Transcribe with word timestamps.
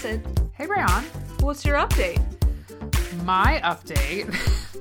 Sid. 0.00 0.50
Hey, 0.54 0.66
Rayon. 0.66 1.04
What's 1.40 1.62
your 1.62 1.76
update? 1.76 2.24
My 3.22 3.60
update 3.62 4.34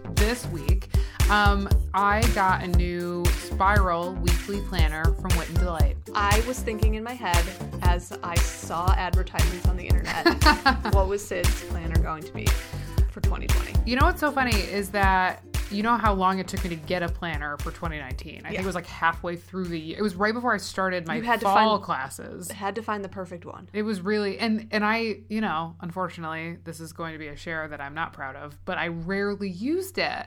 this 0.15 0.45
week, 0.45 0.87
um, 1.29 1.67
I 1.93 2.21
got 2.33 2.63
a 2.63 2.67
new 2.67 3.25
spiral 3.25 4.13
weekly 4.13 4.61
planner 4.61 5.03
from 5.03 5.37
Wit 5.37 5.49
and 5.49 5.59
Delight. 5.59 5.97
I 6.15 6.41
was 6.47 6.61
thinking 6.61 6.95
in 6.95 7.03
my 7.03 7.11
head 7.11 7.43
as 7.81 8.17
I 8.23 8.35
saw 8.35 8.93
advertisements 8.93 9.67
on 9.67 9.75
the 9.75 9.83
internet, 9.83 10.25
what 10.93 11.09
was 11.09 11.21
Sid's 11.27 11.63
planner 11.63 12.01
going 12.01 12.23
to 12.23 12.31
be 12.31 12.45
for 13.11 13.19
2020? 13.19 13.73
You 13.85 13.97
know 13.97 14.05
what's 14.05 14.21
so 14.21 14.31
funny 14.31 14.55
is 14.55 14.89
that 14.91 15.43
you 15.71 15.83
know 15.83 15.97
how 15.97 16.13
long 16.13 16.39
it 16.39 16.47
took 16.47 16.63
me 16.63 16.69
to 16.71 16.75
get 16.75 17.03
a 17.03 17.09
planner 17.09 17.57
for 17.57 17.71
2019. 17.71 18.41
I 18.45 18.49
think 18.49 18.61
it 18.61 18.65
was 18.65 18.75
like 18.75 18.87
halfway 18.87 19.35
through 19.35 19.65
the 19.65 19.79
year. 19.79 19.97
It 19.99 20.01
was 20.01 20.15
right 20.15 20.33
before 20.33 20.53
I 20.53 20.57
started 20.57 21.07
my 21.07 21.15
You 21.17 21.21
had 21.21 21.39
to 21.41 21.45
fall 21.45 21.77
find- 21.77 21.83
classes. 21.83 22.51
Had 22.51 22.75
to 22.75 22.81
find 22.81 23.03
the 23.03 23.09
perfect 23.09 23.45
one. 23.45 23.69
It 23.73 23.83
was 23.83 24.01
really 24.01 24.39
and 24.39 24.67
and 24.71 24.83
I, 24.85 25.21
you 25.29 25.41
know, 25.41 25.75
unfortunately, 25.81 26.57
this 26.63 26.79
is 26.79 26.93
going 26.93 27.13
to 27.13 27.19
be 27.19 27.27
a 27.27 27.35
share 27.35 27.67
that 27.67 27.81
I'm 27.81 27.93
not 27.93 28.13
proud 28.13 28.35
of, 28.35 28.57
but 28.65 28.77
I 28.77 28.87
rarely 28.87 29.49
used 29.49 29.97
it. 29.97 30.25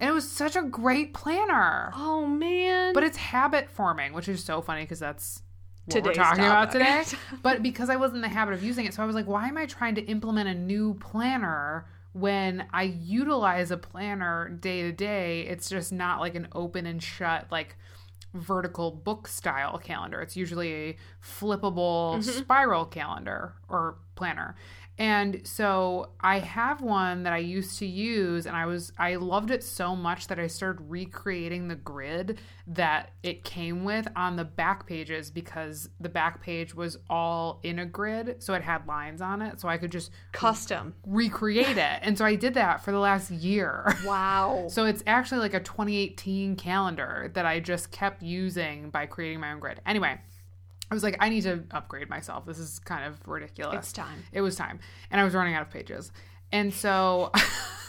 And 0.00 0.10
it 0.10 0.12
was 0.12 0.28
such 0.28 0.56
a 0.56 0.62
great 0.62 1.14
planner. 1.14 1.92
Oh 1.94 2.26
man. 2.26 2.92
But 2.92 3.04
it's 3.04 3.16
habit 3.16 3.70
forming, 3.70 4.12
which 4.12 4.28
is 4.28 4.42
so 4.42 4.60
funny 4.60 4.82
because 4.82 4.98
that's 4.98 5.42
what 5.84 5.94
Today's 5.94 6.16
we're 6.18 6.24
talking 6.24 6.44
about 6.44 6.72
today. 6.72 7.04
but 7.42 7.62
because 7.62 7.88
I 7.88 7.96
wasn't 7.96 8.16
in 8.16 8.22
the 8.22 8.28
habit 8.28 8.54
of 8.54 8.62
using 8.62 8.84
it, 8.86 8.94
so 8.94 9.02
I 9.02 9.06
was 9.06 9.14
like, 9.14 9.26
why 9.26 9.48
am 9.48 9.56
I 9.56 9.66
trying 9.66 9.94
to 9.96 10.02
implement 10.02 10.48
a 10.48 10.54
new 10.54 10.94
planner 10.94 11.86
when 12.12 12.66
I 12.72 12.82
utilize 12.84 13.70
a 13.70 13.76
planner 13.76 14.48
day 14.48 14.82
to 14.82 14.92
day? 14.92 15.42
It's 15.42 15.68
just 15.68 15.92
not 15.92 16.20
like 16.20 16.34
an 16.34 16.48
open 16.54 16.86
and 16.86 17.02
shut, 17.02 17.46
like 17.50 17.76
vertical 18.34 18.90
book 18.90 19.28
style 19.28 19.78
calendar. 19.78 20.20
It's 20.20 20.36
usually 20.36 20.72
a 20.72 20.96
flippable 21.22 22.18
Mm-hmm. 22.18 22.22
spiral 22.40 22.84
calendar 22.86 23.54
or 23.68 23.96
planner. 24.14 24.54
And 24.98 25.40
so 25.44 26.10
I 26.20 26.38
have 26.38 26.82
one 26.82 27.22
that 27.22 27.32
I 27.32 27.38
used 27.38 27.78
to 27.78 27.86
use 27.86 28.46
and 28.46 28.54
I 28.54 28.66
was 28.66 28.92
I 28.98 29.16
loved 29.16 29.50
it 29.50 29.64
so 29.64 29.96
much 29.96 30.26
that 30.26 30.38
I 30.38 30.48
started 30.48 30.82
recreating 30.88 31.68
the 31.68 31.74
grid 31.76 32.38
that 32.66 33.12
it 33.22 33.42
came 33.42 33.84
with 33.84 34.06
on 34.14 34.36
the 34.36 34.44
back 34.44 34.86
pages 34.86 35.30
because 35.30 35.88
the 35.98 36.10
back 36.10 36.42
page 36.42 36.74
was 36.74 36.98
all 37.08 37.58
in 37.62 37.78
a 37.78 37.86
grid 37.86 38.42
so 38.42 38.52
it 38.52 38.62
had 38.62 38.86
lines 38.86 39.22
on 39.22 39.40
it 39.40 39.60
so 39.60 39.68
I 39.68 39.78
could 39.78 39.90
just 39.90 40.10
Custom. 40.32 40.94
recreate 41.06 41.78
it. 41.78 41.98
And 42.02 42.18
so 42.18 42.26
I 42.26 42.34
did 42.34 42.52
that 42.54 42.84
for 42.84 42.92
the 42.92 42.98
last 43.00 43.30
year. 43.30 43.96
Wow. 44.04 44.66
So 44.68 44.84
it's 44.84 45.02
actually 45.06 45.40
like 45.40 45.54
a 45.54 45.60
2018 45.60 46.56
calendar 46.56 47.30
that 47.34 47.46
I 47.46 47.60
just 47.60 47.90
kept 47.92 48.22
using 48.22 48.90
by 48.90 49.06
creating 49.06 49.40
my 49.40 49.52
own 49.52 49.60
grid. 49.60 49.80
Anyway, 49.86 50.20
I 50.92 50.94
was 50.94 51.02
like, 51.02 51.16
I 51.20 51.30
need 51.30 51.44
to 51.44 51.64
upgrade 51.70 52.10
myself. 52.10 52.44
This 52.44 52.58
is 52.58 52.78
kind 52.80 53.06
of 53.06 53.26
ridiculous. 53.26 53.76
It's 53.78 53.92
time. 53.94 54.24
It 54.30 54.42
was 54.42 54.56
time. 54.56 54.78
And 55.10 55.18
I 55.18 55.24
was 55.24 55.32
running 55.32 55.54
out 55.54 55.62
of 55.62 55.70
pages. 55.70 56.12
And 56.52 56.74
so, 56.74 57.32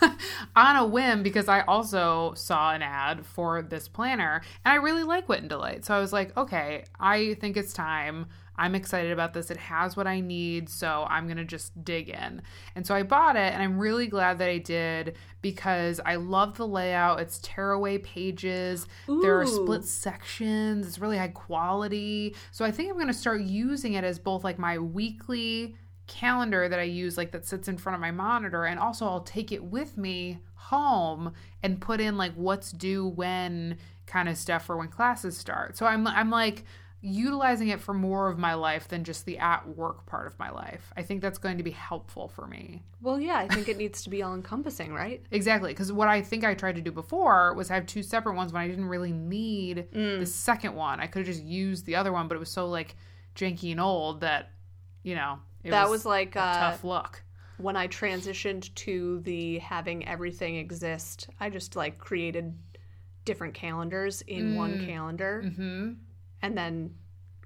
on 0.55 0.75
a 0.77 0.85
whim, 0.85 1.21
because 1.21 1.49
I 1.49 1.63
also 1.63 2.33
saw 2.37 2.71
an 2.71 2.81
ad 2.81 3.25
for 3.25 3.61
this 3.61 3.89
planner 3.89 4.41
and 4.63 4.71
I 4.71 4.75
really 4.75 5.03
like 5.03 5.27
Wit 5.27 5.41
and 5.41 5.49
Delight. 5.49 5.83
So 5.83 5.93
I 5.93 5.99
was 5.99 6.13
like, 6.13 6.37
okay, 6.37 6.85
I 6.97 7.33
think 7.41 7.57
it's 7.57 7.73
time. 7.73 8.27
I'm 8.55 8.75
excited 8.75 9.11
about 9.11 9.33
this. 9.33 9.49
It 9.49 9.57
has 9.57 9.97
what 9.97 10.07
I 10.07 10.19
need. 10.19 10.69
So 10.69 11.05
I'm 11.09 11.25
going 11.25 11.37
to 11.37 11.45
just 11.45 11.83
dig 11.83 12.09
in. 12.09 12.41
And 12.75 12.85
so 12.85 12.93
I 12.95 13.03
bought 13.03 13.35
it 13.35 13.53
and 13.53 13.61
I'm 13.61 13.79
really 13.79 14.07
glad 14.07 14.37
that 14.39 14.49
I 14.49 14.57
did 14.57 15.15
because 15.41 15.99
I 16.05 16.15
love 16.15 16.57
the 16.57 16.67
layout. 16.67 17.19
It's 17.19 17.39
tearaway 17.39 17.97
pages, 17.97 18.87
there 19.07 19.39
are 19.39 19.45
split 19.45 19.83
sections, 19.83 20.87
it's 20.87 20.99
really 20.99 21.17
high 21.17 21.27
quality. 21.27 22.35
So 22.51 22.63
I 22.63 22.71
think 22.71 22.89
I'm 22.89 22.95
going 22.95 23.07
to 23.07 23.13
start 23.13 23.41
using 23.41 23.93
it 23.93 24.03
as 24.03 24.19
both 24.19 24.43
like 24.43 24.57
my 24.57 24.77
weekly 24.77 25.75
calendar 26.07 26.67
that 26.69 26.79
I 26.79 26.83
use, 26.83 27.17
like 27.17 27.31
that 27.31 27.45
sits 27.45 27.67
in 27.67 27.77
front 27.77 27.95
of 27.95 28.01
my 28.01 28.11
monitor, 28.11 28.65
and 28.65 28.79
also 28.79 29.05
I'll 29.05 29.21
take 29.21 29.51
it 29.51 29.63
with 29.63 29.97
me 29.97 30.39
home 30.55 31.33
and 31.61 31.81
put 31.81 31.99
in 31.99 32.17
like 32.17 32.33
what's 32.33 32.71
due 32.71 33.07
when 33.07 33.77
kind 34.05 34.29
of 34.29 34.37
stuff 34.37 34.65
for 34.65 34.77
when 34.77 34.87
classes 34.89 35.37
start. 35.37 35.77
So 35.77 35.85
I'm 35.85 36.07
I'm 36.07 36.29
like 36.29 36.63
utilizing 37.05 37.67
it 37.67 37.81
for 37.81 37.93
more 37.93 38.29
of 38.29 38.39
my 38.39 38.53
life 38.53 38.87
than 38.87 39.03
just 39.03 39.25
the 39.25 39.37
at 39.37 39.67
work 39.67 40.05
part 40.05 40.25
of 40.25 40.39
my 40.39 40.49
life. 40.49 40.93
I 40.95 41.01
think 41.03 41.21
that's 41.21 41.37
going 41.37 41.57
to 41.57 41.63
be 41.63 41.71
helpful 41.71 42.29
for 42.29 42.47
me. 42.47 42.81
Well, 43.01 43.19
yeah, 43.19 43.35
I 43.35 43.47
think 43.49 43.67
it 43.67 43.77
needs 43.77 44.03
to 44.03 44.09
be 44.09 44.23
all 44.23 44.33
encompassing, 44.33 44.93
right? 44.93 45.21
Exactly, 45.31 45.71
because 45.71 45.91
what 45.91 46.07
I 46.07 46.21
think 46.21 46.45
I 46.45 46.53
tried 46.53 46.77
to 46.77 46.81
do 46.81 46.91
before 46.93 47.53
was 47.55 47.67
have 47.67 47.85
two 47.85 48.03
separate 48.03 48.35
ones 48.35 48.53
when 48.53 48.61
I 48.61 48.67
didn't 48.69 48.85
really 48.85 49.11
need 49.11 49.87
the 49.91 50.25
second 50.25 50.75
one. 50.75 51.01
I 51.01 51.07
could 51.07 51.27
have 51.27 51.35
just 51.35 51.43
used 51.45 51.85
the 51.85 51.97
other 51.97 52.13
one, 52.13 52.29
but 52.29 52.35
it 52.35 52.39
was 52.39 52.49
so 52.49 52.67
like 52.67 52.95
janky 53.35 53.71
and 53.71 53.81
old 53.81 54.21
that 54.21 54.51
you 55.03 55.15
know 55.15 55.39
it 55.65 55.71
That 55.71 55.89
was 55.89 56.05
like 56.05 56.37
a 56.37 56.39
uh, 56.39 56.59
tough 56.71 56.83
look. 56.85 57.21
when 57.57 57.75
I 57.75 57.87
transitioned 57.89 58.73
to 58.75 59.19
the 59.21 59.59
having 59.59 60.07
everything 60.07 60.55
exist, 60.55 61.27
I 61.39 61.49
just 61.49 61.75
like 61.75 61.97
created 61.97 62.57
different 63.25 63.53
calendars 63.53 64.21
in 64.21 64.53
one 64.53 64.77
calendar 64.77 65.41
hmm 65.55 65.93
and 66.43 66.55
then 66.57 66.93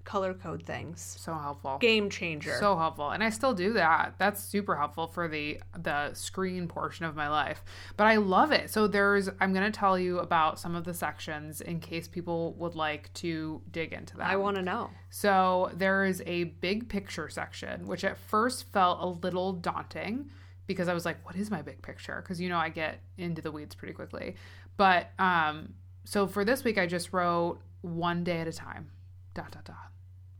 color 0.07 0.33
code 0.33 0.63
things. 0.63 1.17
So 1.19 1.33
helpful. 1.33 1.77
Game 1.79 2.09
changer. 2.09 2.55
So 2.59 2.77
helpful, 2.77 3.09
and 3.11 3.21
I 3.21 3.29
still 3.29 3.53
do 3.53 3.73
that. 3.73 4.15
That's 4.17 4.41
super 4.41 4.75
helpful 4.75 5.07
for 5.07 5.27
the 5.27 5.59
the 5.77 6.13
screen 6.13 6.67
portion 6.67 7.05
of 7.05 7.15
my 7.15 7.27
life. 7.29 7.63
But 7.97 8.07
I 8.07 8.15
love 8.15 8.51
it. 8.51 8.69
So 8.71 8.87
there's, 8.87 9.29
I'm 9.41 9.53
going 9.53 9.69
to 9.69 9.77
tell 9.77 9.99
you 9.99 10.19
about 10.19 10.59
some 10.59 10.75
of 10.75 10.85
the 10.85 10.93
sections 10.93 11.59
in 11.59 11.81
case 11.81 12.07
people 12.07 12.53
would 12.53 12.73
like 12.73 13.13
to 13.15 13.61
dig 13.69 13.91
into 13.91 14.15
that. 14.17 14.27
I 14.27 14.37
want 14.37 14.55
to 14.55 14.61
know. 14.61 14.89
So 15.09 15.71
there 15.75 16.05
is 16.05 16.23
a 16.25 16.45
big 16.45 16.87
picture 16.87 17.27
section, 17.27 17.85
which 17.85 18.05
at 18.05 18.17
first 18.17 18.71
felt 18.71 18.99
a 19.01 19.07
little 19.07 19.51
daunting 19.53 20.31
because 20.67 20.87
I 20.87 20.93
was 20.93 21.05
like, 21.05 21.23
what 21.25 21.35
is 21.35 21.51
my 21.51 21.61
big 21.61 21.81
picture? 21.81 22.21
Because 22.21 22.39
you 22.39 22.47
know 22.47 22.57
I 22.57 22.69
get 22.69 22.99
into 23.17 23.41
the 23.41 23.51
weeds 23.51 23.75
pretty 23.75 23.93
quickly. 23.93 24.35
But 24.77 25.11
um, 25.19 25.73
so 26.05 26.27
for 26.27 26.45
this 26.45 26.63
week, 26.63 26.77
I 26.77 26.87
just 26.87 27.11
wrote 27.11 27.59
one 27.87 28.23
day 28.23 28.39
at 28.41 28.47
a 28.47 28.53
time. 28.53 28.91
Dot 29.33 29.51
dot 29.51 29.65
dot. 29.65 29.91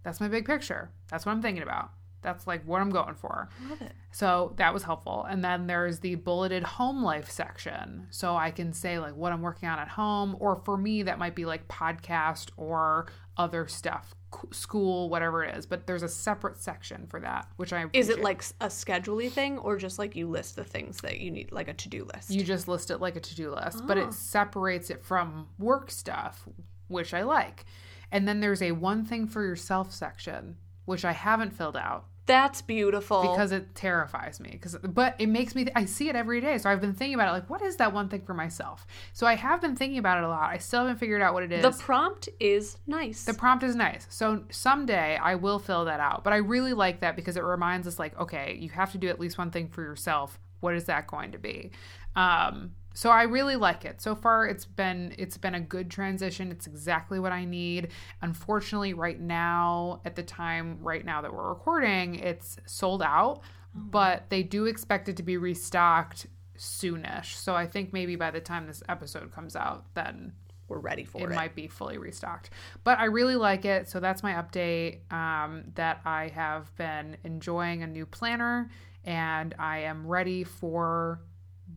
That's 0.04 0.20
my 0.20 0.28
big 0.28 0.46
picture. 0.46 0.92
That's 1.10 1.26
what 1.26 1.32
I'm 1.34 1.42
thinking 1.42 1.64
about. 1.64 1.92
That's 2.24 2.48
like 2.48 2.66
what 2.66 2.82
I'm 2.82 2.90
going 2.90 3.14
for. 3.16 3.48
Love 3.70 3.82
it. 3.82 3.92
So 4.12 4.54
that 4.58 4.74
was 4.74 4.84
helpful. 4.84 5.26
And 5.30 5.46
then 5.46 5.68
there's 5.68 6.00
the 6.00 6.16
bulleted 6.16 6.64
home 6.64 7.04
life 7.04 7.30
section. 7.30 8.08
So 8.10 8.36
I 8.36 8.50
can 8.52 8.74
say 8.74 8.98
like 9.00 9.16
what 9.16 9.32
I'm 9.32 9.42
working 9.42 9.70
on 9.70 9.78
at 9.80 9.88
home, 9.88 10.36
or 10.40 10.56
for 10.66 10.78
me, 10.78 11.04
that 11.04 11.20
might 11.20 11.36
be 11.36 11.46
like 11.46 11.68
podcast 11.68 12.50
or 12.58 13.08
other 13.38 13.68
stuff, 13.68 14.16
school, 14.52 15.10
whatever 15.10 15.44
it 15.44 15.56
is. 15.56 15.68
But 15.68 15.86
there's 15.86 16.02
a 16.02 16.10
separate 16.10 16.58
section 16.58 17.06
for 17.06 17.20
that, 17.20 17.48
which 17.58 17.72
I 17.72 17.86
Is 17.94 18.10
it 18.10 18.20
like 18.20 18.42
a 18.60 18.68
scheduley 18.68 19.30
thing 19.32 19.60
or 19.60 19.78
just 19.78 20.00
like 20.00 20.16
you 20.16 20.28
list 20.28 20.56
the 20.56 20.64
things 20.64 20.98
that 21.02 21.20
you 21.20 21.30
need, 21.30 21.52
like 21.52 21.68
a 21.68 21.74
to 21.76 21.88
do 21.88 22.08
list? 22.16 22.32
you 22.32 22.44
just 22.44 22.68
list 22.68 22.90
it 22.90 22.98
like 22.98 23.16
a 23.16 23.20
to-do 23.20 23.54
list, 23.54 23.86
but 23.86 23.98
Oh. 23.98 24.02
it 24.02 24.08
ah. 24.08 24.12
separates 24.12 24.90
it 24.90 25.04
from 25.06 25.48
work 25.60 25.92
stuff, 25.92 26.48
which 26.88 27.14
I 27.14 27.24
like. 27.24 27.66
And 28.12 28.28
then 28.28 28.40
there's 28.40 28.62
a 28.62 28.72
one 28.72 29.06
thing 29.06 29.28
for 29.28 29.44
yourself 29.44 29.94
section, 29.94 30.58
which 30.86 31.04
I 31.04 31.12
haven't 31.12 31.52
filled 31.52 31.78
out. 31.78 32.06
That's 32.28 32.62
beautiful. 32.62 33.22
because 33.22 33.54
it 33.54 33.74
terrifies 33.74 34.40
me. 34.40 34.50
Because 34.52 34.76
but 34.84 35.16
it 35.18 35.28
makes 35.28 35.56
me 35.56 35.66
i 35.76 35.86
see 35.86 36.10
it 36.10 36.16
every 36.16 36.42
day. 36.42 36.58
So 36.58 36.70
i've 36.70 36.82
been 36.82 36.94
thinking 36.94 37.16
about 37.16 37.30
it 37.30 37.32
like 37.32 37.50
what 37.50 37.62
is 37.62 37.78
that 37.78 37.94
one 37.94 38.10
thing 38.10 38.22
for 38.22 38.34
myself? 38.34 38.86
So 39.14 39.26
i 39.26 39.36
have 39.36 39.62
been 39.62 39.76
thinking 39.78 39.98
about 39.98 40.18
it 40.18 40.26
a 40.26 40.28
lot. 40.28 40.50
I 40.52 40.58
still 40.58 40.82
haven't 40.82 40.98
figured 40.98 41.22
out 41.22 41.34
what 41.34 41.44
it 41.44 41.54
is. 41.54 41.64
the 41.64 41.72
prompt 41.84 42.28
is 42.40 42.78
nice. 42.86 43.24
the 43.24 43.34
prompt 43.34 43.64
is 43.64 43.76
nice. 43.76 44.06
So 44.10 44.44
someday 44.50 45.18
i 45.18 45.36
will 45.36 45.58
fill 45.58 45.86
that 45.86 46.02
out. 46.02 46.26
But 46.26 46.34
i 46.34 46.38
really 46.38 46.74
like 46.74 47.00
that 47.00 47.16
because 47.16 47.38
it 47.38 47.44
reminds 47.44 47.88
us 47.88 47.98
like 47.98 48.20
okay 48.20 48.58
you 48.60 48.70
have 48.72 48.92
to 48.92 48.98
do 48.98 49.08
at 49.08 49.20
least 49.20 49.38
one 49.38 49.50
thing 49.50 49.70
for 49.70 49.82
yourself. 49.82 50.38
What 50.60 50.76
is 50.76 50.84
that 50.86 51.08
going 51.08 51.32
to 51.32 51.40
be? 51.40 51.72
Um 52.16 52.74
so 52.98 53.12
i 53.12 53.22
really 53.22 53.56
like 53.56 53.86
it 53.86 54.02
so 54.02 54.16
far 54.16 54.48
it's 54.48 54.66
been 54.66 55.14
it's 55.20 55.38
been 55.38 55.54
a 55.54 55.60
good 55.60 55.92
transition 55.92 56.52
it's 56.52 56.66
exactly 56.66 57.20
what 57.20 57.32
i 57.32 57.46
need 57.46 57.90
unfortunately 58.24 58.92
right 58.96 59.20
now 59.20 60.02
at 60.04 60.16
the 60.16 60.24
time 60.24 60.80
right 60.82 61.06
now 61.06 61.22
that 61.22 61.32
we're 61.32 61.48
recording 61.50 62.16
it's 62.16 62.58
sold 62.66 63.04
out 63.04 63.42
but 63.76 64.24
they 64.30 64.42
do 64.42 64.66
expect 64.66 65.08
it 65.08 65.16
to 65.16 65.22
be 65.22 65.38
restocked 65.38 66.26
soonish 66.58 67.36
so 67.36 67.54
i 67.54 67.68
think 67.68 67.94
maybe 67.94 68.16
by 68.16 68.32
the 68.32 68.40
time 68.42 68.66
this 68.66 68.82
episode 68.90 69.32
comes 69.32 69.56
out 69.56 69.86
then 69.94 70.34
We're 70.68 70.80
ready 70.80 71.06
for 71.06 71.22
it 71.22 71.32
it. 71.32 71.36
might 71.36 71.54
be 71.56 71.68
fully 71.68 71.98
restocked. 72.00 72.50
But 72.84 72.98
I 73.00 73.06
really 73.06 73.36
like 73.38 73.64
it. 73.64 73.88
So 73.88 74.00
that's 74.02 74.22
my 74.22 74.34
update 74.34 75.00
um, 75.14 75.64
that 75.76 76.02
I 76.04 76.28
have 76.36 76.76
been 76.76 77.16
enjoying 77.24 77.84
a 77.84 77.88
new 77.88 78.06
planner 78.06 78.70
and 79.06 79.56
I 79.58 79.78
am 79.92 80.06
ready 80.06 80.44
for 80.44 81.22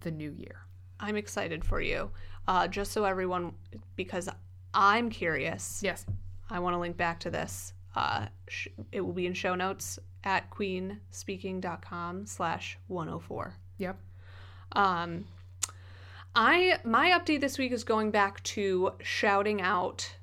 the 0.01 0.11
new 0.11 0.33
year. 0.33 0.67
I'm 1.01 1.17
excited 1.17 1.65
for 1.65 1.81
you. 1.81 2.11
Uh, 2.47 2.69
just 2.69 2.93
so 2.93 3.05
everyone, 3.05 3.53
because 3.97 4.29
I'm 4.75 5.11
curious, 5.11 5.81
Yes. 5.83 6.07
I 6.49 6.59
want 6.59 6.75
to 6.75 6.79
link 6.79 6.97
back 6.97 7.21
to 7.21 7.31
this. 7.31 7.75
Uh, 7.95 8.27
sh- 8.49 8.69
it 8.93 9.01
will 9.01 9.13
be 9.13 9.27
in 9.27 9.35
show 9.35 9.55
notes 9.55 9.99
at 10.25 10.51
queenspeaking.com 10.51 12.27
slash 12.27 12.79
104. 12.89 13.55
Yep. 13.79 13.99
Um, 14.73 15.27
I 16.35 16.79
my 16.85 17.11
update 17.11 17.41
this 17.41 17.59
week 17.59 17.73
is 17.73 17.83
going 17.83 18.11
back 18.11 18.43
to 18.45 18.93
shouting 19.03 19.61
out 19.61 20.15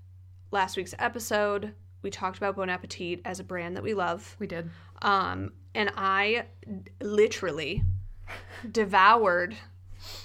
last 0.52 0.78
week's 0.78 0.96
episode 1.00 1.74
we 2.02 2.12
talked 2.12 2.38
about 2.38 2.56
Bon 2.56 2.70
Appetit 2.70 3.22
as 3.26 3.40
a 3.40 3.44
brand 3.44 3.76
that 3.76 3.84
we 3.84 3.94
love. 3.94 4.36
We 4.40 4.48
did. 4.48 4.70
Um, 5.02 5.52
and 5.74 5.92
I 5.98 6.46
literally 7.02 7.84
devoured 8.72 9.56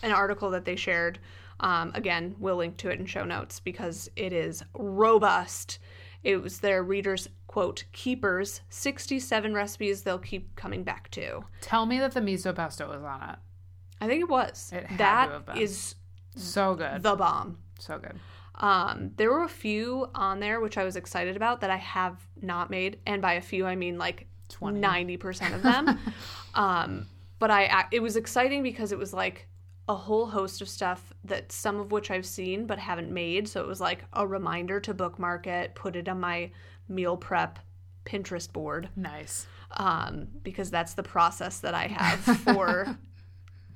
an 0.02 0.12
article 0.12 0.50
that 0.50 0.64
they 0.64 0.76
shared. 0.76 1.19
Um, 1.60 1.92
again, 1.94 2.34
we'll 2.38 2.56
link 2.56 2.76
to 2.78 2.90
it 2.90 2.98
in 2.98 3.06
show 3.06 3.24
notes 3.24 3.60
because 3.60 4.10
it 4.16 4.32
is 4.32 4.62
robust. 4.74 5.78
It 6.24 6.36
was 6.42 6.60
their 6.60 6.82
readers' 6.82 7.28
quote, 7.46 7.84
keepers, 7.92 8.60
67 8.70 9.54
recipes 9.54 10.02
they'll 10.02 10.19
keep 10.19 10.54
coming 10.56 10.82
back 10.84 11.10
to. 11.12 11.44
Tell 11.60 11.84
me 11.86 11.98
that 11.98 12.12
the 12.12 12.20
miso 12.20 12.54
pesto 12.54 12.88
was 12.88 13.02
on 13.02 13.30
it. 13.30 13.36
I 14.00 14.06
think 14.08 14.20
it 14.22 14.28
was. 14.28 14.72
It 14.74 14.86
had 14.86 15.26
to 15.26 15.32
have 15.32 15.46
been. 15.46 15.56
is 15.58 15.94
So 16.36 16.75
good. 16.75 17.02
the 17.02 17.14
bomb. 17.14 17.58
so 17.78 17.98
good. 17.98 18.18
Um, 18.56 19.12
there 19.16 19.30
were 19.30 19.42
a 19.44 19.48
few 19.48 20.08
on 20.14 20.38
there 20.40 20.60
which 20.60 20.76
I 20.78 20.84
was 20.84 20.94
excited 20.96 21.36
about 21.36 21.60
that 21.62 21.70
I 21.70 21.76
have 21.76 22.16
not 22.40 22.70
made, 22.70 22.98
and 23.06 23.20
by 23.22 23.34
a 23.34 23.40
few 23.40 23.66
I 23.66 23.75
mean 23.76 23.98
like 23.98 24.26
20. 24.50 24.78
ninety 24.78 25.16
percent 25.16 25.54
of 25.54 25.62
them. 25.62 25.98
um, 26.54 27.06
but 27.38 27.50
I 27.50 27.86
it 27.90 28.00
was 28.00 28.16
exciting 28.16 28.62
because 28.62 28.92
it 28.92 28.98
was 28.98 29.12
like 29.12 29.48
a 29.88 29.94
whole 29.94 30.26
host 30.26 30.62
of 30.62 30.69
stuff 30.69 31.12
that 31.25 31.50
some 31.52 31.79
of 31.81 31.90
which 31.90 32.11
I've 32.11 32.26
seen 32.26 32.67
but 32.67 32.79
haven't 32.79 33.11
made. 33.11 33.49
So 33.49 33.61
it 33.61 33.67
was 33.67 33.81
like 33.81 34.05
a 34.12 34.26
reminder 34.26 34.79
to 34.81 34.94
bookmark 34.94 35.46
it, 35.46 35.75
put 35.75 35.96
it 35.96 36.08
on 36.08 36.20
my 36.20 36.50
meal 36.88 37.17
prep 37.17 37.58
Pinterest 38.05 38.52
board 38.52 38.88
Nice. 38.96 39.46
um, 39.73 40.29
because 40.43 40.70
that's 40.70 40.94
the 40.94 41.02
process 41.02 41.61
that 41.61 41.75
I 41.75 41.87
have 41.88 42.19
for 42.40 42.96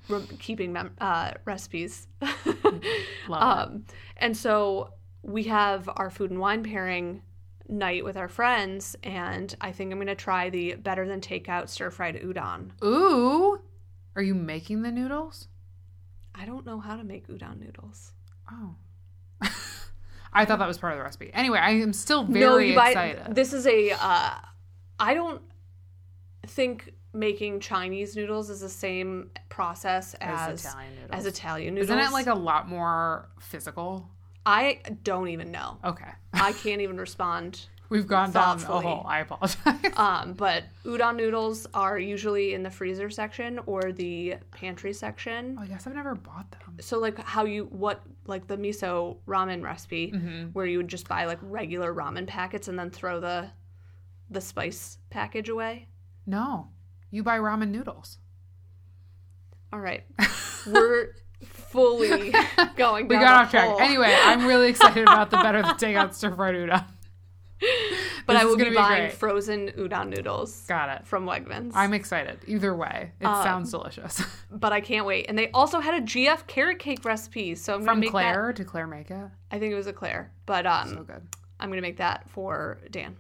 re- 0.09 0.27
keeping 0.39 0.73
mem- 0.73 0.95
uh, 1.01 1.33
recipes. 1.45 2.07
Love 3.29 3.69
um, 3.69 3.85
and 4.17 4.37
so 4.37 4.93
we 5.23 5.45
have 5.45 5.89
our 5.97 6.11
food 6.11 6.31
and 6.31 6.41
wine 6.41 6.63
pairing 6.63 7.23
night 7.69 8.05
with 8.05 8.17
our 8.17 8.29
friends, 8.29 8.95
and 9.03 9.53
I 9.61 9.73
think 9.73 9.91
I'm 9.91 9.99
going 9.99 10.07
to 10.07 10.15
try 10.15 10.51
the 10.51 10.75
better 10.75 11.07
than 11.07 11.21
takeout 11.21 11.69
stir 11.69 11.91
fried 11.91 12.15
udon. 12.17 12.71
Ooh. 12.85 13.61
Are 14.15 14.23
you 14.23 14.35
making 14.35 14.83
the 14.83 14.93
noodles? 14.93 15.49
I 16.39 16.45
don't 16.45 16.67
know 16.67 16.79
how 16.81 16.97
to 16.97 17.05
make 17.05 17.29
udon 17.29 17.61
noodles. 17.61 18.13
Oh. 18.51 18.75
I 20.33 20.45
thought 20.45 20.59
that 20.59 20.69
was 20.69 20.79
part 20.79 20.93
of 20.93 20.99
the 20.99 21.05
recipe. 21.05 21.31
Anyway, 21.33 21.59
I 21.59 21.71
am 21.71 21.93
still 21.93 22.27
no, 22.27 22.33
very 22.33 22.71
you 22.71 22.75
buy, 22.77 22.91
excited. 22.91 23.35
This 23.35 23.53
is 23.53 23.67
a. 23.67 23.93
Uh, 23.93 24.35
I 24.99 25.15
don't 25.15 25.41
think 26.47 26.93
making 27.13 27.61
Chinese 27.61 28.15
noodles 28.15 28.51
is 28.51 28.61
the 28.61 28.69
same 28.69 29.31
process 29.49 30.15
as 30.21 30.51
As 30.51 30.65
Italian 30.65 30.95
noodles. 30.95 31.11
as 31.13 31.27
Italian 31.27 31.75
noodles. 31.75 31.91
Isn't 31.91 31.99
it 31.99 32.13
like 32.13 32.27
a 32.27 32.35
lot 32.35 32.69
more 32.69 33.29
physical? 33.41 34.09
I 34.45 34.81
don't 35.03 35.29
even 35.29 35.51
know. 35.51 35.79
Okay. 35.83 36.11
I 36.33 36.53
can't 36.53 36.81
even 36.81 36.99
respond. 36.99 37.67
We've 37.89 38.07
gone 38.07 38.33
down 38.33 38.59
a 38.63 38.81
hole. 38.81 39.05
I 39.07 39.21
apologize. 39.21 39.57
Um, 39.97 40.33
but 40.35 40.65
udon 40.85 41.17
noodles 41.17 41.67
are 41.73 41.99
usually 41.99 42.53
in 42.55 42.63
the 42.63 42.71
freezer 42.71 43.09
section 43.11 43.61
or 43.67 43.93
the 43.93 44.35
pantry 44.51 44.93
section. 44.93 45.57
oh, 45.59 45.63
I 45.63 45.67
guess 45.67 45.87
I've 45.87 45.95
never 45.95 46.15
bought 46.15 46.51
them. 46.51 46.77
So 46.81 46.99
like 46.99 47.19
how 47.19 47.45
you 47.45 47.65
what 47.71 48.03
like 48.27 48.47
the 48.47 48.57
miso 48.57 49.19
ramen 49.27 49.63
recipe 49.63 50.13
Mm-hmm. 50.13 50.47
where 50.53 50.67
you 50.67 50.79
would 50.79 50.89
just 50.89 51.09
buy 51.09 51.25
like 51.27 51.39
regular 51.43 51.95
ramen 51.95 52.27
packets 52.27 52.69
and 52.69 52.79
then 52.79 52.91
throw 52.91 53.21
the 53.21 53.51
the 54.29 54.41
spice 54.41 54.99
package 55.11 55.49
away. 55.49 55.87
No. 56.27 56.69
You 57.11 57.23
buy 57.23 57.39
ramen 57.39 57.69
noodles. 57.71 58.19
All 59.73 59.81
right. 59.81 60.05
We're 60.67 61.15
fully 61.45 62.35
going 62.77 63.09
We 63.09 63.17
got 63.17 63.45
off 63.45 63.51
track. 63.51 63.69
hole. 63.69 63.79
Anyway, 63.81 64.13
I'm 64.25 64.45
really 64.47 64.69
excited 64.69 65.03
about 65.05 65.31
the 65.31 65.37
better 65.39 65.63
the 65.63 65.69
takeout 65.69 66.15
stir 66.15 66.35
fried 66.35 66.55
udon. 66.55 66.85
but 68.27 68.35
this 68.35 68.43
I 68.43 68.45
will 68.45 68.57
be 68.57 68.71
buying 68.75 69.05
great. 69.07 69.13
frozen 69.13 69.69
udon 69.79 70.09
noodles 70.09 70.63
Got 70.67 70.89
it. 71.01 71.07
from 71.07 71.27
Wegmans. 71.27 71.73
I'm 71.75 71.95
excited. 71.95 72.39
Either 72.47 72.75
way, 72.75 73.13
it 73.21 73.25
Um, 73.27 73.43
sounds 73.43 73.71
delicious. 73.71 74.23
but 74.51 74.73
I 74.73 74.81
can't 74.81 75.07
wait. 75.07 75.27
And 75.29 75.39
they 75.39 75.51
also 75.53 75.81
had 75.81 75.95
a 75.95 76.05
GF 76.05 76.47
carrot 76.47 76.79
cake 76.79 77.05
recipe, 77.05 77.55
so 77.55 77.73
I'm 77.75 77.81
gonna 77.81 77.93
From 77.93 78.01
make 78.01 78.11
Claire, 78.11 78.53
did 78.53 78.67
Claire 78.67 78.87
make 78.87 79.11
it? 79.11 79.29
I 79.51 79.59
think 79.59 79.73
it 79.73 79.77
was 79.77 79.87
a 79.87 79.93
Claire, 79.93 80.33
but 80.45 80.67
um, 80.67 80.89
So 80.91 81.03
good. 81.03 81.27
I'm 81.59 81.71
gonna 81.71 81.81
make 81.83 81.97
that 81.99 82.29
for 82.31 82.79
Dan. 82.91 83.17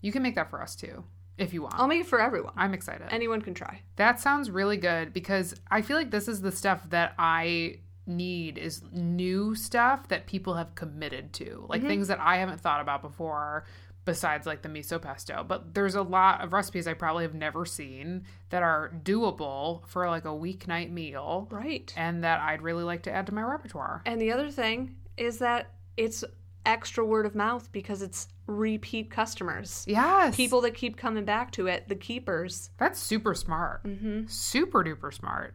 You 0.00 0.10
can 0.10 0.22
make 0.22 0.34
that 0.34 0.50
for 0.50 0.60
us 0.60 0.74
too, 0.74 1.04
if 1.38 1.54
you 1.54 1.62
want. 1.62 1.74
I'll 1.76 1.86
make 1.86 2.00
it 2.00 2.06
for 2.06 2.20
everyone. 2.20 2.52
I'm 2.56 2.74
excited. 2.74 3.06
Anyone 3.10 3.40
can 3.42 3.54
try. 3.54 3.82
That 3.96 4.18
sounds 4.18 4.50
really 4.50 4.76
good 4.76 5.12
because 5.12 5.54
I 5.70 5.82
feel 5.82 5.96
like 5.96 6.10
this 6.10 6.26
is 6.26 6.40
the 6.40 6.50
stuff 6.50 6.90
that 6.90 7.14
I 7.18 7.78
need 8.06 8.58
is 8.58 8.82
new 8.92 9.54
stuff 9.54 10.08
that 10.08 10.26
people 10.26 10.54
have 10.54 10.74
committed 10.74 11.32
to. 11.34 11.64
Like 11.68 11.82
things 11.82 12.08
that 12.08 12.20
I 12.20 12.36
haven't 12.38 12.60
thought 12.60 12.80
about 12.80 13.02
before 13.02 13.64
besides 14.04 14.46
like 14.46 14.62
the 14.62 14.68
miso 14.68 15.00
pesto. 15.00 15.44
But 15.46 15.74
there's 15.74 15.94
a 15.94 16.02
lot 16.02 16.40
of 16.42 16.52
recipes 16.52 16.88
I 16.88 16.94
probably 16.94 17.22
have 17.22 17.34
never 17.34 17.64
seen 17.64 18.24
that 18.50 18.62
are 18.62 18.92
doable 19.04 19.86
for 19.86 20.08
like 20.08 20.24
a 20.24 20.28
weeknight 20.28 20.90
meal 20.90 21.46
Right. 21.50 21.92
and 21.96 22.24
that 22.24 22.40
I'd 22.40 22.62
really 22.62 22.82
like 22.82 23.02
to 23.04 23.12
add 23.12 23.26
to 23.26 23.34
my 23.34 23.42
repertoire. 23.42 24.02
And 24.04 24.20
the 24.20 24.32
other 24.32 24.50
thing 24.50 24.96
is 25.16 25.38
that 25.38 25.70
it's 25.96 26.24
extra 26.66 27.04
word 27.04 27.26
of 27.26 27.34
mouth 27.36 27.70
because 27.70 28.02
it's 28.02 28.26
repeat 28.46 29.10
customers. 29.10 29.84
Yes. 29.86 30.34
People 30.36 30.60
that 30.62 30.74
keep 30.74 30.96
coming 30.96 31.24
back 31.24 31.52
to 31.52 31.68
it, 31.68 31.88
the 31.88 31.94
keepers. 31.94 32.70
That's 32.78 32.98
super 33.00 33.34
smart. 33.34 33.84
Mm-hmm. 33.84 34.26
Super 34.26 34.82
duper 34.84 35.12
smart. 35.14 35.54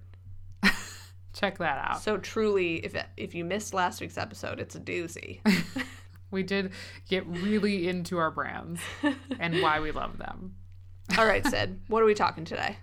Check 1.38 1.58
that 1.60 1.78
out. 1.90 2.02
So 2.02 2.18
truly, 2.18 2.78
if 2.86 2.96
if 3.16 3.36
you 3.36 3.46
missed 3.46 3.74
last 3.74 4.02
week's 4.02 4.18
episode, 4.18 4.60
it's 4.60 4.76
a 4.76 4.80
doozy. 4.80 5.40
We 6.30 6.44
did 6.44 6.72
get 7.08 7.26
really 7.26 7.88
into 7.88 8.18
our 8.18 8.32
brands 8.32 8.82
and 9.40 9.62
why 9.62 9.80
we 9.80 9.92
love 9.92 10.18
them. 10.18 10.56
All 11.18 11.26
right, 11.26 11.46
Sid, 11.46 11.80
what 11.88 12.04
are 12.04 12.06
we 12.06 12.14
talking 12.16 12.44
today? 12.44 12.76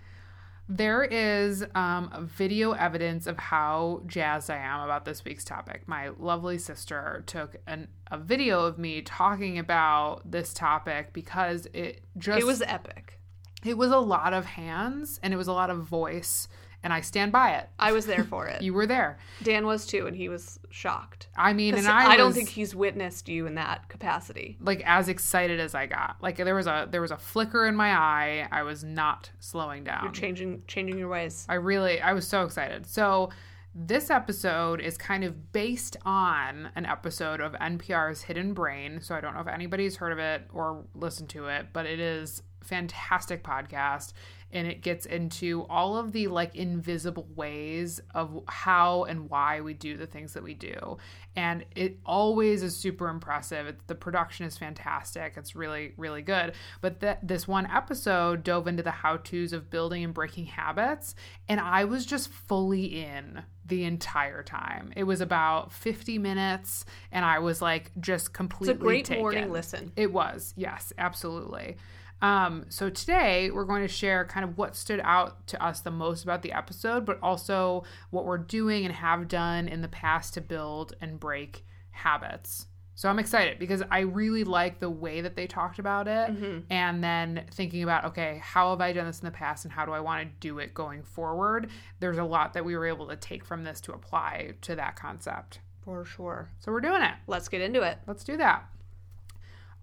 There 0.66 1.04
is 1.04 1.62
um, 1.74 2.30
video 2.34 2.72
evidence 2.72 3.26
of 3.26 3.36
how 3.36 4.00
jazzed 4.06 4.48
I 4.48 4.56
am 4.56 4.80
about 4.80 5.04
this 5.04 5.26
week's 5.26 5.44
topic. 5.44 5.82
My 5.86 6.08
lovely 6.18 6.56
sister 6.56 7.22
took 7.26 7.56
an, 7.66 7.88
a 8.10 8.16
video 8.16 8.64
of 8.64 8.78
me 8.78 9.02
talking 9.02 9.58
about 9.58 10.30
this 10.30 10.54
topic 10.54 11.12
because 11.12 11.66
it 11.74 12.00
just 12.16 12.40
It 12.40 12.46
was 12.46 12.62
epic. 12.62 13.20
it 13.62 13.76
was 13.76 13.90
a 13.90 13.98
lot 13.98 14.32
of 14.32 14.46
hands 14.46 15.20
and 15.22 15.34
it 15.34 15.36
was 15.36 15.48
a 15.48 15.52
lot 15.52 15.68
of 15.68 15.82
voice, 15.82 16.48
and 16.84 16.92
I 16.92 17.00
stand 17.00 17.32
by 17.32 17.54
it. 17.54 17.68
I 17.78 17.92
was 17.92 18.06
there 18.06 18.22
for 18.22 18.46
it. 18.46 18.54
You 18.64 18.72
were 18.72 18.86
there. 18.86 19.18
Dan 19.42 19.66
was 19.66 19.84
too, 19.84 20.06
and 20.06 20.16
he 20.16 20.28
was 20.28 20.58
shocked. 20.70 21.28
I 21.36 21.52
mean, 21.52 21.74
and 21.74 21.86
I, 21.86 22.12
I, 22.12 22.16
don't 22.16 22.32
think 22.32 22.48
he's 22.48 22.74
witnessed 22.74 23.28
you 23.28 23.46
in 23.46 23.56
that 23.56 23.88
capacity. 23.88 24.56
like 24.60 24.82
as 24.86 25.08
excited 25.08 25.60
as 25.60 25.74
I 25.74 25.86
got. 25.86 26.16
Like 26.22 26.36
there 26.36 26.54
was 26.54 26.66
a 26.66 26.86
there 26.90 27.00
was 27.00 27.10
a 27.10 27.16
flicker 27.16 27.66
in 27.66 27.74
my 27.74 27.90
eye. 27.90 28.48
I 28.50 28.62
was 28.62 28.84
not 28.84 29.30
slowing 29.40 29.84
down. 29.84 30.04
You're 30.04 30.12
changing 30.12 30.62
changing 30.66 30.98
your 30.98 31.08
ways. 31.08 31.46
I 31.48 31.54
really 31.54 32.00
I 32.00 32.12
was 32.12 32.26
so 32.26 32.44
excited. 32.44 32.86
So 32.86 33.30
this 33.74 34.08
episode 34.08 34.80
is 34.80 34.96
kind 34.96 35.24
of 35.24 35.52
based 35.52 35.96
on 36.04 36.70
an 36.76 36.86
episode 36.86 37.40
of 37.40 37.52
NPR's 37.54 38.22
Hidden 38.22 38.54
Brain. 38.54 39.00
So 39.00 39.14
I 39.14 39.20
don't 39.20 39.34
know 39.34 39.40
if 39.40 39.48
anybody's 39.48 39.96
heard 39.96 40.12
of 40.12 40.18
it 40.18 40.42
or 40.52 40.84
listened 40.94 41.28
to 41.30 41.48
it, 41.48 41.66
but 41.72 41.84
it 41.86 41.98
is 41.98 42.42
fantastic 42.64 43.42
podcast 43.44 44.12
and 44.50 44.68
it 44.68 44.82
gets 44.82 45.04
into 45.04 45.66
all 45.68 45.96
of 45.96 46.12
the 46.12 46.28
like 46.28 46.54
invisible 46.54 47.26
ways 47.34 48.00
of 48.14 48.42
how 48.46 49.02
and 49.04 49.28
why 49.28 49.60
we 49.60 49.74
do 49.74 49.96
the 49.96 50.06
things 50.06 50.32
that 50.34 50.42
we 50.42 50.54
do 50.54 50.96
and 51.34 51.64
it 51.74 51.98
always 52.06 52.62
is 52.62 52.76
super 52.76 53.08
impressive 53.08 53.66
it, 53.66 53.86
the 53.88 53.94
production 53.94 54.46
is 54.46 54.56
fantastic 54.56 55.34
it's 55.36 55.56
really 55.56 55.92
really 55.96 56.22
good 56.22 56.52
but 56.80 57.00
th- 57.00 57.16
this 57.22 57.48
one 57.48 57.66
episode 57.66 58.44
dove 58.44 58.68
into 58.68 58.82
the 58.82 58.90
how 58.92 59.16
to's 59.16 59.52
of 59.52 59.70
building 59.70 60.04
and 60.04 60.14
breaking 60.14 60.44
habits 60.46 61.14
and 61.48 61.58
i 61.60 61.84
was 61.84 62.06
just 62.06 62.28
fully 62.30 63.02
in 63.02 63.42
the 63.66 63.82
entire 63.84 64.42
time 64.42 64.92
it 64.94 65.04
was 65.04 65.20
about 65.20 65.72
50 65.72 66.18
minutes 66.18 66.84
and 67.10 67.24
i 67.24 67.38
was 67.38 67.60
like 67.60 67.90
just 67.98 68.32
completely 68.32 68.74
It's 68.74 68.80
a 68.80 68.84
great 68.84 69.04
taken. 69.06 69.22
morning 69.22 69.50
listen. 69.52 69.90
It 69.96 70.12
was, 70.12 70.52
yes, 70.56 70.92
absolutely. 70.98 71.76
Um, 72.24 72.64
so 72.70 72.88
today 72.88 73.50
we're 73.50 73.66
going 73.66 73.82
to 73.82 73.88
share 73.88 74.24
kind 74.24 74.44
of 74.44 74.56
what 74.56 74.76
stood 74.76 74.98
out 75.04 75.46
to 75.48 75.62
us 75.62 75.80
the 75.80 75.90
most 75.90 76.24
about 76.24 76.40
the 76.40 76.52
episode, 76.52 77.04
but 77.04 77.18
also 77.22 77.84
what 78.08 78.24
we're 78.24 78.38
doing 78.38 78.86
and 78.86 78.94
have 78.94 79.28
done 79.28 79.68
in 79.68 79.82
the 79.82 79.88
past 79.88 80.32
to 80.32 80.40
build 80.40 80.94
and 81.02 81.20
break 81.20 81.66
habits. 81.90 82.66
So 82.94 83.10
I'm 83.10 83.18
excited 83.18 83.58
because 83.58 83.82
I 83.90 84.00
really 84.00 84.42
like 84.42 84.80
the 84.80 84.88
way 84.88 85.20
that 85.20 85.36
they 85.36 85.46
talked 85.46 85.78
about 85.78 86.08
it 86.08 86.30
and 86.70 87.04
then 87.04 87.44
thinking 87.50 87.82
about, 87.82 88.06
okay, 88.06 88.40
how 88.42 88.70
have 88.70 88.80
I 88.80 88.94
done 88.94 89.06
this 89.06 89.18
in 89.18 89.26
the 89.26 89.30
past 89.30 89.66
and 89.66 89.72
how 89.72 89.84
do 89.84 89.92
I 89.92 90.00
want 90.00 90.22
to 90.22 90.34
do 90.40 90.60
it 90.60 90.72
going 90.72 91.02
forward? 91.02 91.68
There's 92.00 92.16
a 92.16 92.24
lot 92.24 92.54
that 92.54 92.64
we 92.64 92.74
were 92.74 92.86
able 92.86 93.08
to 93.08 93.16
take 93.16 93.44
from 93.44 93.64
this 93.64 93.82
to 93.82 93.92
apply 93.92 94.54
to 94.62 94.76
that 94.76 94.96
concept. 94.96 95.58
For 95.84 96.06
sure. 96.06 96.48
So 96.60 96.72
we're 96.72 96.80
doing 96.80 97.02
it. 97.02 97.12
Let's 97.26 97.48
get 97.48 97.60
into 97.60 97.82
it. 97.82 97.98
Let's 98.06 98.24
do 98.24 98.38
that. 98.38 98.64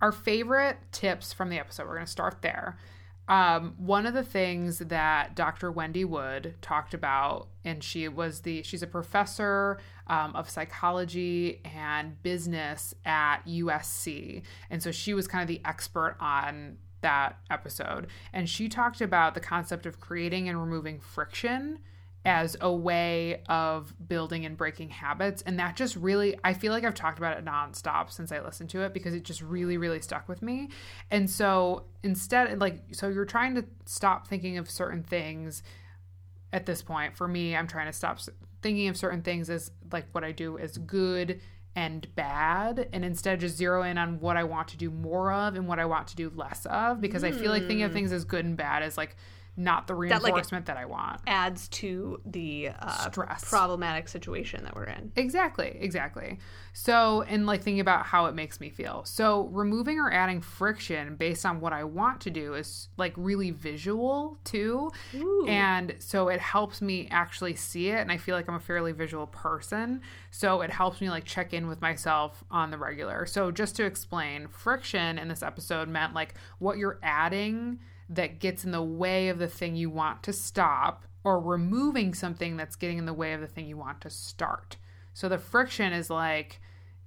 Our 0.01 0.12
favorite 0.12 0.77
tips 0.91 1.31
from 1.31 1.50
the 1.50 1.60
episode, 1.60 1.84
we're 1.88 1.96
going 1.96 2.05
to 2.05 2.12
start 2.12 2.41
there. 2.41 2.77
Um, 3.27 3.75
one 3.77 4.08
of 4.08 4.15
the 4.15 4.24
things 4.24 4.79
that 4.79 5.36
Dr. 5.36 5.72
Wendy 5.72 6.03
Wood 6.03 6.55
talked 6.62 6.96
about, 6.96 7.48
and 7.63 7.84
she 7.84 8.08
was 8.08 8.41
the 8.41 8.63
she's 8.63 8.81
a 8.81 8.88
professor 8.88 9.77
um, 10.08 10.36
of 10.36 10.50
psychology 10.50 11.62
and 11.63 12.22
business 12.24 12.96
at 13.05 13.41
USC, 13.46 14.41
and 14.70 14.81
so 14.81 14.91
she 14.91 15.13
was 15.13 15.27
kind 15.27 15.43
of 15.43 15.48
the 15.48 15.62
expert 15.63 16.17
on 16.20 16.77
that 17.01 17.38
episode, 17.50 18.08
and 18.34 18.50
she 18.50 18.67
talked 18.67 19.01
about 19.01 19.34
the 19.36 19.39
concept 19.39 19.86
of 19.86 20.00
creating 20.00 20.50
and 20.50 20.60
removing 20.60 21.00
friction 21.00 21.79
as 22.24 22.56
a 22.62 22.72
way 22.72 23.42
of 23.50 23.94
building 24.08 24.46
and 24.46 24.56
breaking 24.56 24.90
habits. 24.90 25.42
And 25.42 25.58
that 25.60 25.75
just 25.75 25.96
really, 25.96 26.38
I 26.44 26.54
feel 26.54 26.72
like 26.72 26.84
I've 26.84 26.94
talked 26.94 27.18
about 27.18 27.38
it 27.38 27.44
nonstop 27.44 28.12
since 28.12 28.32
I 28.32 28.42
listened 28.42 28.70
to 28.72 28.82
it 28.82 28.94
because 28.94 29.16
it 29.16 29.24
just 29.24 29.42
really, 29.42 29.78
really 29.78 30.01
stuck 30.01 30.30
with 30.30 30.42
me. 30.42 30.70
And 31.10 31.30
so 31.30 31.86
instead, 32.04 32.60
like, 32.60 32.82
so 32.92 33.08
you're 33.10 33.25
trying 33.25 33.56
to 33.56 33.66
stop 33.86 34.28
thinking 34.28 34.58
of 34.58 34.70
certain 34.70 35.01
things 35.01 35.63
at 36.54 36.68
this 36.68 36.84
point. 36.84 37.18
For 37.18 37.28
me, 37.28 37.56
I'm 37.56 37.68
trying 37.68 37.88
to 37.88 37.94
stop 37.94 38.20
thinking 38.62 38.88
of 38.88 38.98
certain 38.98 39.24
things 39.24 39.50
as 39.50 39.72
like 39.92 40.06
what 40.12 40.24
I 40.24 40.32
do 40.32 40.60
as 40.60 40.78
good 40.78 41.42
and 41.75 42.13
bad 42.16 42.90
and 42.92 43.06
instead 43.06 43.40
just 43.40 43.56
zero 43.56 43.82
in 43.84 43.98
on 43.98 44.20
what 44.20 44.36
I 44.36 44.44
want 44.44 44.68
to 44.70 44.78
do 44.78 44.92
more 44.92 45.32
of 45.32 45.56
and 45.56 45.68
what 45.68 45.80
I 45.80 45.86
want 45.86 46.08
to 46.10 46.16
do 46.16 46.32
less 46.36 46.66
of 46.66 47.00
because 47.00 47.24
mm. 47.24 47.30
I 47.30 47.32
feel 47.32 47.50
like 47.50 47.62
thinking 47.62 47.84
of 47.84 47.94
things 47.94 48.12
as 48.12 48.25
good 48.25 48.44
and 48.44 48.58
bad 48.58 48.84
is 48.84 48.98
like 48.98 49.16
not 49.58 49.86
the 49.88 49.96
reinforcement 49.96 50.65
that, 50.65 50.75
like, 50.75 50.77
that 50.77 50.77
I 50.77 50.86
want. 50.86 51.22
Adds 51.27 51.67
to 51.70 52.22
the 52.25 52.70
uh, 52.79 53.10
stress 53.10 53.50
problematic 53.50 54.08
situation 54.08 54.63
that 54.63 54.75
we're 54.75 54.86
in. 54.86 55.12
Exactly, 55.15 55.77
exactly. 55.79 56.39
So, 56.74 57.24
and 57.24 57.46
like 57.46 57.62
thinking 57.62 57.81
about 57.81 58.05
how 58.05 58.27
it 58.27 58.36
makes 58.36 58.62
me 58.62 58.70
feel. 58.70 59.03
So, 59.05 59.50
removing 59.51 60.00
or 60.00 60.12
adding 60.12 60.41
friction 60.41 61.15
based 61.15 61.46
on 61.46 61.60
what 61.60 61.74
I 61.74 61.84
want 61.84 62.22
to 62.22 62.29
do 62.29 62.53
is 62.53 62.88
like 62.98 63.13
really 63.17 63.51
visual 63.51 64.39
too. 64.46 64.89
Ooh. 65.15 65.46
And 65.48 65.96
so 66.00 66.29
it 66.29 66.39
helps 66.39 66.81
me 66.81 67.10
actually 67.12 67.55
see 67.55 67.89
it. 67.89 68.00
And 68.00 68.12
I 68.12 68.17
feel 68.17 68.36
like 68.36 68.48
I'm 68.48 68.55
a 68.55 68.60
fairly 68.60 68.93
visual 68.93 69.27
person. 69.27 70.01
So, 70.31 70.62
it 70.62 70.72
helps 70.72 71.01
me 71.01 71.10
like 71.10 71.25
check 71.25 71.53
in 71.53 71.67
with 71.67 71.81
myself 71.81 72.43
on 72.50 72.72
the 72.72 72.77
regular. 72.77 73.25
So, 73.25 73.51
just 73.51 73.75
to 73.75 73.86
explain, 73.86 74.48
friction 74.48 75.20
in 75.20 75.27
this 75.27 75.43
episode 75.43 75.89
meant 75.89 76.13
like 76.13 76.36
what 76.60 76.77
you're 76.77 77.00
adding 77.03 77.79
that 78.12 78.39
gets 78.39 78.63
in 78.65 78.72
the 78.72 78.84
way 78.84 79.30
of 79.30 79.39
the 79.39 79.48
thing 79.48 79.75
you 79.75 79.89
want 79.89 80.22
to 80.24 80.34
stop 80.34 81.06
or 81.24 81.39
removing 81.39 82.13
something 82.13 82.58
that's 82.58 82.75
getting 82.75 82.98
in 82.98 83.06
the 83.06 83.13
way 83.13 83.34
of 83.34 83.41
the 83.41 83.48
thing 83.48 83.65
you 83.65 83.77
want 83.77 84.01
to 84.01 84.10
start. 84.10 84.77
So 85.13 85.30
the 85.30 85.38
friction 85.38 85.94
is 85.94 86.10
like 86.10 86.62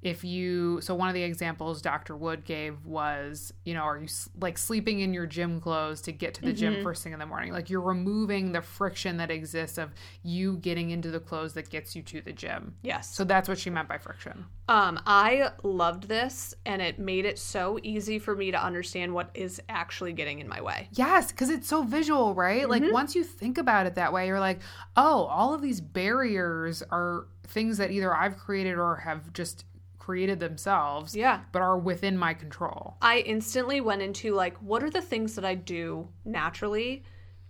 if 0.04 0.22
you 0.22 0.80
so 0.80 0.94
one 0.94 1.08
of 1.08 1.14
the 1.14 1.22
examples 1.22 1.82
dr 1.82 2.14
wood 2.14 2.44
gave 2.44 2.84
was 2.84 3.52
you 3.64 3.74
know 3.74 3.80
are 3.80 3.98
you 3.98 4.08
like 4.40 4.58
sleeping 4.58 5.00
in 5.00 5.12
your 5.12 5.26
gym 5.26 5.60
clothes 5.60 6.00
to 6.02 6.12
get 6.12 6.34
to 6.34 6.42
the 6.42 6.48
mm-hmm. 6.48 6.56
gym 6.56 6.82
first 6.82 7.02
thing 7.02 7.12
in 7.12 7.18
the 7.18 7.26
morning? 7.26 7.52
Like 7.52 7.70
you're 7.70 7.80
removing 7.80 8.52
the 8.52 8.62
friction 8.62 9.16
that 9.16 9.30
exists 9.30 9.78
of 9.78 9.90
you 10.22 10.58
getting 10.58 10.90
into 10.90 11.10
the 11.10 11.20
clothes 11.20 11.54
that 11.54 11.70
gets 11.70 11.96
you 11.96 12.02
to 12.02 12.20
the 12.20 12.32
gym. 12.32 12.74
Yes. 12.82 13.14
So 13.14 13.24
that's 13.24 13.48
what 13.48 13.58
she 13.58 13.70
meant 13.70 13.88
by 13.88 13.98
friction. 13.98 14.44
Um 14.68 15.00
i 15.06 15.50
loved 15.62 16.08
this 16.08 16.54
and 16.64 16.80
it 16.80 16.98
made 16.98 17.24
it 17.24 17.38
so 17.38 17.78
easy 17.82 18.18
for 18.18 18.34
me 18.34 18.50
to 18.50 18.62
understand 18.62 19.12
what 19.12 19.30
is 19.34 19.60
actually 19.68 20.12
getting 20.12 20.38
in 20.38 20.48
my 20.48 20.60
way. 20.60 20.88
Yes 20.92 21.32
because 21.32 21.50
it's 21.50 21.68
so 21.68 21.82
visual 21.82 22.34
right? 22.34 22.62
Mm-hmm. 22.62 22.70
like 22.70 22.92
once 22.92 23.14
you 23.14 23.24
think 23.24 23.58
about 23.58 23.86
it 23.86 23.94
that 23.96 24.12
way 24.12 24.26
you're 24.26 24.40
like 24.40 24.60
oh 24.96 25.24
all 25.24 25.54
of 25.54 25.62
these 25.62 25.80
barriers 25.80 26.82
are 26.90 27.26
things 27.46 27.78
that 27.78 27.90
either 27.90 28.14
i've 28.14 28.36
created 28.36 28.78
or 28.78 28.96
have 28.96 29.32
just 29.32 29.64
created 30.04 30.38
themselves 30.38 31.16
yeah. 31.16 31.40
but 31.50 31.62
are 31.62 31.78
within 31.78 32.18
my 32.18 32.34
control. 32.34 32.94
I 33.00 33.20
instantly 33.20 33.80
went 33.80 34.02
into 34.02 34.34
like 34.34 34.54
what 34.58 34.82
are 34.82 34.90
the 34.90 35.00
things 35.00 35.34
that 35.34 35.46
i 35.46 35.54
do 35.54 36.08
naturally 36.26 37.04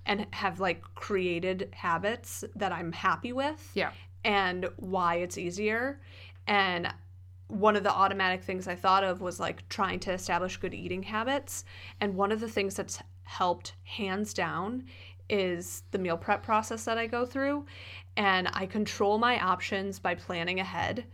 and 0.06 0.28
have 0.30 0.60
like 0.60 0.82
created 0.94 1.70
habits 1.72 2.44
that 2.54 2.70
i'm 2.70 2.92
happy 2.92 3.32
with 3.32 3.72
yeah. 3.74 3.90
and 4.22 4.66
why 4.76 5.16
it's 5.16 5.36
easier? 5.36 6.00
And 6.46 6.94
one 7.48 7.74
of 7.74 7.82
the 7.82 7.92
automatic 7.92 8.44
things 8.44 8.68
i 8.68 8.76
thought 8.76 9.02
of 9.02 9.20
was 9.20 9.40
like 9.40 9.68
trying 9.68 9.98
to 10.00 10.12
establish 10.12 10.56
good 10.58 10.74
eating 10.74 11.02
habits. 11.02 11.64
And 12.00 12.14
one 12.14 12.30
of 12.30 12.38
the 12.38 12.48
things 12.48 12.76
that's 12.76 13.02
helped 13.24 13.74
hands 13.82 14.32
down 14.32 14.84
is 15.28 15.82
the 15.90 15.98
meal 15.98 16.16
prep 16.16 16.44
process 16.44 16.84
that 16.84 16.98
i 16.98 17.08
go 17.08 17.26
through. 17.26 17.66
And 18.16 18.48
i 18.52 18.64
control 18.64 19.18
my 19.18 19.40
options 19.40 19.98
by 19.98 20.14
planning 20.14 20.60
ahead 20.60 21.06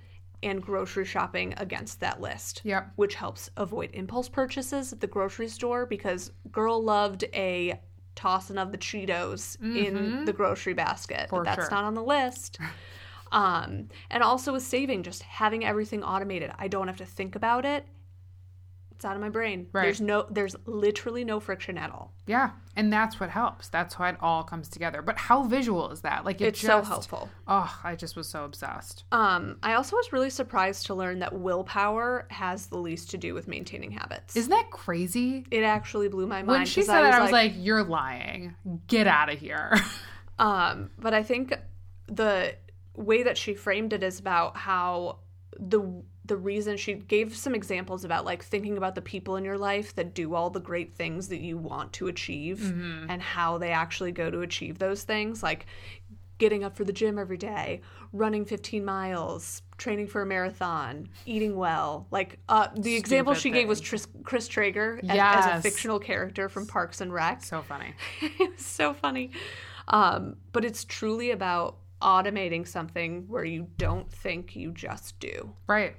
and 0.42 0.62
grocery 0.62 1.04
shopping 1.04 1.54
against 1.56 2.00
that 2.00 2.20
list. 2.20 2.62
Yep. 2.64 2.92
Which 2.97 3.14
helps 3.14 3.50
avoid 3.56 3.90
impulse 3.92 4.28
purchases 4.28 4.92
at 4.92 5.00
the 5.00 5.06
grocery 5.06 5.49
store 5.49 5.87
because 5.87 6.32
girl 6.50 6.82
loved 6.82 7.25
a 7.35 7.80
tossing 8.14 8.59
of 8.59 8.73
the 8.73 8.78
Cheetos 8.78 9.56
mm-hmm. 9.59 9.76
in 9.76 10.25
the 10.25 10.32
grocery 10.32 10.75
basket. 10.75 11.28
For 11.28 11.42
but 11.42 11.44
that's 11.44 11.68
sure. 11.68 11.70
not 11.70 11.85
on 11.85 11.94
the 11.94 12.02
list. 12.02 12.59
um, 13.32 13.88
and 14.11 14.23
also 14.23 14.52
with 14.52 14.62
saving, 14.62 15.02
just 15.02 15.23
having 15.23 15.64
everything 15.64 16.02
automated. 16.02 16.50
I 16.59 16.68
don't 16.68 16.88
have 16.88 16.99
to 16.99 17.06
think 17.06 17.37
about 17.37 17.64
it 17.64 17.87
it's 19.00 19.07
out 19.07 19.16
of 19.16 19.23
my 19.23 19.30
brain. 19.30 19.66
Right. 19.73 19.85
There's 19.85 20.02
no 20.02 20.26
there's 20.28 20.54
literally 20.66 21.25
no 21.25 21.40
friction 21.40 21.78
at 21.78 21.90
all. 21.90 22.12
Yeah. 22.26 22.50
And 22.76 22.92
that's 22.92 23.19
what 23.19 23.30
helps. 23.30 23.71
That's 23.71 23.99
why 23.99 24.11
it 24.11 24.16
all 24.21 24.42
comes 24.42 24.69
together. 24.69 25.00
But 25.00 25.16
how 25.16 25.45
visual 25.45 25.90
is 25.90 26.02
that? 26.02 26.26
Like 26.26 26.42
it 26.42 26.49
it's 26.49 26.61
just, 26.61 26.66
so 26.66 26.83
helpful. 26.83 27.30
Oh, 27.49 27.80
I 27.83 27.97
just 27.97 28.14
was 28.14 28.28
so 28.28 28.45
obsessed. 28.45 29.04
Um, 29.11 29.57
I 29.62 29.73
also 29.73 29.97
was 29.97 30.12
really 30.12 30.28
surprised 30.28 30.85
to 30.87 30.95
learn 30.95 31.21
that 31.21 31.33
willpower 31.33 32.26
has 32.28 32.66
the 32.66 32.76
least 32.76 33.11
to 33.12 33.16
do 33.16 33.33
with 33.33 33.49
maintaining 33.49 33.90
habits. 33.90 34.37
Isn't 34.37 34.50
that 34.50 34.71
crazy? 34.71 35.47
It 35.50 35.62
actually 35.62 36.09
blew 36.09 36.26
my 36.26 36.42
mind. 36.42 36.49
When 36.49 36.66
she 36.66 36.83
said 36.83 36.97
I 36.97 37.02
that, 37.04 37.14
I 37.14 37.23
was 37.23 37.33
like, 37.33 37.52
like, 37.52 37.64
"You're 37.64 37.83
lying. 37.83 38.54
Get 38.87 39.07
out 39.07 39.33
of 39.33 39.38
here." 39.38 39.80
um, 40.38 40.90
but 40.99 41.14
I 41.14 41.23
think 41.23 41.54
the 42.07 42.54
way 42.97 43.23
that 43.23 43.38
she 43.38 43.54
framed 43.54 43.95
it 43.95 44.02
is 44.02 44.21
about 44.21 44.59
how 44.59 45.21
the 45.59 46.02
the 46.30 46.37
reason 46.37 46.76
she 46.76 46.94
gave 46.94 47.37
some 47.37 47.56
examples 47.56 48.04
about 48.04 48.25
like 48.25 48.44
thinking 48.44 48.78
about 48.78 48.94
the 48.94 49.02
people 49.02 49.34
in 49.34 49.44
your 49.44 49.58
life 49.58 49.96
that 49.96 50.14
do 50.14 50.37
all 50.37 50.49
the 50.49 50.60
great 50.60 50.94
things 50.94 51.26
that 51.26 51.40
you 51.40 51.58
want 51.58 51.92
to 51.92 52.06
achieve 52.06 52.58
mm-hmm. 52.58 53.10
and 53.10 53.20
how 53.20 53.58
they 53.58 53.72
actually 53.72 54.12
go 54.12 54.30
to 54.30 54.42
achieve 54.42 54.78
those 54.78 55.02
things 55.02 55.42
like 55.42 55.66
getting 56.38 56.62
up 56.62 56.76
for 56.76 56.84
the 56.84 56.92
gym 56.92 57.18
every 57.18 57.37
day 57.37 57.80
running 58.12 58.44
15 58.44 58.84
miles 58.84 59.62
training 59.76 60.06
for 60.06 60.22
a 60.22 60.26
marathon 60.26 61.08
eating 61.26 61.56
well 61.56 62.06
like 62.12 62.38
uh, 62.49 62.68
the 62.76 62.80
Stupid 62.80 62.99
example 62.99 63.34
she 63.34 63.42
thing. 63.42 63.54
gave 63.54 63.68
was 63.68 63.80
Tris- 63.80 64.06
chris 64.22 64.46
traeger 64.46 65.00
as, 65.02 65.16
yes. 65.16 65.46
as, 65.46 65.58
a 65.58 65.62
fictional 65.62 65.99
character 65.99 66.49
from 66.49 66.64
parks 66.64 67.00
and 67.00 67.12
rec 67.12 67.42
so 67.42 67.60
funny 67.60 67.92
it 68.22 68.52
was 68.52 68.64
so 68.64 68.94
funny 68.94 69.32
um, 69.88 70.37
but 70.52 70.64
it's 70.64 70.84
truly 70.84 71.32
about 71.32 71.78
automating 72.00 72.64
something 72.68 73.25
where 73.26 73.44
you 73.44 73.66
don't 73.78 74.08
think 74.12 74.54
you 74.54 74.70
just 74.70 75.18
do 75.18 75.52
right 75.66 75.96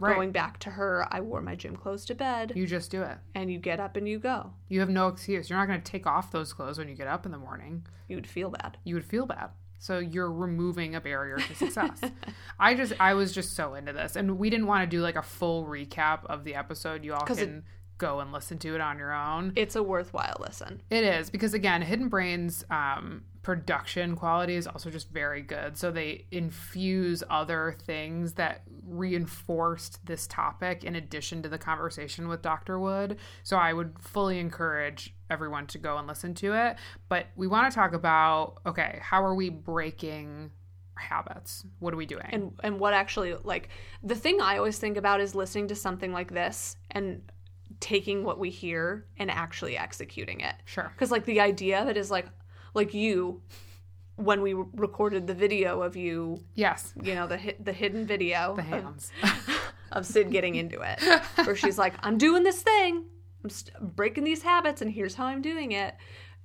Right. 0.00 0.14
Going 0.14 0.32
back 0.32 0.58
to 0.60 0.70
her, 0.70 1.06
I 1.10 1.20
wore 1.20 1.42
my 1.42 1.54
gym 1.54 1.76
clothes 1.76 2.04
to 2.06 2.14
bed. 2.14 2.52
You 2.56 2.66
just 2.66 2.90
do 2.90 3.02
it. 3.02 3.18
And 3.34 3.52
you 3.52 3.58
get 3.58 3.80
up 3.80 3.96
and 3.96 4.08
you 4.08 4.18
go. 4.18 4.52
You 4.68 4.80
have 4.80 4.88
no 4.88 5.08
excuse. 5.08 5.50
You're 5.50 5.58
not 5.58 5.68
going 5.68 5.80
to 5.80 5.92
take 5.92 6.06
off 6.06 6.32
those 6.32 6.52
clothes 6.52 6.78
when 6.78 6.88
you 6.88 6.94
get 6.94 7.06
up 7.06 7.26
in 7.26 7.32
the 7.32 7.38
morning. 7.38 7.86
You 8.08 8.16
would 8.16 8.26
feel 8.26 8.50
bad. 8.50 8.78
You 8.84 8.94
would 8.94 9.04
feel 9.04 9.26
bad. 9.26 9.50
So 9.78 9.98
you're 9.98 10.30
removing 10.30 10.94
a 10.94 11.00
barrier 11.00 11.38
to 11.38 11.54
success. 11.54 12.00
I 12.58 12.74
just 12.74 12.92
I 13.00 13.14
was 13.14 13.32
just 13.32 13.56
so 13.56 13.74
into 13.74 13.92
this. 13.92 14.14
And 14.14 14.38
we 14.38 14.50
didn't 14.50 14.66
want 14.66 14.82
to 14.82 14.96
do 14.96 15.02
like 15.02 15.16
a 15.16 15.22
full 15.22 15.64
recap 15.64 16.26
of 16.26 16.44
the 16.44 16.54
episode. 16.54 17.02
You 17.04 17.14
all 17.14 17.22
can 17.22 17.38
it, 17.38 17.64
go 17.96 18.20
and 18.20 18.30
listen 18.30 18.58
to 18.58 18.74
it 18.74 18.80
on 18.80 18.98
your 18.98 19.12
own. 19.12 19.52
It's 19.56 19.76
a 19.76 19.82
worthwhile 19.82 20.36
listen. 20.38 20.82
It 20.90 21.04
is 21.04 21.30
because 21.30 21.54
again, 21.54 21.80
Hidden 21.80 22.08
Brains 22.08 22.62
um 22.70 23.24
production 23.42 24.16
quality 24.16 24.54
is 24.54 24.66
also 24.66 24.90
just 24.90 25.10
very 25.10 25.40
good. 25.40 25.76
So 25.76 25.90
they 25.90 26.26
infuse 26.30 27.22
other 27.30 27.74
things 27.86 28.34
that 28.34 28.62
reinforced 28.86 30.04
this 30.04 30.26
topic 30.26 30.84
in 30.84 30.94
addition 30.94 31.42
to 31.42 31.48
the 31.48 31.56
conversation 31.56 32.28
with 32.28 32.42
Dr. 32.42 32.78
Wood. 32.78 33.16
So 33.42 33.56
I 33.56 33.72
would 33.72 33.98
fully 33.98 34.38
encourage 34.38 35.14
everyone 35.30 35.66
to 35.68 35.78
go 35.78 35.96
and 35.96 36.06
listen 36.06 36.34
to 36.34 36.54
it. 36.54 36.76
But 37.08 37.26
we 37.34 37.46
want 37.46 37.70
to 37.70 37.74
talk 37.74 37.94
about 37.94 38.58
okay, 38.66 38.98
how 39.00 39.24
are 39.24 39.34
we 39.34 39.48
breaking 39.48 40.50
habits? 40.96 41.64
What 41.78 41.94
are 41.94 41.96
we 41.96 42.06
doing? 42.06 42.28
And 42.30 42.52
and 42.62 42.78
what 42.78 42.92
actually 42.92 43.34
like 43.42 43.70
the 44.02 44.16
thing 44.16 44.40
I 44.42 44.58
always 44.58 44.78
think 44.78 44.98
about 44.98 45.20
is 45.20 45.34
listening 45.34 45.68
to 45.68 45.74
something 45.74 46.12
like 46.12 46.32
this 46.32 46.76
and 46.90 47.22
taking 47.78 48.24
what 48.24 48.38
we 48.38 48.50
hear 48.50 49.06
and 49.16 49.30
actually 49.30 49.78
executing 49.78 50.40
it. 50.40 50.54
Sure. 50.66 50.92
Cuz 50.98 51.10
like 51.10 51.24
the 51.24 51.40
idea 51.40 51.86
that 51.86 51.96
is 51.96 52.10
like 52.10 52.26
like 52.74 52.94
you 52.94 53.42
when 54.16 54.42
we 54.42 54.52
recorded 54.52 55.26
the 55.26 55.34
video 55.34 55.82
of 55.82 55.96
you 55.96 56.38
yes. 56.54 56.92
you 57.02 57.14
know 57.14 57.26
the 57.26 57.54
the 57.60 57.72
hidden 57.72 58.06
video 58.06 58.54
the 58.56 58.62
hands. 58.62 59.10
of, 59.22 59.60
of 59.92 60.06
sid 60.06 60.30
getting 60.30 60.54
into 60.54 60.80
it 60.80 61.00
where 61.46 61.56
she's 61.56 61.78
like 61.78 61.94
i'm 62.02 62.18
doing 62.18 62.42
this 62.42 62.62
thing. 62.62 63.06
I'm 63.42 63.50
st- 63.50 63.96
breaking 63.96 64.24
these 64.24 64.42
habits 64.42 64.82
and 64.82 64.90
here's 64.90 65.14
how 65.14 65.26
i'm 65.26 65.42
doing 65.42 65.72
it. 65.72 65.94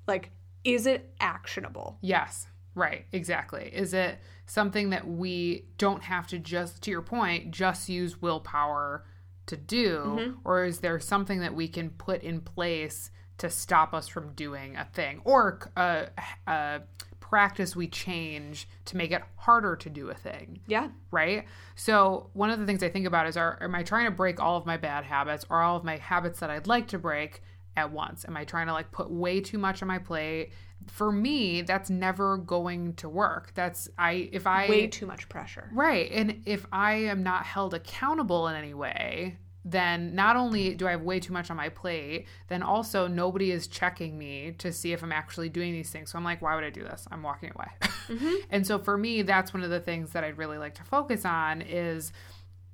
Like 0.08 0.32
is 0.64 0.88
it 0.88 1.14
actionable? 1.20 1.98
Yes. 2.02 2.48
Right. 2.74 3.06
Exactly. 3.14 3.70
Is 3.74 3.94
it 3.94 4.18
something 4.48 4.90
that 4.90 5.08
we 5.08 5.66
don't 5.78 6.04
have 6.04 6.28
to 6.28 6.40
just 6.40 6.82
to 6.84 6.92
your 6.92 7.02
point 7.02 7.52
just 7.52 7.88
use 7.88 8.22
willpower 8.22 9.06
to 9.46 9.56
do? 9.56 9.98
Mm-hmm. 10.00 10.32
or 10.44 10.66
is 10.66 10.80
there 10.80 11.00
something 11.00 11.40
that 11.42 11.54
we 11.54 11.68
can 11.68 11.92
put 11.92 12.24
in 12.24 12.42
place 12.42 13.12
to 13.38 13.50
stop 13.50 13.94
us 13.94 14.08
from 14.08 14.34
doing 14.34 14.76
a 14.78 14.86
thing 14.94 15.22
or 15.24 15.60
a, 15.76 16.08
a 16.48 16.82
practice 17.20 17.76
we 17.76 17.88
change 17.88 18.68
to 18.86 18.96
make 18.98 19.12
it 19.12 19.22
harder 19.36 19.76
to 19.76 19.90
do 19.90 20.10
a 20.10 20.14
thing 20.14 20.60
Yeah. 20.68 20.90
right? 21.12 21.46
So 21.76 22.30
one 22.34 22.50
of 22.52 22.60
the 22.60 22.66
things 22.66 22.84
I 22.84 22.90
think 22.90 23.06
about 23.08 23.28
is 23.28 23.36
are 23.36 23.58
am 23.62 23.74
I 23.76 23.84
trying 23.84 24.06
to 24.06 24.12
break 24.12 24.40
all 24.40 24.58
of 24.58 24.66
my 24.66 24.78
bad 24.78 25.04
habits 25.04 25.46
or 25.50 25.62
all 25.62 25.76
of 25.76 25.84
my 25.84 25.98
habits 25.98 26.40
that 26.40 26.50
I'd 26.50 26.68
like 26.68 26.88
to 26.90 27.00
break 27.00 27.42
at 27.76 27.92
once? 27.92 28.26
Am 28.26 28.38
I 28.38 28.46
trying 28.46 28.68
to 28.68 28.74
like 28.74 28.92
put 28.92 29.10
way 29.10 29.42
too 29.42 29.58
much 29.58 29.82
on 29.82 29.88
my 29.88 29.98
plate? 29.98 30.52
For 30.88 31.12
me, 31.12 31.62
that's 31.64 31.90
never 31.90 32.38
going 32.38 32.94
to 32.96 33.10
work. 33.10 33.52
That's 33.56 33.90
I 33.98 34.30
if 34.32 34.46
I 34.46 34.70
Way 34.70 34.88
too 34.88 35.08
much 35.08 35.28
pressure. 35.28 35.70
Right. 35.74 36.12
And 36.12 36.44
if 36.46 36.68
I 36.72 36.94
am 36.94 37.24
not 37.24 37.44
held 37.46 37.74
accountable 37.74 38.48
in 38.50 38.56
any 38.56 38.74
way, 38.76 39.38
then 39.68 40.14
not 40.14 40.36
only 40.36 40.76
do 40.76 40.88
I 40.88 40.92
have 40.92 41.02
way 41.02 41.20
too 41.20 41.34
much 41.34 41.50
on 41.50 41.58
my 41.58 41.70
plate, 41.70 42.28
then 42.50 42.62
also 42.62 43.08
nobody 43.08 43.50
is 43.52 43.66
checking 43.68 44.16
me 44.18 44.54
to 44.60 44.72
see 44.72 44.94
if 44.94 45.02
I'm 45.02 45.12
actually 45.12 45.50
doing 45.50 45.74
these 45.74 45.90
things. 45.90 46.12
So 46.12 46.20
I'm 46.20 46.24
like, 46.24 46.40
why 46.42 46.54
would 46.54 46.64
I 46.64 46.70
do 46.70 46.84
this? 46.84 47.08
I'm 47.12 47.24
walking 47.24 47.52
away. 47.56 47.68
Mm-hmm. 48.06 48.36
and 48.52 48.68
so 48.68 48.78
for 48.78 49.00
me, 49.00 49.24
that's 49.24 49.52
one 49.52 49.64
of 49.64 49.72
the 49.72 49.80
things 49.80 50.12
that 50.12 50.24
I'd 50.24 50.38
really 50.38 50.60
like 50.60 50.76
to 50.76 50.84
focus 50.84 51.26
on 51.26 51.64
is 51.64 52.14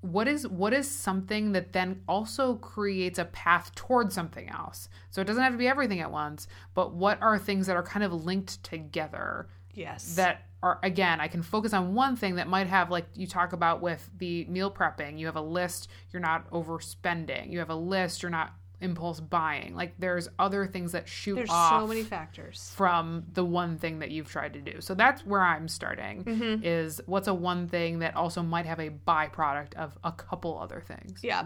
what 0.01 0.27
is 0.27 0.45
what 0.45 0.74
is 0.74 0.91
something 0.91 1.53
that 1.53 1.71
then 1.71 2.01
also 2.05 2.55
creates 2.55 3.17
a 3.17 3.24
path 3.24 3.74
towards 3.74 4.13
something 4.13 4.50
else. 4.50 4.89
So 5.10 5.21
it 5.21 5.27
doesn't 5.27 5.41
have 5.41 5.53
to 5.53 5.57
be 5.57 5.69
everything 5.69 6.01
at 6.01 6.12
once, 6.12 6.50
but 6.74 6.93
what 6.93 7.21
are 7.21 7.39
things 7.39 7.65
that 7.67 7.77
are 7.77 7.83
kind 7.83 8.03
of 8.03 8.25
linked 8.25 8.62
together 8.63 9.48
Yes. 9.74 10.15
that 10.15 10.48
are 10.63 10.80
again 10.84 11.20
i 11.20 11.27
can 11.27 11.41
focus 11.41 11.74
on 11.74 11.94
one 11.96 12.15
thing 12.15 12.36
that 12.36 12.48
might 12.48 12.68
have 12.68 12.89
like 12.91 13.06
you 13.15 13.25
talk 13.27 13.53
about 13.53 13.82
with 13.82 14.10
the 14.18 14.46
meal 14.46 14.72
prepping 14.72 15.18
you 15.18 15.25
have 15.25 15.36
a 15.36 15.41
list 15.41 15.88
you're 16.12 16.22
not 16.22 16.50
overspending 16.51 17.51
you 17.51 17.60
have 17.60 17.70
a 17.70 17.75
list 17.75 18.22
you're 18.24 18.30
not 18.30 18.53
impulse 18.80 19.20
buying 19.20 19.75
like 19.75 19.94
there's 20.00 20.27
other 20.39 20.65
things 20.65 20.94
that 20.94 21.08
shoot 21.08 21.36
There's 21.36 21.51
off 21.51 21.82
so 21.82 21.88
many 21.88 22.01
factors. 22.01 22.72
from 22.75 23.25
the 23.34 23.46
one 23.46 23.77
thing 23.77 24.00
that 24.00 24.10
you've 24.10 24.27
tried 24.30 24.53
to 24.53 24.60
do 24.62 24.82
so 24.82 24.96
that's 24.96 25.24
where 25.24 25.41
i'm 25.41 25.68
starting 25.68 26.24
Mm-hmm. 26.24 26.63
is 26.63 27.00
what's 27.06 27.27
a 27.27 27.34
one 27.34 27.68
thing 27.68 28.00
that 28.00 28.15
also 28.15 28.41
might 28.41 28.65
have 28.65 28.80
a 28.80 28.89
byproduct 28.89 29.75
of 29.75 29.91
a 30.03 30.12
couple 30.12 30.58
other 30.60 30.82
things 30.86 31.20
Yeah. 31.24 31.46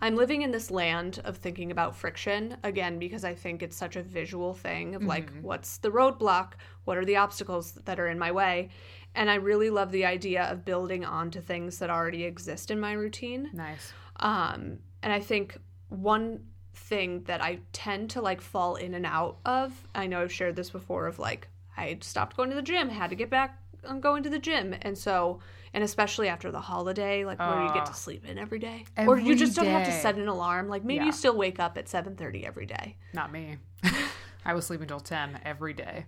I'm 0.00 0.14
living 0.14 0.42
in 0.42 0.50
this 0.50 0.70
land 0.70 1.20
of 1.24 1.38
thinking 1.38 1.70
about 1.70 1.96
friction 1.96 2.56
again 2.62 2.98
because 2.98 3.24
I 3.24 3.34
think 3.34 3.62
it's 3.62 3.76
such 3.76 3.96
a 3.96 4.02
visual 4.02 4.52
thing 4.52 4.94
of 4.94 5.02
like 5.02 5.32
what's 5.40 5.78
the 5.78 5.90
roadblock? 5.90 6.52
What 6.84 6.98
are 6.98 7.04
the 7.04 7.16
obstacles 7.16 7.72
that 7.72 7.98
are 7.98 8.08
in 8.08 8.18
my 8.18 8.30
way? 8.30 8.68
And 9.14 9.30
I 9.30 9.36
really 9.36 9.70
love 9.70 9.90
the 9.92 10.04
idea 10.04 10.44
of 10.44 10.64
building 10.64 11.04
onto 11.04 11.40
things 11.40 11.78
that 11.78 11.88
already 11.88 12.24
exist 12.24 12.70
in 12.70 12.78
my 12.78 12.92
routine. 12.92 13.50
nice 13.52 13.92
Um, 14.20 14.78
and 15.02 15.12
I 15.12 15.20
think 15.20 15.58
one 15.88 16.40
thing 16.74 17.22
that 17.24 17.40
I 17.42 17.60
tend 17.72 18.10
to 18.10 18.20
like 18.20 18.40
fall 18.40 18.76
in 18.76 18.94
and 18.94 19.06
out 19.06 19.38
of, 19.46 19.72
I 19.94 20.06
know 20.06 20.20
I've 20.20 20.32
shared 20.32 20.56
this 20.56 20.70
before 20.70 21.06
of 21.06 21.18
like 21.18 21.48
I 21.76 21.98
stopped 22.00 22.36
going 22.36 22.50
to 22.50 22.56
the 22.56 22.62
gym, 22.62 22.88
had 22.90 23.10
to 23.10 23.16
get 23.16 23.30
back 23.30 23.58
on 23.86 24.00
going 24.00 24.22
to 24.24 24.30
the 24.30 24.38
gym. 24.38 24.74
And 24.82 24.96
so, 24.98 25.40
and 25.74 25.82
especially 25.84 26.28
after 26.28 26.50
the 26.50 26.60
holiday, 26.60 27.24
like 27.24 27.38
where 27.38 27.60
you 27.60 27.70
get 27.72 27.86
to 27.86 27.94
sleep 27.94 28.24
in 28.26 28.38
every 28.38 28.58
day. 28.58 28.84
or 28.98 29.16
you 29.16 29.32
Every 29.32 29.36
just 29.36 29.56
don't 29.56 29.66
have 29.66 29.84
to 29.84 29.90
day. 29.90 29.96
set 29.96 30.16
an 30.16 30.28
alarm. 30.28 30.68
Like 30.68 30.84
maybe 30.84 30.96
Yeah. 30.96 31.06
you 31.06 31.12
still 31.12 31.36
wake 31.36 31.58
up 31.60 31.76
at 31.78 31.86
7:30 31.86 32.44
every 32.46 32.66
day. 32.66 32.96
not 33.12 33.30
me 33.32 33.58
i 34.44 34.54
was 34.54 34.64
sleeping 34.66 34.86
till 34.88 35.00
10 35.00 35.40
every 35.44 35.72
day 35.72 36.06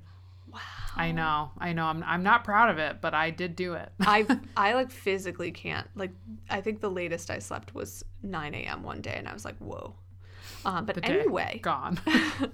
wow 0.52 0.61
i 0.97 1.11
know 1.12 1.50
i 1.58 1.73
know 1.73 1.85
I'm, 1.87 2.02
I'm 2.04 2.23
not 2.23 2.44
proud 2.44 2.70
of 2.70 2.78
it 2.78 3.00
but 3.00 3.12
i 3.14 3.30
did 3.30 3.56
do 3.56 3.75
it 3.75 3.90
I 4.00 4.26
I 4.56 4.75
like 4.75 4.90
physically 4.90 5.50
can't. 5.50 5.87
Like 5.97 6.12
I 6.49 6.61
think 6.61 6.80
the 6.80 6.90
latest 6.90 7.30
I 7.30 7.38
slept 7.40 7.75
was 7.75 8.04
9 8.23 8.54
a.m. 8.54 8.82
one 8.82 9.00
day, 9.00 9.14
and 9.16 9.28
I 9.28 9.32
was 9.32 9.44
like, 9.44 9.56
whoa. 9.58 9.94
Um, 10.64 10.87
but 10.87 11.02
Day 11.02 11.20
anyway, 11.20 11.61
gone 11.62 11.99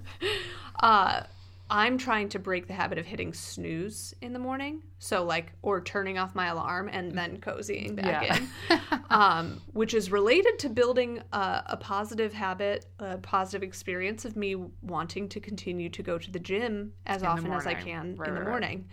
uh, 0.79 1.23
I'm 1.69 1.97
trying 1.97 2.29
to 2.29 2.39
break 2.39 2.67
the 2.67 2.73
habit 2.73 2.97
of 2.99 3.05
hitting 3.07 3.33
snooze 3.33 4.13
in 4.21 4.33
the 4.33 4.39
morning. 4.39 4.83
So 4.99 5.23
like, 5.23 5.51
or 5.63 5.81
turning 5.81 6.17
off 6.17 6.35
my 6.35 6.47
alarm 6.47 6.89
and 6.91 7.11
then 7.17 7.37
cozying 7.37 7.95
back 7.95 8.23
Yeah. 8.23 8.39
in, 8.69 8.99
um, 9.09 9.61
which 9.73 9.93
is 9.95 10.11
related 10.11 10.59
to 10.59 10.69
building 10.69 11.21
a, 11.33 11.63
a 11.67 11.77
positive 11.77 12.33
habit, 12.33 12.85
a 12.99 13.17
positive 13.17 13.63
experience 13.63 14.25
of 14.25 14.35
me 14.35 14.55
wanting 14.83 15.27
to 15.29 15.39
continue 15.39 15.89
to 15.89 16.03
go 16.03 16.17
to 16.19 16.29
the 16.29 16.39
gym 16.39 16.93
as 17.07 17.21
the 17.21 17.27
often 17.27 17.51
as 17.51 17.65
I 17.65 17.73
can 17.73 18.15
Right, 18.15 18.27
in 18.29 18.35
the 18.35 18.41
right, 18.41 18.45
right. 18.45 18.49
morning. 18.49 18.87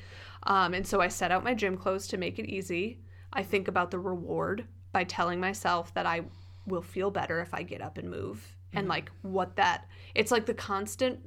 Um, 0.44 0.72
and 0.74 0.86
so 0.86 1.00
I 1.00 1.08
set 1.08 1.30
out 1.30 1.44
my 1.44 1.54
gym 1.54 1.76
clothes 1.76 2.06
to 2.08 2.16
make 2.16 2.38
it 2.38 2.46
easy. 2.46 3.00
I 3.32 3.42
think 3.42 3.68
about 3.68 3.90
the 3.90 3.98
reward 3.98 4.64
by 4.92 5.04
telling 5.04 5.40
myself 5.40 5.92
that 5.94 6.06
I 6.06 6.22
will 6.66 6.82
feel 6.82 7.10
better 7.10 7.40
if 7.40 7.52
I 7.52 7.62
get 7.62 7.82
up 7.82 7.98
and 7.98 8.10
move. 8.10 8.38
Mm-hmm. 8.68 8.78
And 8.78 8.88
like 8.88 9.10
what 9.22 9.56
that, 9.56 9.88
it's 10.14 10.30
like 10.30 10.46
the 10.46 10.54
constant 10.54 11.20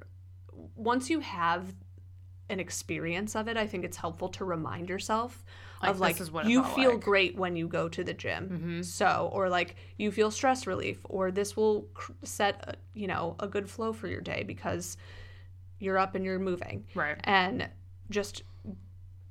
once 0.75 1.09
you 1.09 1.19
have 1.21 1.73
an 2.49 2.59
experience 2.59 3.35
of 3.35 3.47
it, 3.47 3.57
I 3.57 3.65
think 3.67 3.83
it's 3.85 3.97
helpful 3.97 4.29
to 4.29 4.45
remind 4.45 4.88
yourself 4.89 5.43
Like, 5.81 5.91
of 5.91 5.99
like 5.99 6.15
this 6.17 6.27
is 6.27 6.31
what 6.31 6.45
you 6.45 6.63
feel 6.63 6.91
like. 6.91 7.01
great 7.01 7.35
when 7.35 7.55
you 7.55 7.67
go 7.67 7.89
to 7.89 8.03
the 8.03 8.13
gym. 8.13 8.49
Mm-hmm. 8.49 8.81
So, 8.83 9.29
or 9.33 9.49
like 9.49 9.75
you 9.97 10.11
feel 10.11 10.29
stress 10.31 10.67
relief, 10.67 10.99
or 11.05 11.31
this 11.31 11.55
will 11.57 11.88
cr- 11.93 12.11
set 12.23 12.55
a, 12.67 12.75
you 12.99 13.07
know 13.07 13.35
a 13.39 13.47
good 13.47 13.67
flow 13.69 13.93
for 13.93 14.07
your 14.07 14.21
day 14.21 14.43
because 14.43 14.95
you're 15.79 15.97
up 15.97 16.13
and 16.15 16.23
you're 16.23 16.39
moving, 16.39 16.85
right 16.93 17.17
and 17.23 17.67
just 18.11 18.43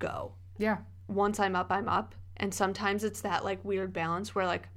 go. 0.00 0.33
yeah 0.59 0.78
Once 1.09 1.38
I'm 1.38 1.54
up, 1.57 1.70
I'm 1.70 1.88
up, 1.88 2.14
and 2.37 2.52
sometimes 2.52 3.04
it's 3.04 3.20
that 3.20 3.44
like 3.44 3.64
weird 3.64 3.92
balance 3.92 4.35
where 4.35 4.46
like 4.46 4.68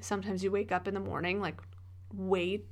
sometimes 0.00 0.44
you 0.44 0.50
wake 0.50 0.72
up 0.72 0.86
in 0.88 0.94
the 0.94 1.00
morning 1.00 1.40
like 1.40 1.60
wait 2.14 2.66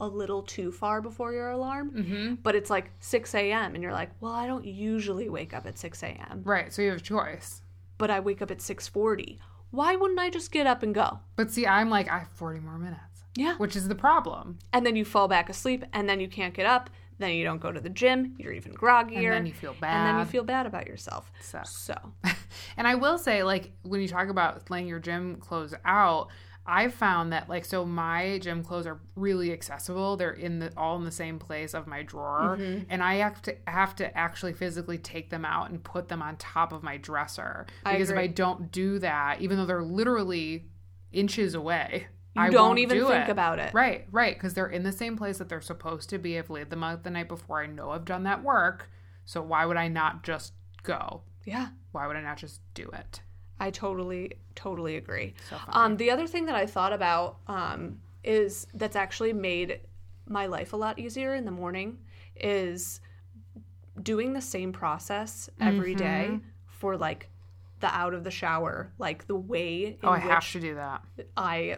a 0.00 0.06
little 0.06 0.42
too 0.42 0.70
far 0.70 1.00
before 1.00 1.32
your 1.32 1.50
alarm 1.50 1.90
mm-hmm. 1.92 2.34
but 2.42 2.54
it's 2.54 2.68
like 2.70 2.90
6 3.00 3.34
a.m. 3.34 3.74
and 3.74 3.82
you're 3.82 3.92
like, 3.92 4.10
well, 4.20 4.32
I 4.32 4.46
don't 4.46 4.64
usually 4.66 5.28
wake 5.28 5.54
up 5.54 5.66
at 5.66 5.78
6 5.78 6.02
a.m., 6.02 6.42
right 6.44 6.72
so 6.72 6.82
you 6.82 6.88
have 6.90 6.98
a 6.98 7.02
choice 7.02 7.62
but 7.98 8.10
I 8.10 8.20
wake 8.20 8.42
up 8.42 8.50
at 8.50 8.58
6:40. 8.58 9.38
Why 9.70 9.96
wouldn't 9.96 10.18
I 10.20 10.28
just 10.28 10.50
get 10.52 10.66
up 10.66 10.82
and 10.82 10.94
go? 10.94 11.20
but 11.36 11.50
see 11.50 11.66
i'm 11.66 11.88
like 11.88 12.10
i 12.10 12.18
have 12.18 12.28
40 12.32 12.60
more 12.60 12.78
minutes 12.78 13.24
Yeah. 13.36 13.56
which 13.56 13.76
is 13.76 13.88
the 13.88 13.94
problem 13.94 14.58
And 14.72 14.84
then 14.84 14.96
you 14.96 15.04
fall 15.04 15.28
back 15.28 15.48
asleep, 15.48 15.84
and 15.92 16.08
then 16.08 16.20
you 16.20 16.28
can't 16.28 16.52
get 16.54 16.66
up. 16.66 16.90
Then 17.18 17.30
you 17.36 17.44
don't 17.44 17.60
go 17.60 17.70
to 17.70 17.80
the 17.80 17.88
gym. 17.90 18.34
You're 18.38 18.52
even 18.52 18.74
groggier. 18.74 19.16
and 19.26 19.32
then 19.32 19.46
you 19.46 19.52
feel 19.52 19.74
bad 19.80 19.94
and 19.96 20.06
then 20.08 20.18
you 20.18 20.24
feel 20.30 20.42
bad 20.42 20.66
about 20.66 20.86
yourself. 20.88 21.30
Sucks. 21.40 21.70
So 21.70 21.94
and 22.76 22.88
I 22.88 22.96
will 22.96 23.16
say, 23.16 23.44
like, 23.44 23.70
when 23.82 24.00
you 24.00 24.08
talk 24.08 24.28
about 24.28 24.68
laying 24.70 24.88
your 24.88 24.98
gym 24.98 25.36
clothes 25.36 25.72
out, 25.84 26.28
I've 26.64 26.94
found 26.94 27.32
that, 27.32 27.48
like, 27.48 27.64
so 27.64 27.84
my 27.84 28.38
gym 28.38 28.62
clothes 28.62 28.86
are 28.86 29.00
really 29.16 29.52
accessible. 29.52 30.16
They're 30.16 30.30
in 30.30 30.60
the 30.60 30.72
all 30.76 30.96
in 30.96 31.04
the 31.04 31.10
same 31.10 31.38
place 31.40 31.74
of 31.74 31.86
my 31.88 32.02
drawer, 32.02 32.56
Mm-hmm. 32.58 32.84
and 32.88 33.02
I 33.02 33.14
have 33.16 33.42
to 33.42 33.56
have 33.66 33.96
to 33.96 34.16
actually 34.16 34.52
physically 34.52 34.98
take 34.98 35.30
them 35.30 35.44
out 35.44 35.70
and 35.70 35.82
put 35.82 36.08
them 36.08 36.22
on 36.22 36.36
top 36.36 36.72
of 36.72 36.82
my 36.84 36.98
dresser 36.98 37.66
I 37.84 37.92
because 37.94 38.10
if 38.10 38.16
I 38.18 38.28
don't 38.28 38.70
do 38.70 39.00
that, 39.00 39.40
even 39.40 39.56
though 39.56 39.66
they're 39.66 39.82
literally 39.82 40.66
inches 41.12 41.54
away. 41.54 42.06
you 42.34 42.42
I 42.42 42.48
don't 42.50 42.68
won't 42.68 42.78
even 42.78 42.96
do 42.96 43.08
think 43.08 43.28
it. 43.28 43.30
about 43.32 43.58
it. 43.58 43.74
Right, 43.74 44.06
right, 44.12 44.34
because 44.34 44.54
they're 44.54 44.68
in 44.68 44.84
the 44.84 44.92
same 44.92 45.16
place 45.16 45.38
that 45.38 45.48
they're 45.48 45.60
supposed 45.60 46.08
to 46.10 46.18
be. 46.18 46.38
I've 46.38 46.48
laid 46.48 46.70
them 46.70 46.84
out 46.84 47.02
the 47.02 47.10
night 47.10 47.28
before. 47.28 47.60
I 47.62 47.66
know 47.66 47.90
I've 47.90 48.04
done 48.04 48.22
that 48.22 48.42
work, 48.44 48.88
so 49.24 49.42
why 49.42 49.66
would 49.66 49.76
I 49.76 49.88
not 49.88 50.22
just 50.22 50.52
go? 50.84 51.22
Yeah. 51.44 51.68
Why 51.90 52.06
would 52.06 52.16
I 52.16 52.22
not 52.22 52.36
just 52.38 52.60
do 52.72 52.88
it? 52.92 53.20
I 53.62 53.70
totally, 53.70 54.32
totally 54.54 54.96
agree. 54.96 55.34
So. 55.48 55.56
Um, 55.68 55.96
the 55.96 56.10
other 56.10 56.26
thing 56.26 56.44
that 56.46 56.56
I 56.56 56.66
thought 56.66 56.92
about 56.92 57.36
um, 57.46 58.00
is 58.24 58.66
that's 58.74 58.96
actually 58.96 59.32
made 59.32 59.80
my 60.28 60.46
life 60.46 60.72
a 60.72 60.76
lot 60.76 60.98
easier 60.98 61.34
in 61.34 61.44
the 61.44 61.50
morning 61.62 61.98
is 62.36 63.00
doing 64.02 64.32
the 64.32 64.40
same 64.40 64.72
process 64.72 65.48
every 65.60 65.94
day 65.94 66.26
Mm-hmm. 66.30 66.46
for 66.66 66.96
like 66.96 67.28
the 67.80 67.88
out 67.88 68.14
of 68.14 68.24
the 68.24 68.30
shower, 68.30 68.92
like 68.98 69.26
the 69.26 69.36
way 69.36 69.84
in 69.86 69.96
oh, 70.02 70.10
I 70.10 70.18
have 70.18 70.50
to 70.52 70.60
do 70.60 70.74
that. 70.76 71.02
I 71.36 71.76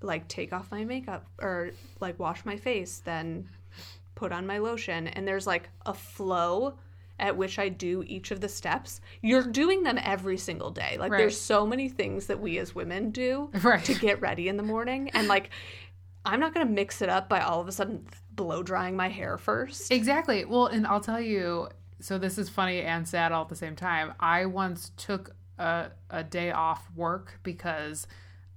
like 0.00 0.26
take 0.28 0.52
off 0.52 0.70
my 0.70 0.84
makeup 0.84 1.26
or 1.40 1.70
like 2.00 2.18
wash 2.18 2.44
my 2.44 2.56
face, 2.56 3.02
then 3.04 3.48
put 4.14 4.32
on 4.32 4.46
my 4.46 4.58
lotion. 4.58 5.06
And 5.08 5.26
there's 5.28 5.46
like 5.46 5.68
a 5.86 5.94
flow 5.94 6.74
at 7.20 7.36
which 7.36 7.58
I 7.58 7.68
do 7.68 8.02
each 8.06 8.30
of 8.32 8.40
the 8.40 8.48
steps. 8.48 9.00
You're 9.22 9.46
doing 9.46 9.82
them 9.84 9.98
every 10.02 10.36
single 10.38 10.70
day. 10.70 10.96
Like 10.98 11.12
Right. 11.12 11.18
there's 11.18 11.40
so 11.40 11.66
many 11.66 11.88
things 11.88 12.26
that 12.26 12.40
we 12.40 12.58
as 12.58 12.74
women 12.74 13.10
do 13.10 13.50
Right. 13.62 13.84
to 13.84 13.94
get 13.94 14.20
ready 14.20 14.48
in 14.48 14.56
the 14.56 14.62
morning. 14.64 15.10
And 15.10 15.28
like 15.28 15.50
I'm 16.24 16.40
not 16.40 16.52
gonna 16.52 16.66
mix 16.70 17.00
it 17.00 17.08
up 17.08 17.28
by 17.28 17.40
all 17.40 17.60
of 17.60 17.68
a 17.68 17.72
sudden 17.72 18.06
blow 18.32 18.62
drying 18.62 18.96
my 18.96 19.08
hair 19.08 19.38
first. 19.38 19.90
Exactly. 19.92 20.44
Well, 20.44 20.66
and 20.66 20.86
I'll 20.86 21.00
tell 21.00 21.20
you, 21.20 21.68
so 22.00 22.18
this 22.18 22.36
is 22.38 22.48
funny 22.48 22.80
and 22.82 23.06
sad 23.08 23.32
all 23.32 23.42
at 23.42 23.48
the 23.48 23.56
same 23.56 23.76
time. 23.76 24.14
I 24.20 24.46
once 24.46 24.92
took 24.96 25.34
a, 25.58 25.90
a 26.10 26.24
day 26.24 26.50
off 26.50 26.88
work 26.96 27.38
because 27.42 28.06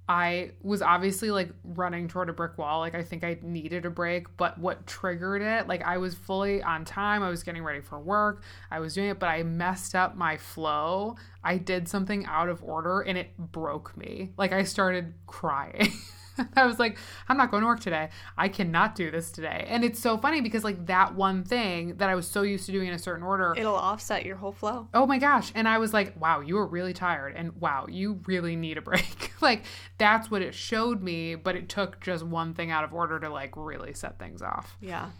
I 0.08 0.50
was 0.62 0.82
obviously 0.82 1.30
like 1.30 1.50
running 1.64 2.08
toward 2.08 2.28
a 2.28 2.32
brick 2.32 2.58
wall. 2.58 2.80
Like 2.80 2.94
I 2.94 3.02
think 3.02 3.24
I 3.24 3.38
needed 3.42 3.86
a 3.86 3.90
break, 3.90 4.36
but 4.36 4.58
what 4.58 4.86
triggered 4.86 5.40
it, 5.40 5.66
like 5.66 5.82
I 5.82 5.96
was 5.96 6.14
fully 6.14 6.62
on 6.62 6.84
time. 6.84 7.22
I 7.22 7.30
was 7.30 7.42
getting 7.42 7.62
ready 7.62 7.80
for 7.80 7.98
work. 7.98 8.42
I 8.70 8.80
was 8.80 8.94
doing 8.94 9.08
it, 9.08 9.18
but 9.18 9.28
I 9.28 9.42
messed 9.42 9.94
up 9.94 10.14
my 10.16 10.36
flow. 10.36 11.16
I 11.42 11.56
did 11.56 11.88
something 11.88 12.26
out 12.26 12.50
of 12.50 12.62
order 12.62 13.00
and 13.00 13.16
it 13.16 13.36
broke 13.38 13.96
me. 13.96 14.32
Like 14.36 14.52
I 14.52 14.64
started 14.64 15.14
crying. 15.26 15.92
I 16.56 16.66
was 16.66 16.78
like, 16.78 16.98
I'm 17.28 17.36
not 17.36 17.50
going 17.50 17.62
to 17.62 17.66
work 17.66 17.80
today. 17.80 18.10
I 18.36 18.48
cannot 18.48 18.94
do 18.94 19.10
this 19.10 19.30
today. 19.30 19.66
And 19.68 19.84
it's 19.84 19.98
so 19.98 20.16
funny 20.18 20.40
because 20.40 20.64
like 20.64 20.86
that 20.86 21.14
one 21.14 21.44
thing 21.44 21.96
that 21.96 22.08
I 22.08 22.14
was 22.14 22.26
so 22.26 22.42
used 22.42 22.66
to 22.66 22.72
doing 22.72 22.88
in 22.88 22.94
a 22.94 22.98
certain 22.98 23.22
order. 23.22 23.54
It'll 23.56 23.74
offset 23.74 24.24
your 24.24 24.36
whole 24.36 24.52
flow. 24.52 24.88
Oh 24.94 25.06
my 25.06 25.18
gosh. 25.18 25.52
And 25.54 25.68
I 25.68 25.78
was 25.78 25.92
like, 25.92 26.20
wow, 26.20 26.40
you 26.40 26.58
are 26.58 26.66
really 26.66 26.92
tired. 26.92 27.34
And 27.36 27.60
wow, 27.60 27.86
you 27.88 28.20
really 28.26 28.56
need 28.56 28.78
a 28.78 28.82
break. 28.82 29.32
like 29.40 29.64
that's 29.98 30.30
what 30.30 30.42
it 30.42 30.54
showed 30.54 31.02
me. 31.02 31.34
But 31.34 31.56
it 31.56 31.68
took 31.68 32.00
just 32.00 32.24
one 32.24 32.54
thing 32.54 32.70
out 32.70 32.84
of 32.84 32.92
order 32.92 33.18
to 33.20 33.28
like 33.28 33.56
really 33.56 33.94
set 33.94 34.18
things 34.18 34.42
off. 34.42 34.76
Yeah. 34.80 35.10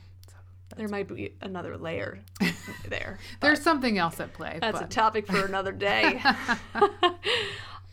There 0.76 0.88
might 0.88 1.06
be 1.06 1.36
another 1.40 1.76
layer 1.76 2.18
there. 2.88 3.18
There's 3.40 3.62
something 3.62 3.96
else 3.98 4.18
at 4.18 4.32
play. 4.32 4.58
That's 4.60 4.80
a 4.80 4.86
topic 4.86 5.26
for 5.26 5.44
another 5.44 5.70
day. 5.70 6.20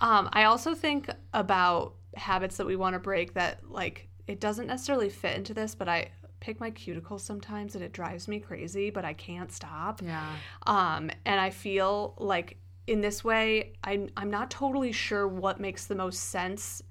um, 0.01 0.29
I 0.33 0.45
also 0.45 0.73
think 0.73 1.09
about 1.33 1.93
habits 2.15 2.57
that 2.57 2.65
we 2.67 2.75
want 2.75 2.93
to 2.93 2.99
break 2.99 3.33
that, 3.35 3.59
like, 3.69 4.07
it 4.27 4.39
doesn't 4.39 4.67
necessarily 4.67 5.09
fit 5.09 5.35
into 5.37 5.53
this, 5.53 5.75
but 5.75 5.87
I 5.89 6.09
pick 6.39 6.59
my 6.59 6.71
cuticles 6.71 7.21
sometimes 7.21 7.75
and 7.75 7.83
it 7.83 7.91
drives 7.93 8.27
me 8.27 8.39
crazy, 8.39 8.89
but 8.89 9.05
I 9.05 9.13
can't 9.13 9.51
stop. 9.51 10.01
yeah. 10.03 10.35
Um, 10.65 11.09
and 11.25 11.39
I 11.39 11.49
feel 11.49 12.15
like 12.17 12.57
in 12.87 13.01
this 13.01 13.23
way, 13.23 13.73
I'm, 13.83 14.09
I'm 14.17 14.29
not 14.31 14.49
totally 14.49 14.91
sure 14.91 15.27
what 15.27 15.59
makes 15.59 15.85
the 15.85 15.95
most 15.95 16.29
sense 16.29 16.81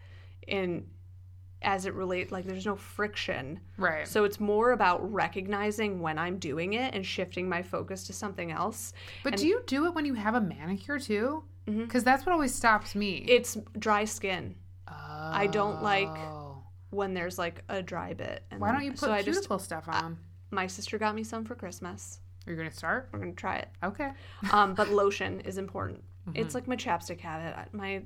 in 0.47 0.87
as 1.63 1.85
it 1.85 1.93
relates 1.93 2.33
like 2.33 2.47
there's 2.47 2.65
no 2.65 2.75
friction 2.75 3.61
Right. 3.77 4.09
so 4.09 4.25
it's 4.25 4.41
more 4.41 4.73
about 4.73 5.13
recognizing 5.13 6.01
when 6.01 6.19
i'm 6.19 6.39
doing 6.39 6.73
it 6.73 6.95
and 6.95 7.05
shifting 7.05 7.51
my 7.51 7.63
focus 7.63 8.05
to 8.07 8.15
something 8.15 8.51
else 8.51 8.95
But 9.23 9.37
do 9.37 9.47
you 9.47 9.63
do 9.67 9.85
it 9.85 9.95
when 9.95 10.07
you 10.07 10.15
have 10.15 10.35
a 10.35 10.41
manicure 10.41 10.99
too? 10.99 11.45
Mm-hmm. 11.69 11.83
Because 11.85 12.03
that's 12.03 12.25
what 12.25 12.33
always 12.33 12.55
stops 12.55 12.95
me. 12.95 13.17
it's 13.29 13.59
dry 13.79 14.07
skin 14.07 14.55
I 14.91 15.47
don't 15.47 15.83
like 15.83 16.09
Oh. 16.09 16.63
when 16.91 17.15
there's 17.15 17.39
like 17.39 17.63
a 17.69 17.83
dry 17.83 18.15
bit 18.15 18.45
and 18.51 18.61
Why 18.61 18.73
don't 18.73 18.85
you 18.85 18.91
put 18.91 19.01
so 19.01 19.13
I 19.13 19.23
cuticle 19.23 19.57
just 19.57 19.67
stuff 19.67 19.85
on? 19.89 20.19
my 20.51 20.67
sister 20.67 20.99
got 20.99 21.15
me 21.15 21.23
some 21.23 21.45
for 21.45 21.55
christmas 21.55 22.19
Are 22.47 22.51
you 22.53 22.57
gonna 22.57 22.71
start? 22.73 23.09
we're 23.13 23.21
gonna 23.21 23.33
try 23.33 23.57
it 23.57 23.69
Okay. 23.85 24.11
um, 24.53 24.75
but 24.75 24.89
lotion 25.03 25.41
is 25.41 25.59
important 25.59 26.03
Mm-hmm. 26.29 26.39
it's 26.43 26.55
like 26.55 26.69
my 26.69 26.77
chapstick 26.77 27.19
habit 27.21 27.73
my 27.73 28.03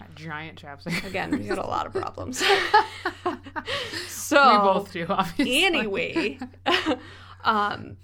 That 0.00 0.14
giant 0.14 0.60
chapstick. 0.60 1.02
again 1.06 1.30
we 1.30 1.44
got 1.46 1.56
a 1.58 1.62
lot 1.66 1.86
of 1.86 1.92
problems 1.94 2.42
so 4.06 4.52
we 4.52 4.58
both 4.58 4.92
do, 4.92 5.06
obviously. 5.08 5.64
anyway 5.64 6.38
um 7.44 7.96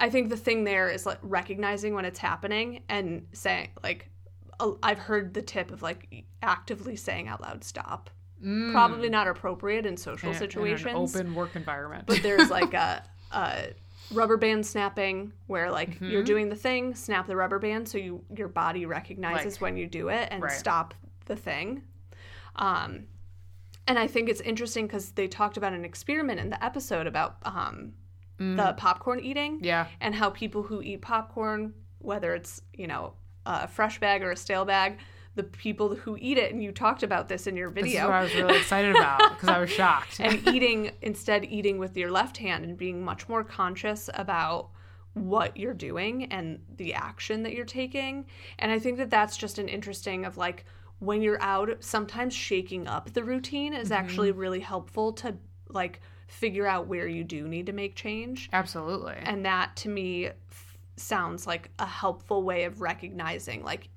i 0.00 0.10
think 0.10 0.28
the 0.28 0.36
thing 0.36 0.64
there 0.64 0.88
is 0.90 1.06
like 1.06 1.18
recognizing 1.22 1.94
when 1.94 2.04
it's 2.04 2.18
happening 2.18 2.82
and 2.88 3.26
saying 3.32 3.68
like 3.82 4.08
i've 4.82 4.98
heard 4.98 5.34
the 5.34 5.42
tip 5.42 5.70
of 5.70 5.82
like 5.82 6.24
actively 6.42 6.96
saying 6.96 7.28
out 7.28 7.40
loud 7.40 7.62
stop 7.64 8.10
probably 8.72 9.08
not 9.08 9.26
appropriate 9.26 9.86
in 9.86 9.96
social 9.96 10.28
Mm. 10.30 10.32
In- 10.32 10.38
situations 10.38 11.14
In 11.14 11.20
an 11.20 11.26
open 11.26 11.34
work 11.34 11.56
environment. 11.56 12.04
but 12.06 12.22
there's 12.22 12.50
like 12.50 12.74
a, 12.88 13.02
a 13.32 13.68
rubber 14.12 14.36
band 14.36 14.66
snapping 14.66 15.32
where 15.46 15.70
like 15.70 15.94
Mm-hmm. 15.94 16.10
you're 16.10 16.22
doing 16.24 16.48
the 16.50 16.56
thing 16.56 16.94
snap 16.94 17.26
the 17.26 17.36
rubber 17.36 17.58
band 17.58 17.88
so 17.88 17.96
you 17.96 18.22
your 18.36 18.48
body 18.48 18.84
recognizes 18.86 19.54
Like- 19.54 19.60
when 19.62 19.76
you 19.78 19.86
do 19.86 20.08
it 20.08 20.28
and 20.30 20.42
Right. 20.42 20.52
stop 20.52 20.92
the 21.26 21.36
thing 21.36 21.82
um 22.56 23.04
and 23.88 23.98
i 23.98 24.06
think 24.06 24.28
it's 24.28 24.40
interesting 24.42 24.86
because 24.86 25.12
they 25.12 25.26
talked 25.26 25.56
about 25.56 25.72
an 25.72 25.84
experiment 25.84 26.38
in 26.40 26.50
the 26.50 26.62
episode 26.62 27.06
about 27.06 27.36
um 27.44 27.92
the 28.38 28.74
popcorn 28.76 29.20
eating 29.20 29.60
Mm. 29.60 29.64
yeah. 29.64 29.86
and 30.00 30.14
how 30.14 30.28
people 30.28 30.62
who 30.64 30.82
eat 30.82 31.00
popcorn 31.00 31.72
whether 31.98 32.34
it's 32.34 32.60
you 32.74 32.86
know 32.86 33.14
a 33.46 33.68
fresh 33.68 34.00
bag 34.00 34.22
or 34.22 34.30
a 34.32 34.36
stale 34.36 34.64
bag 34.64 34.98
the 35.36 35.42
people 35.42 35.94
who 35.96 36.16
eat 36.20 36.38
it 36.38 36.52
and 36.52 36.62
you 36.62 36.70
talked 36.70 37.02
about 37.02 37.28
this 37.28 37.46
in 37.46 37.56
your 37.56 37.70
This 37.70 37.86
is 37.86 37.92
video 37.92 38.06
what 38.06 38.14
I 38.14 38.22
was 38.22 38.34
really 38.34 38.56
excited 38.56 38.94
about 38.94 39.18
because 39.30 39.48
I 39.48 39.58
was 39.58 39.70
shocked. 39.70 40.20
and 40.20 40.46
eating 40.48 40.92
instead 41.02 41.44
eating 41.44 41.78
with 41.78 41.96
your 41.96 42.10
left 42.10 42.36
hand 42.36 42.64
and 42.64 42.76
being 42.76 43.04
much 43.04 43.28
more 43.28 43.42
conscious 43.42 44.08
about 44.14 44.70
what 45.14 45.56
you're 45.56 45.74
doing 45.74 46.24
and 46.32 46.60
the 46.76 46.94
action 46.94 47.42
that 47.44 47.52
you're 47.52 47.64
taking 47.64 48.26
and 48.58 48.72
i 48.72 48.78
think 48.80 48.98
that 48.98 49.10
that's 49.10 49.36
just 49.36 49.60
an 49.60 49.68
interesting 49.68 50.24
of 50.24 50.36
like 50.36 50.64
when 50.98 51.22
you're 51.22 51.40
out 51.40 51.70
sometimes 51.78 52.34
shaking 52.34 52.88
up 52.88 53.12
the 53.12 53.22
routine 53.22 53.74
is 53.74 53.90
mm-hmm. 53.90 54.04
actually 54.04 54.32
really 54.32 54.58
helpful 54.58 55.12
to 55.12 55.32
like 55.68 56.00
figure 56.26 56.66
out 56.66 56.88
where 56.88 57.06
you 57.06 57.22
do 57.22 57.46
need 57.46 57.66
to 57.66 57.72
make 57.72 57.94
change 57.94 58.48
Absolutely. 58.52 59.14
and 59.22 59.44
that 59.44 59.76
to 59.76 59.88
me 59.88 60.30
sounds 60.96 61.46
like 61.46 61.70
a 61.78 61.86
helpful 61.86 62.42
way 62.42 62.64
of 62.64 62.80
recognizing 62.80 63.62
like 63.64 63.88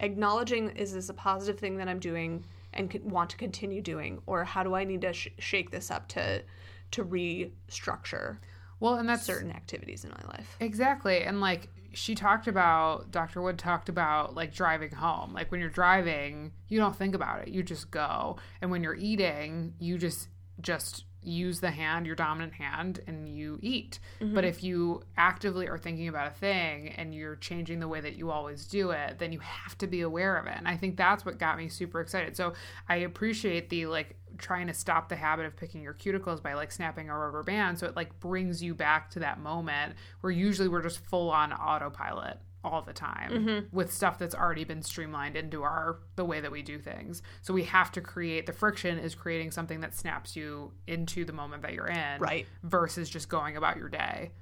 acknowledging 0.00 0.70
is 0.70 0.92
this 0.92 1.08
a 1.08 1.14
positive 1.14 1.58
thing 1.58 1.76
that 1.76 1.88
i'm 1.88 1.98
doing 1.98 2.44
and 2.74 2.92
c- 2.92 3.00
want 3.00 3.30
to 3.30 3.36
continue 3.36 3.80
doing 3.80 4.20
or 4.26 4.44
how 4.44 4.62
do 4.62 4.74
i 4.74 4.84
need 4.84 5.00
to 5.00 5.12
sh- 5.12 5.28
shake 5.38 5.70
this 5.70 5.90
up 5.90 6.08
to 6.08 6.42
to 6.90 7.04
restructure 7.04 8.38
well, 8.80 8.94
and 8.94 9.08
that's 9.08 9.24
certain 9.24 9.50
activities 9.50 10.04
in 10.04 10.10
my 10.10 10.22
life 10.28 10.56
Exactly. 10.60 11.22
And 11.24 11.40
like 11.40 11.68
she 11.92 12.14
talked 12.14 12.46
about, 12.46 13.10
Dr. 13.10 13.42
Wood 13.42 13.58
talked 13.58 13.88
about 13.88 14.36
like 14.36 14.54
driving 14.54 14.92
home. 14.92 15.32
Like 15.32 15.50
when 15.50 15.58
you're 15.60 15.68
driving, 15.68 16.52
you 16.68 16.78
don't 16.78 16.94
think 16.94 17.16
about 17.16 17.42
it. 17.42 17.48
You 17.48 17.64
just 17.64 17.90
go. 17.90 18.36
And 18.60 18.70
when 18.70 18.84
you're 18.84 18.94
eating, 18.94 19.74
you 19.80 19.98
just 19.98 20.28
just 20.60 21.04
use 21.22 21.60
the 21.60 21.70
hand, 21.70 22.06
your 22.06 22.16
dominant 22.16 22.54
hand, 22.54 23.00
and 23.06 23.28
you 23.28 23.58
eat. 23.62 23.98
Mm-hmm. 24.20 24.34
But 24.34 24.44
if 24.44 24.62
you 24.62 25.02
actively 25.16 25.68
are 25.68 25.78
thinking 25.78 26.08
about 26.08 26.28
a 26.28 26.34
thing 26.34 26.90
and 26.90 27.14
you're 27.14 27.36
changing 27.36 27.80
the 27.80 27.88
way 27.88 28.00
that 28.00 28.16
you 28.16 28.30
always 28.30 28.66
do 28.66 28.90
it, 28.90 29.18
then 29.18 29.32
you 29.32 29.40
have 29.40 29.76
to 29.78 29.86
be 29.86 30.02
aware 30.02 30.36
of 30.36 30.46
it. 30.46 30.54
And 30.56 30.68
I 30.68 30.76
think 30.76 30.96
that's 30.96 31.24
what 31.24 31.38
got 31.38 31.58
me 31.58 31.68
super 31.68 32.00
excited. 32.00 32.36
So 32.36 32.54
I 32.88 32.96
appreciate 32.96 33.68
the 33.68 33.86
like 33.86 34.16
trying 34.36 34.66
to 34.68 34.74
stop 34.74 35.08
the 35.08 35.16
habit 35.16 35.46
of 35.46 35.56
picking 35.56 35.82
your 35.82 35.94
cuticles 35.94 36.42
by 36.42 36.54
like 36.54 36.70
snapping 36.70 37.08
a 37.08 37.16
rubber 37.16 37.42
band 37.42 37.78
so 37.78 37.86
it 37.86 37.96
like 37.96 38.20
brings 38.20 38.62
you 38.62 38.74
back 38.74 39.10
to 39.10 39.18
that 39.18 39.40
moment 39.40 39.94
where 40.20 40.30
usually 40.30 40.68
we're 40.68 40.82
just 40.82 41.04
full 41.06 41.30
on 41.30 41.52
autopilot 41.52 42.38
all 42.68 42.82
the 42.82 42.92
time 42.92 43.66
with 43.72 43.92
stuff 43.92 44.18
that's 44.18 44.34
already 44.34 44.64
been 44.64 44.82
streamlined 44.82 45.36
into 45.36 45.62
our 45.62 45.98
the 46.16 46.24
way 46.24 46.40
that 46.40 46.52
we 46.52 46.62
do 46.62 46.78
things 46.78 47.22
so 47.42 47.52
we 47.54 47.64
have 47.64 47.90
to 47.92 48.00
create 48.00 48.46
the 48.46 48.52
friction 48.52 48.98
is 48.98 49.14
creating 49.14 49.50
something 49.50 49.80
that 49.80 49.94
snaps 49.94 50.36
you 50.36 50.72
into 50.86 51.24
the 51.24 51.32
moment 51.32 51.62
that 51.62 51.72
you're 51.72 51.86
in 51.88 52.20
Right. 52.20 52.46
versus 52.62 53.08
just 53.08 53.28
going 53.28 53.56
about 53.56 53.76
your 53.76 53.88
day 53.88 54.32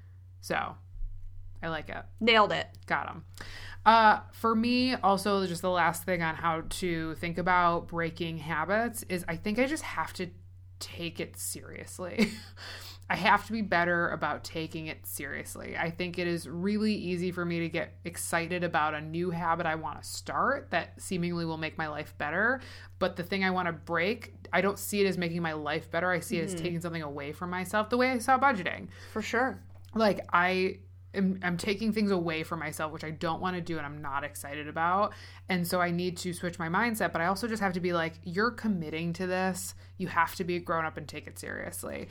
so 0.40 0.74
i 1.62 1.68
like 1.68 1.88
it 1.88 2.04
nailed 2.20 2.52
it 2.52 2.66
Got 2.86 3.08
him. 3.08 3.24
Uh, 3.84 4.18
for 4.32 4.56
me, 4.56 4.94
also, 4.96 5.46
just 5.46 5.62
the 5.62 5.70
last 5.70 6.02
thing 6.02 6.20
on 6.20 6.34
how 6.34 6.62
to 6.68 7.14
think 7.16 7.38
about 7.38 7.86
breaking 7.86 8.38
habits 8.38 9.04
is 9.08 9.24
I 9.28 9.36
think 9.36 9.60
I 9.60 9.66
just 9.66 9.84
have 9.84 10.12
to 10.14 10.26
take 10.80 11.20
it 11.20 11.36
seriously. 11.38 12.30
I 13.08 13.16
have 13.16 13.46
to 13.46 13.52
be 13.52 13.62
better 13.62 14.08
about 14.10 14.42
taking 14.42 14.86
it 14.88 15.06
seriously. 15.06 15.76
I 15.76 15.90
think 15.90 16.18
it 16.18 16.26
is 16.26 16.48
really 16.48 16.94
easy 16.94 17.30
for 17.30 17.44
me 17.44 17.60
to 17.60 17.68
get 17.68 17.94
excited 18.04 18.64
about 18.64 18.94
a 18.94 19.00
new 19.00 19.30
habit 19.30 19.64
I 19.64 19.76
want 19.76 20.02
to 20.02 20.08
start 20.08 20.70
that 20.70 21.00
seemingly 21.00 21.44
will 21.44 21.56
make 21.56 21.78
my 21.78 21.86
life 21.86 22.14
better. 22.18 22.60
But 22.98 23.16
the 23.16 23.22
thing 23.22 23.44
I 23.44 23.50
want 23.50 23.66
to 23.66 23.72
break, 23.72 24.34
I 24.52 24.60
don't 24.60 24.78
see 24.78 25.00
it 25.00 25.06
as 25.06 25.16
making 25.16 25.40
my 25.40 25.52
life 25.52 25.90
better. 25.90 26.10
I 26.10 26.18
see 26.18 26.38
it 26.38 26.44
as 26.44 26.54
mm-hmm. 26.54 26.64
taking 26.64 26.80
something 26.80 27.02
away 27.02 27.32
from 27.32 27.50
myself, 27.50 27.90
the 27.90 27.96
way 27.96 28.10
I 28.10 28.18
saw 28.18 28.38
budgeting 28.38 28.88
for 29.12 29.22
sure 29.22 29.60
like 29.96 30.26
I 30.32 30.78
am 31.14 31.40
I'm 31.42 31.56
taking 31.56 31.92
things 31.92 32.10
away 32.10 32.42
from 32.42 32.60
myself 32.60 32.92
which 32.92 33.04
I 33.04 33.10
don't 33.10 33.40
want 33.40 33.56
to 33.56 33.62
do 33.62 33.78
and 33.78 33.86
I'm 33.86 34.00
not 34.02 34.22
excited 34.24 34.68
about. 34.68 35.14
And 35.48 35.66
so 35.66 35.80
I 35.80 35.90
need 35.90 36.16
to 36.18 36.32
switch 36.32 36.58
my 36.58 36.68
mindset, 36.68 37.12
but 37.12 37.20
I 37.20 37.26
also 37.26 37.48
just 37.48 37.62
have 37.62 37.72
to 37.72 37.80
be 37.80 37.92
like 37.92 38.14
you're 38.22 38.50
committing 38.50 39.12
to 39.14 39.26
this. 39.26 39.74
You 39.96 40.08
have 40.08 40.34
to 40.36 40.44
be 40.44 40.56
a 40.56 40.60
grown 40.60 40.84
up 40.84 40.96
and 40.96 41.08
take 41.08 41.26
it 41.26 41.38
seriously. 41.38 42.08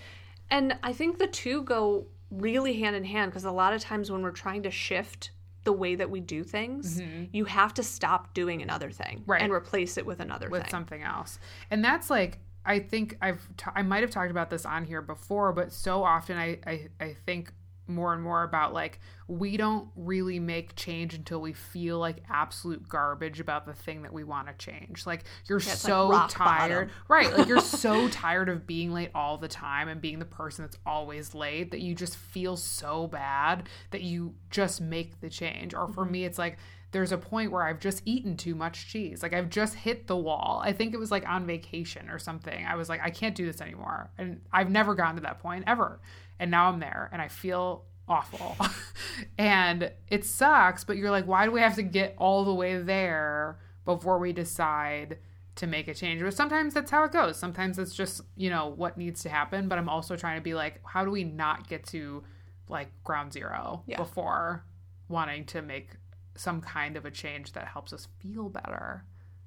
And 0.50 0.78
I 0.84 0.94
think 0.94 1.18
the 1.18 1.28
two 1.28 1.64
go 1.64 2.08
really 2.32 2.80
hand 2.80 2.96
in 2.96 3.04
hand 3.06 3.32
because 3.32 3.46
a 3.46 3.52
lot 3.52 3.74
of 3.74 3.82
times 3.82 4.12
when 4.12 4.22
we're 4.22 4.32
trying 4.32 4.64
to 4.64 4.72
shift 4.72 5.32
the 5.64 5.74
way 5.74 5.96
that 5.96 6.10
we 6.12 6.20
do 6.20 6.44
things, 6.44 7.02
you 7.34 7.46
have 7.46 7.74
to 7.76 7.84
stop 7.84 8.34
doing 8.34 8.62
another 8.62 8.92
thing 8.92 9.20
Mm-hmm. 9.22 9.32
Right. 9.32 9.42
and 9.42 9.52
replace 9.52 9.98
it 9.98 10.06
with 10.06 10.20
another 10.20 10.46
thing. 10.46 10.52
with 10.52 10.62
thing. 10.64 10.72
something 10.72 11.02
else. 11.04 11.40
And 11.72 11.84
that's 11.84 12.10
like 12.10 12.40
I 12.68 12.80
think 12.80 13.18
I've 13.22 13.48
t- 13.58 13.70
I 13.76 13.82
might 13.84 14.02
have 14.02 14.10
talked 14.12 14.32
about 14.32 14.50
this 14.50 14.66
on 14.66 14.86
here 14.86 15.02
before, 15.02 15.54
but 15.54 15.72
so 15.72 16.04
often 16.04 16.38
I, 16.38 16.60
I 16.66 16.88
I 17.00 17.16
think 17.26 17.52
more 17.88 18.14
and 18.14 18.22
more 18.22 18.44
about 18.44 18.74
like 18.74 19.00
we 19.28 19.58
don't 19.58 19.90
really 19.96 20.40
make 20.40 20.76
change 20.76 21.14
until 21.14 21.42
we 21.42 21.54
feel 21.54 21.98
like 21.98 22.18
absolute 22.30 22.88
garbage 22.88 23.40
about 23.40 23.66
the 23.66 23.74
thing 23.74 24.04
that 24.04 24.14
we 24.14 24.24
want 24.24 24.48
to 24.48 24.54
change. 24.54 25.06
Like 25.06 25.24
you're 25.48 25.60
like 25.60 25.78
so 25.78 26.10
rock 26.10 26.30
tired. 26.30 26.88
bottom. 26.88 26.90
Right. 27.08 27.36
Like 27.36 27.48
you're 27.48 27.60
so 27.60 28.08
tired 28.10 28.50
of 28.50 28.68
being 28.68 28.94
late 28.94 29.10
all 29.16 29.38
the 29.38 29.48
time 29.48 29.88
and 29.88 30.00
being 30.00 30.20
the 30.20 30.26
person 30.26 30.66
that's 30.66 30.78
always 30.86 31.34
late 31.34 31.72
that 31.72 31.82
you 31.82 31.96
just 31.96 32.16
feel 32.18 32.56
so 32.58 33.08
bad 33.08 33.68
that 33.92 34.02
you 34.02 34.36
just 34.50 34.82
make 34.82 35.20
the 35.22 35.30
change. 35.30 35.74
Or 35.74 35.88
for 35.88 36.04
mm-hmm. 36.04 36.12
me 36.12 36.26
it's 36.26 36.38
like 36.38 36.58
there's 36.96 37.12
a 37.12 37.18
point 37.18 37.52
where 37.52 37.64
I've 37.64 37.82
just 37.82 38.02
eaten 38.06 38.38
too 38.38 38.56
much 38.56 38.88
cheese. 38.88 39.22
Like 39.22 39.34
I've 39.34 39.50
just 39.50 39.76
hit 39.76 40.08
the 40.08 40.16
wall. 40.16 40.62
I 40.64 40.72
think 40.72 40.94
it 40.94 40.98
was 40.98 41.12
like 41.12 41.28
on 41.28 41.46
vacation 41.46 42.10
or 42.10 42.18
something. 42.18 42.66
I 42.66 42.76
was 42.78 42.88
like, 42.88 43.02
I 43.04 43.10
can't 43.10 43.36
do 43.36 43.46
this 43.46 43.60
anymore. 43.60 44.10
And 44.18 44.40
I've 44.54 44.72
never 44.72 44.96
gotten 44.96 45.18
to 45.18 45.22
that 45.24 45.40
point 45.40 45.66
ever. 45.68 46.00
And 46.40 46.50
now 46.50 46.70
I'm 46.70 46.80
there 46.80 47.10
and 47.12 47.22
I 47.22 47.28
feel 47.28 47.84
awful. 48.08 48.56
and 49.38 49.92
it 50.08 50.24
sucks, 50.24 50.86
but 50.86 50.96
you're 50.96 51.12
like, 51.12 51.28
why 51.28 51.44
do 51.44 51.52
we 51.52 51.60
have 51.60 51.76
to 51.76 51.84
get 51.84 52.16
all 52.18 52.46
the 52.46 52.54
way 52.54 52.82
there 52.82 53.60
before 53.84 54.18
we 54.18 54.32
decide 54.32 55.18
to 55.56 55.68
make 55.68 55.90
a 55.90 55.94
change. 55.94 56.22
But 56.22 56.34
sometimes 56.34 56.74
that's 56.74 56.92
how 56.92 57.04
it 57.04 57.12
goes. 57.12 57.38
Sometimes 57.38 57.78
it's 57.78 57.94
just, 57.94 58.22
you 58.38 58.50
know, 58.50 58.68
what 58.68 58.98
needs 58.98 59.22
to 59.24 59.30
happen. 59.30 59.68
But 59.68 59.78
I'm 59.78 59.90
also 59.90 60.16
trying 60.16 60.38
to 60.38 60.44
be 60.44 60.54
like, 60.54 60.80
how 60.86 61.04
do 61.04 61.12
we 61.12 61.26
not 61.26 61.68
get 61.68 61.86
to 61.88 62.24
like 62.70 62.88
ground 63.04 63.34
zero 63.34 63.84
Yeah. 63.86 63.98
before 63.98 64.66
wanting 65.08 65.46
to 65.46 65.62
make 65.62 65.92
some 66.36 66.62
kind 66.62 66.98
of 66.98 67.06
a 67.06 67.12
change 67.12 67.54
that 67.54 67.68
helps 67.68 67.94
us 67.94 68.08
feel 68.20 68.50
better? 68.50 69.04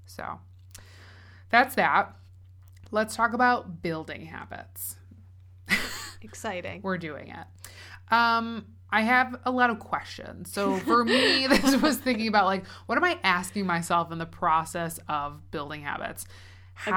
So 0.06 0.40
that's 1.50 1.74
that. 1.74 2.16
Let's 2.90 3.14
talk 3.14 3.32
about 3.34 3.82
building 3.82 4.26
habits. 4.26 4.96
Exciting. 6.22 6.80
We're 6.82 6.98
doing 6.98 7.28
it. 7.28 8.12
Um, 8.12 8.66
I 8.90 9.02
have 9.02 9.38
a 9.44 9.50
lot 9.50 9.70
of 9.70 9.78
questions. 9.78 10.50
So 10.50 10.76
for 10.78 11.04
me, 11.04 11.46
this 11.48 11.76
was 11.76 11.98
thinking 11.98 12.28
about 12.28 12.46
like, 12.46 12.66
what 12.86 12.96
am 12.96 13.04
I 13.04 13.18
asking 13.22 13.66
myself 13.66 14.10
in 14.10 14.18
the 14.18 14.26
process 14.26 14.98
of 15.08 15.50
building 15.50 15.82
habits? 15.82 16.26
How, 16.80 16.92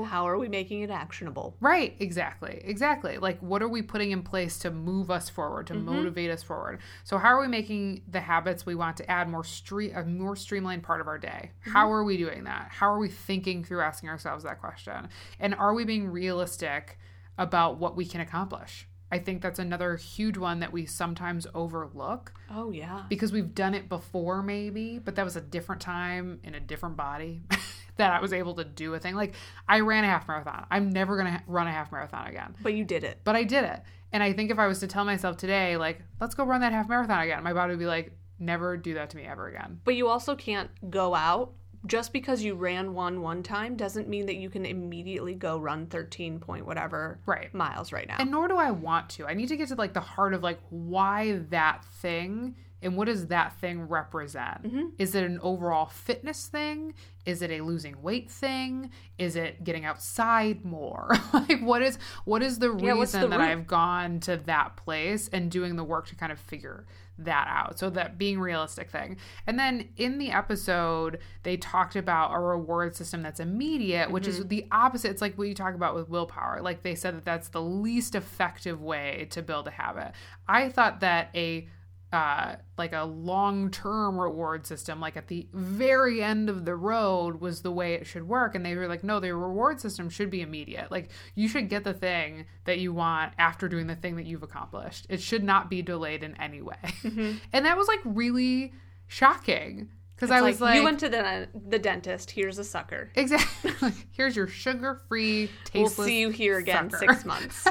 Again, 0.00 0.10
how 0.10 0.28
are 0.28 0.38
we 0.38 0.48
making 0.48 0.82
it 0.82 0.90
actionable? 0.90 1.56
Right, 1.60 1.96
exactly. 1.98 2.60
Exactly. 2.64 3.18
Like 3.18 3.40
what 3.40 3.62
are 3.62 3.68
we 3.68 3.82
putting 3.82 4.12
in 4.12 4.22
place 4.22 4.58
to 4.60 4.70
move 4.70 5.10
us 5.10 5.28
forward, 5.28 5.66
to 5.66 5.74
Mm-hmm. 5.74 5.86
motivate 5.86 6.30
us 6.30 6.42
forward? 6.44 6.78
So 7.02 7.18
how 7.18 7.28
are 7.30 7.40
we 7.40 7.48
making 7.48 8.02
the 8.08 8.20
habits 8.20 8.64
we 8.64 8.76
want 8.76 8.96
to 8.98 9.10
add 9.10 9.28
more 9.28 9.42
stre- 9.42 9.96
a 9.98 10.04
more 10.04 10.36
streamlined 10.36 10.84
part 10.84 11.00
of 11.00 11.08
our 11.08 11.18
day? 11.18 11.50
Mm-hmm. 11.62 11.70
How 11.72 11.90
are 11.92 12.04
we 12.04 12.16
doing 12.16 12.44
that? 12.44 12.68
How 12.70 12.86
are 12.86 12.98
we 12.98 13.08
thinking 13.08 13.64
through 13.64 13.80
asking 13.80 14.08
ourselves 14.08 14.44
that 14.44 14.60
question? 14.60 15.08
And 15.40 15.54
are 15.56 15.74
we 15.74 15.84
being 15.84 16.08
realistic 16.08 16.96
about 17.36 17.78
what 17.78 17.96
we 17.96 18.04
can 18.06 18.20
accomplish? 18.20 18.86
I 19.10 19.18
think 19.18 19.42
that's 19.42 19.58
another 19.58 19.96
huge 19.96 20.38
one 20.38 20.60
that 20.60 20.72
we 20.72 20.86
sometimes 20.86 21.46
overlook 21.54 22.32
Oh 22.50 22.70
yeah. 22.70 23.02
because 23.08 23.32
we've 23.32 23.54
done 23.54 23.74
it 23.74 23.88
before 23.88 24.42
maybe 24.42 24.98
but 24.98 25.14
that 25.16 25.24
was 25.24 25.36
a 25.36 25.40
different 25.40 25.80
time 25.82 26.40
in 26.42 26.54
a 26.56 26.60
different 26.60 26.96
body 26.96 27.42
that 27.96 28.12
i 28.12 28.20
was 28.20 28.32
able 28.32 28.54
to 28.54 28.64
do 28.64 28.94
a 28.94 28.98
thing. 28.98 29.14
Like 29.14 29.34
i 29.68 29.80
ran 29.80 30.04
a 30.04 30.08
half 30.08 30.26
marathon. 30.28 30.66
I'm 30.70 30.90
never 30.90 31.16
going 31.16 31.32
to 31.32 31.42
run 31.46 31.66
a 31.66 31.72
half 31.72 31.92
marathon 31.92 32.26
again. 32.26 32.54
But 32.62 32.74
you 32.74 32.84
did 32.84 33.04
it. 33.04 33.20
but 33.24 33.36
i 33.36 33.44
did 33.44 33.64
it. 33.64 33.80
And 34.12 34.22
i 34.22 34.32
think 34.32 34.50
if 34.50 34.58
i 34.58 34.66
was 34.66 34.80
to 34.80 34.86
tell 34.86 35.04
myself 35.04 35.36
today 35.36 35.76
like 35.76 36.02
let's 36.20 36.34
go 36.34 36.44
run 36.44 36.60
that 36.62 36.72
half 36.72 36.88
marathon 36.88 37.20
again 37.20 37.42
my 37.42 37.52
body 37.52 37.72
would 37.72 37.78
be 37.78 37.86
like 37.86 38.12
never 38.38 38.76
do 38.76 38.94
that 38.94 39.10
to 39.10 39.16
me 39.16 39.24
ever 39.24 39.46
again. 39.48 39.80
But 39.84 39.94
you 39.94 40.08
also 40.08 40.34
can't 40.34 40.68
go 40.90 41.14
out. 41.14 41.52
Just 41.86 42.14
because 42.14 42.42
you 42.42 42.54
ran 42.54 42.94
one 42.94 43.20
one 43.20 43.42
time 43.42 43.76
doesn't 43.76 44.08
mean 44.08 44.24
that 44.26 44.36
you 44.36 44.48
can 44.48 44.64
immediately 44.64 45.34
go 45.34 45.58
run 45.58 45.86
13 45.86 46.40
point 46.40 46.64
whatever 46.66 47.20
Right. 47.26 47.52
miles 47.54 47.92
right 47.92 48.08
now. 48.08 48.16
and 48.18 48.30
nor 48.30 48.48
do 48.48 48.56
i 48.56 48.70
want 48.70 49.10
to. 49.10 49.26
I 49.26 49.34
need 49.34 49.48
to 49.48 49.56
get 49.56 49.68
to 49.68 49.74
like 49.74 49.92
the 49.92 50.00
heart 50.00 50.32
of 50.32 50.42
like 50.42 50.58
why 50.70 51.40
that 51.50 51.84
thing 51.84 52.56
and 52.84 52.96
what 52.96 53.06
does 53.06 53.26
that 53.28 53.58
thing 53.60 53.88
represent? 53.88 54.62
Mm-hmm. 54.62 54.86
is 54.98 55.14
it 55.14 55.24
an 55.24 55.38
overall 55.42 55.86
fitness 55.86 56.46
thing? 56.46 56.94
Is 57.26 57.40
it 57.40 57.50
a 57.50 57.62
losing 57.62 58.02
weight 58.02 58.30
thing? 58.30 58.90
Is 59.18 59.34
it 59.34 59.64
getting 59.64 59.84
outside 59.86 60.64
more? 60.64 61.10
Like 61.32 61.60
what 61.62 61.82
is 61.82 61.98
what 62.24 62.42
is 62.42 62.58
the 62.58 62.68
Yeah, 62.76 62.94
what's 62.94 63.12
the 63.12 63.18
reason 63.18 63.30
that 63.30 63.38
root? 63.38 63.44
i've 63.48 63.66
gone 63.66 64.20
to 64.20 64.36
that 64.46 64.76
place 64.76 65.28
and 65.32 65.50
doing 65.50 65.76
the 65.76 65.84
work 65.84 66.06
to 66.08 66.14
kind 66.14 66.30
of 66.32 66.38
figure 66.38 66.84
that 67.18 67.46
out? 67.48 67.78
So 67.78 67.90
that 67.90 68.18
being 68.18 68.40
realistic 68.40 68.90
thing. 68.90 69.16
And 69.46 69.58
then 69.58 69.88
in 69.96 70.18
the 70.18 70.30
episode 70.32 71.18
they 71.44 71.56
talked 71.56 71.96
about 71.96 72.32
a 72.34 72.38
reward 72.38 72.94
system 72.96 73.22
that's 73.22 73.40
immediate 73.40 74.10
which 74.10 74.24
Mm-hmm. 74.24 74.42
is 74.42 74.48
the 74.48 74.66
opposite. 74.70 75.10
It's 75.10 75.22
like 75.22 75.36
what 75.38 75.48
you 75.48 75.54
talk 75.54 75.74
about 75.74 75.94
with 75.94 76.08
willpower. 76.08 76.60
Like 76.62 76.82
they 76.82 76.94
said 76.94 77.16
that 77.16 77.24
that's 77.24 77.48
the 77.48 77.62
least 77.62 78.14
effective 78.14 78.82
way 78.82 79.26
to 79.30 79.42
build 79.42 79.66
a 79.66 79.70
habit. 79.70 80.12
I 80.46 80.68
thought 80.68 81.00
that 81.00 81.30
a 81.34 81.68
uh, 82.14 82.56
like 82.78 82.92
a 82.92 83.04
long-term 83.04 84.18
reward 84.18 84.66
system 84.66 85.00
like 85.00 85.16
at 85.16 85.28
the 85.28 85.46
very 85.52 86.22
end 86.22 86.48
of 86.48 86.64
the 86.64 86.74
road 86.74 87.40
was 87.40 87.60
the 87.60 87.70
way 87.70 87.94
it 87.94 88.06
should 88.06 88.26
work. 88.26 88.54
And 88.54 88.64
they 88.64 88.74
were 88.74 88.88
like 88.88 89.04
no 89.04 89.20
the 89.20 89.34
reward 89.34 89.80
system 89.80 90.08
should 90.08 90.30
be 90.30 90.40
immediate. 90.40 90.90
Like 90.90 91.10
you 91.34 91.48
should 91.48 91.68
get 91.68 91.84
the 91.84 91.92
thing 91.92 92.46
that 92.64 92.78
you 92.78 92.94
want 92.94 93.32
after 93.38 93.68
doing 93.68 93.86
the 93.88 93.96
thing 93.96 94.16
that 94.16 94.26
you've 94.26 94.42
accomplished. 94.42 95.06
It 95.10 95.20
should 95.20 95.44
not 95.44 95.68
be 95.68 95.82
delayed 95.82 96.22
in 96.22 96.40
any 96.40 96.62
way. 96.62 96.76
And 97.52 97.66
that 97.66 97.76
was 97.76 97.88
like 97.88 98.00
really 98.04 98.72
shocking 99.06 99.88
because 100.14 100.30
i 100.30 100.40
was 100.40 100.60
like 100.60 100.76
you 100.76 100.84
went 100.84 101.00
to 101.00 101.08
the 101.08 101.48
the 101.68 101.78
dentist. 101.78 102.30
Here's 102.30 102.58
a 102.58 102.64
sucker. 102.64 103.10
exactly 103.14 103.92
here's 104.12 104.36
your 104.36 104.46
sugar-free 104.46 105.50
We'll 105.74 105.88
see 105.88 106.20
you 106.20 106.30
here 106.30 106.58
again 106.58 106.90
sucker. 106.90 107.12
six 107.12 107.24
months. 107.32 107.66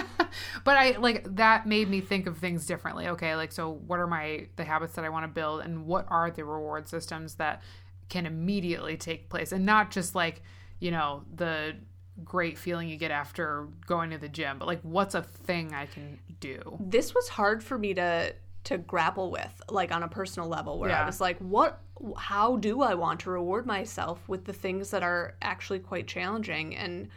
but 0.63 0.77
I 0.77 0.97
like 0.97 1.35
that 1.35 1.65
made 1.67 1.89
me 1.89 2.01
think 2.01 2.27
of 2.27 2.37
things 2.37 2.65
differently. 2.65 3.07
Okay, 3.09 3.35
like 3.35 3.51
so 3.51 3.71
what 3.87 3.99
are 3.99 4.07
my 4.07 4.47
the 4.55 4.63
habits 4.63 4.93
that 4.95 5.05
I 5.05 5.09
want 5.09 5.23
to 5.23 5.27
build 5.29 5.61
and 5.61 5.85
what 5.85 6.05
are 6.09 6.29
the 6.31 6.43
reward 6.43 6.87
systems 6.87 7.35
that 7.35 7.61
can 8.09 8.25
immediately 8.25 8.97
take 8.97 9.29
place 9.29 9.51
and 9.51 9.65
not 9.65 9.89
just 9.91 10.13
like, 10.13 10.41
you 10.79 10.91
know, 10.91 11.23
the 11.33 11.75
great 12.23 12.57
feeling 12.57 12.87
you 12.89 12.97
get 12.97 13.09
after 13.11 13.67
going 13.87 14.11
to 14.11 14.17
the 14.17 14.29
gym, 14.29 14.59
but 14.59 14.67
like 14.67 14.81
what's 14.83 15.15
a 15.15 15.23
thing 15.23 15.73
I 15.73 15.85
can 15.87 16.19
do? 16.39 16.77
this 16.79 17.15
was 17.15 17.29
hard 17.29 17.63
for 17.63 17.77
me 17.77 17.93
to 17.93 18.33
to 18.65 18.77
grapple 18.77 19.31
with 19.31 19.61
like 19.69 19.91
on 19.93 20.03
a 20.03 20.07
personal 20.07 20.47
level 20.47 20.79
where 20.79 20.89
i 20.95 21.05
was 21.05 21.19
like 21.19 21.37
what 21.39 21.81
how 22.17 22.57
do 22.57 22.81
i 22.81 22.93
want 22.93 23.19
to 23.19 23.29
reward 23.29 23.65
myself 23.65 24.27
with 24.27 24.45
the 24.45 24.53
things 24.53 24.91
that 24.91 25.03
are 25.03 25.35
actually 25.41 25.79
quite 25.79 26.07
challenging? 26.07 26.75
And 26.75 27.09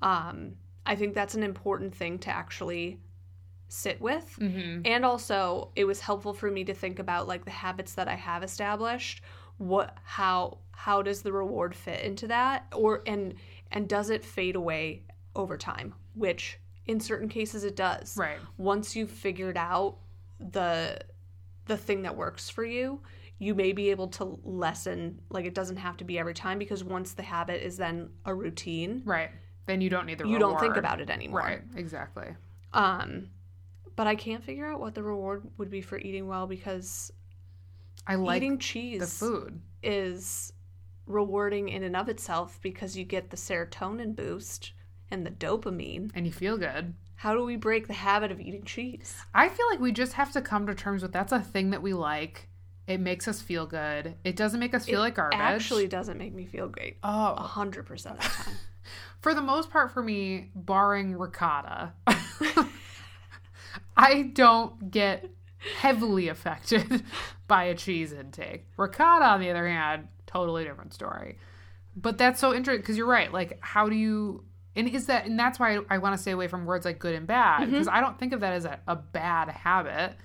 um 0.00 0.52
i 0.86 0.96
think 0.96 1.14
that's 1.14 1.34
an 1.34 1.42
important 1.42 1.94
thing 1.94 2.18
to 2.20 2.30
actually 2.30 2.98
sit 3.68 4.00
with. 4.00 4.36
Mm-hmm. 4.38 4.82
and 4.84 5.04
also 5.04 5.70
it 5.76 5.84
was 5.84 6.00
helpful 6.00 6.34
for 6.34 6.50
me 6.50 6.64
to 6.64 6.74
think 6.74 6.98
about 6.98 7.26
like 7.28 7.44
the 7.44 7.50
habits 7.50 7.94
that 7.94 8.08
i 8.08 8.14
have 8.14 8.42
established. 8.42 9.22
What 9.58 9.96
how 10.04 10.58
how 10.72 11.02
does 11.02 11.22
the 11.22 11.32
reward 11.32 11.74
fit 11.74 12.00
into 12.02 12.26
that? 12.28 12.66
Or 12.74 13.02
and 13.06 13.34
and 13.70 13.88
does 13.88 14.10
it 14.10 14.24
fade 14.24 14.56
away 14.56 15.02
over 15.36 15.56
time? 15.56 15.94
Which 16.14 16.58
in 16.86 16.98
certain 17.00 17.28
cases 17.28 17.62
it 17.64 17.76
does. 17.76 18.16
Right. 18.16 18.38
once 18.58 18.96
you've 18.96 19.10
figured 19.10 19.56
out 19.56 19.98
the 20.40 21.00
the 21.66 21.76
thing 21.76 22.02
that 22.02 22.16
works 22.16 22.50
for 22.50 22.64
you 22.64 23.00
you 23.42 23.54
may 23.56 23.72
be 23.72 23.90
able 23.90 24.06
to 24.06 24.38
lessen 24.44 25.20
like 25.30 25.44
it 25.44 25.54
doesn't 25.54 25.76
have 25.86 25.96
to 25.96 26.04
be 26.04 26.18
every 26.18 26.34
time 26.34 26.58
because 26.58 26.84
once 26.84 27.12
the 27.14 27.22
habit 27.22 27.60
is 27.68 27.76
then 27.76 28.08
a 28.24 28.32
routine 28.34 29.02
Right. 29.04 29.30
Then 29.66 29.80
you 29.80 29.90
don't 29.90 30.06
need 30.06 30.18
the 30.18 30.28
you 30.28 30.38
don't 30.38 30.58
think 30.60 30.76
about 30.76 31.00
it 31.00 31.10
anymore 31.10 31.40
Right, 31.40 31.62
exactly. 31.76 32.28
um 32.72 33.28
but 33.96 34.06
i 34.06 34.14
can't 34.14 34.42
figure 34.44 34.66
out 34.70 34.80
what 34.80 34.94
the 34.94 35.02
reward 35.02 35.42
would 35.58 35.70
be 35.70 35.80
for 35.82 35.98
eating 35.98 36.26
well 36.28 36.46
because 36.46 37.10
I 38.06 38.14
like 38.16 38.38
eating 38.38 38.58
cheese 38.58 39.00
the 39.00 39.06
food. 39.26 39.60
is 39.82 40.52
rewarding 41.06 41.68
in 41.68 41.82
and 41.82 41.96
of 41.96 42.08
itself 42.08 42.58
because 42.62 42.96
you 42.96 43.04
get 43.04 43.30
the 43.30 43.36
serotonin 43.36 44.14
boost 44.16 44.72
and 45.10 45.26
the 45.26 45.30
dopamine 45.30 46.10
And 46.14 46.26
you 46.26 46.32
feel 46.32 46.56
good. 46.56 46.94
how 47.16 47.34
do 47.34 47.44
we 47.44 47.56
break 47.56 47.86
the 47.88 47.92
habit 48.08 48.30
of 48.32 48.40
eating 48.40 48.64
cheese 48.64 49.16
I 49.34 49.48
feel 49.48 49.66
like 49.70 49.80
we 49.80 49.92
just 49.92 50.14
have 50.14 50.32
to 50.32 50.40
come 50.40 50.66
to 50.68 50.74
terms 50.74 51.02
with 51.02 51.12
that's 51.12 51.32
a 51.32 51.40
thing 51.40 51.70
that 51.70 51.82
we 51.82 51.92
like. 51.92 52.48
It 52.86 52.98
makes 52.98 53.28
us 53.28 53.40
feel 53.40 53.66
good. 53.66 54.16
It 54.24 54.36
doesn't 54.36 54.58
make 54.58 54.74
us 54.74 54.86
feel 54.86 55.00
like 55.00 55.14
garbage. 55.14 55.38
actually 55.38 55.86
doesn't 55.86 56.18
make 56.18 56.34
me 56.34 56.46
feel 56.46 56.68
great 56.68 56.98
oh, 57.04 57.36
100% 57.38 57.90
of 57.90 58.02
the 58.02 58.22
time 58.22 58.54
for 59.20 59.34
the 59.34 59.40
most 59.40 59.70
part 59.70 59.92
for 59.92 60.02
me, 60.02 60.50
barring 60.54 61.16
ricotta, 61.16 61.92
I 63.96 64.22
don't 64.34 64.90
get 64.90 65.30
heavily 65.78 66.28
affected 66.28 67.04
by 67.46 67.64
a 67.64 67.74
cheese 67.74 68.12
intake. 68.12 68.66
Ricotta, 68.76 69.24
on 69.24 69.40
the 69.40 69.50
other 69.50 69.66
hand, 69.66 70.08
totally 70.26 70.64
different 70.64 70.92
story. 70.92 71.38
But 71.94 72.18
that's 72.18 72.40
so 72.40 72.54
interesting 72.54 72.80
because 72.80 72.96
you're 72.96 73.06
right. 73.06 73.32
Like, 73.32 73.58
how 73.60 73.88
do 73.88 73.94
you? 73.94 74.44
And 74.74 74.88
is 74.88 75.06
that? 75.06 75.26
And 75.26 75.38
that's 75.38 75.60
why 75.60 75.76
I, 75.76 75.80
I 75.90 75.98
want 75.98 76.16
to 76.16 76.18
stay 76.20 76.30
away 76.30 76.48
from 76.48 76.64
words 76.64 76.86
like 76.86 76.98
good 76.98 77.14
and 77.14 77.26
bad 77.26 77.62
mm-hmm. 77.62 77.70
because 77.70 77.88
I 77.88 78.00
don't 78.00 78.18
think 78.18 78.32
of 78.32 78.40
that 78.40 78.54
as 78.54 78.64
a, 78.64 78.80
a 78.88 78.96
bad 78.96 79.50
habit. 79.50 80.16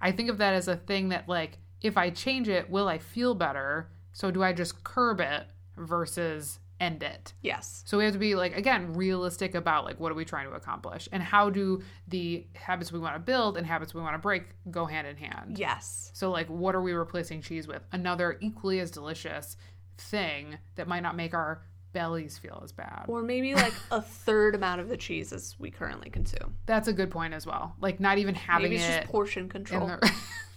I 0.00 0.12
think 0.12 0.28
of 0.28 0.38
that 0.38 0.52
as 0.52 0.68
a 0.68 0.76
thing 0.76 1.08
that, 1.08 1.28
like, 1.28 1.56
if 1.84 1.96
I 1.96 2.10
change 2.10 2.48
it, 2.48 2.68
will 2.70 2.88
I 2.88 2.98
feel 2.98 3.34
better? 3.34 3.90
So 4.12 4.30
do 4.32 4.42
I 4.42 4.52
just 4.52 4.82
curb 4.82 5.20
it 5.20 5.44
versus 5.76 6.58
end 6.80 7.02
it? 7.04 7.32
yes 7.40 7.82
So 7.86 7.96
we 7.98 8.04
have 8.04 8.12
to 8.14 8.18
be 8.18 8.34
like 8.34 8.56
again 8.56 8.94
realistic 8.94 9.54
about 9.54 9.84
like 9.84 10.00
what 10.00 10.10
are 10.10 10.16
we 10.16 10.24
trying 10.24 10.48
to 10.48 10.54
accomplish 10.56 11.08
and 11.12 11.22
how 11.22 11.48
do 11.48 11.82
the 12.08 12.46
habits 12.54 12.90
we 12.90 12.98
want 12.98 13.14
to 13.14 13.20
build 13.20 13.56
and 13.56 13.64
habits 13.66 13.94
we 13.94 14.00
want 14.00 14.14
to 14.14 14.18
break 14.18 14.42
go 14.70 14.84
hand 14.84 15.06
in 15.06 15.16
hand. 15.16 15.56
yes 15.58 16.10
So 16.14 16.30
like 16.32 16.48
what 16.48 16.74
are 16.74 16.82
we 16.82 16.92
replacing 16.92 17.42
cheese 17.42 17.68
with? 17.68 17.82
Another 17.92 18.38
equally 18.40 18.80
as 18.80 18.90
delicious 18.90 19.56
thing 19.98 20.58
that 20.74 20.88
might 20.88 21.02
not 21.04 21.14
make 21.16 21.32
our 21.34 21.62
bellies 21.92 22.36
feel 22.38 22.60
as 22.64 22.72
bad. 22.72 23.04
or 23.06 23.22
maybe 23.22 23.54
like 23.54 23.74
a 23.92 24.02
third 24.26 24.56
amount 24.56 24.80
of 24.80 24.88
the 24.88 24.96
cheese 24.96 25.32
as 25.32 25.54
we 25.60 25.70
currently 25.70 26.10
consume 26.10 26.56
That's 26.66 26.88
a 26.88 26.92
good 26.92 27.10
point 27.10 27.34
as 27.34 27.46
well. 27.46 27.76
Like 27.80 28.00
not 28.00 28.18
even 28.18 28.34
having 28.34 28.70
maybe 28.70 28.82
it's 28.82 28.96
it 28.96 29.00
just 29.02 29.08
portion 29.12 29.48
control 29.48 29.86
the 29.86 30.12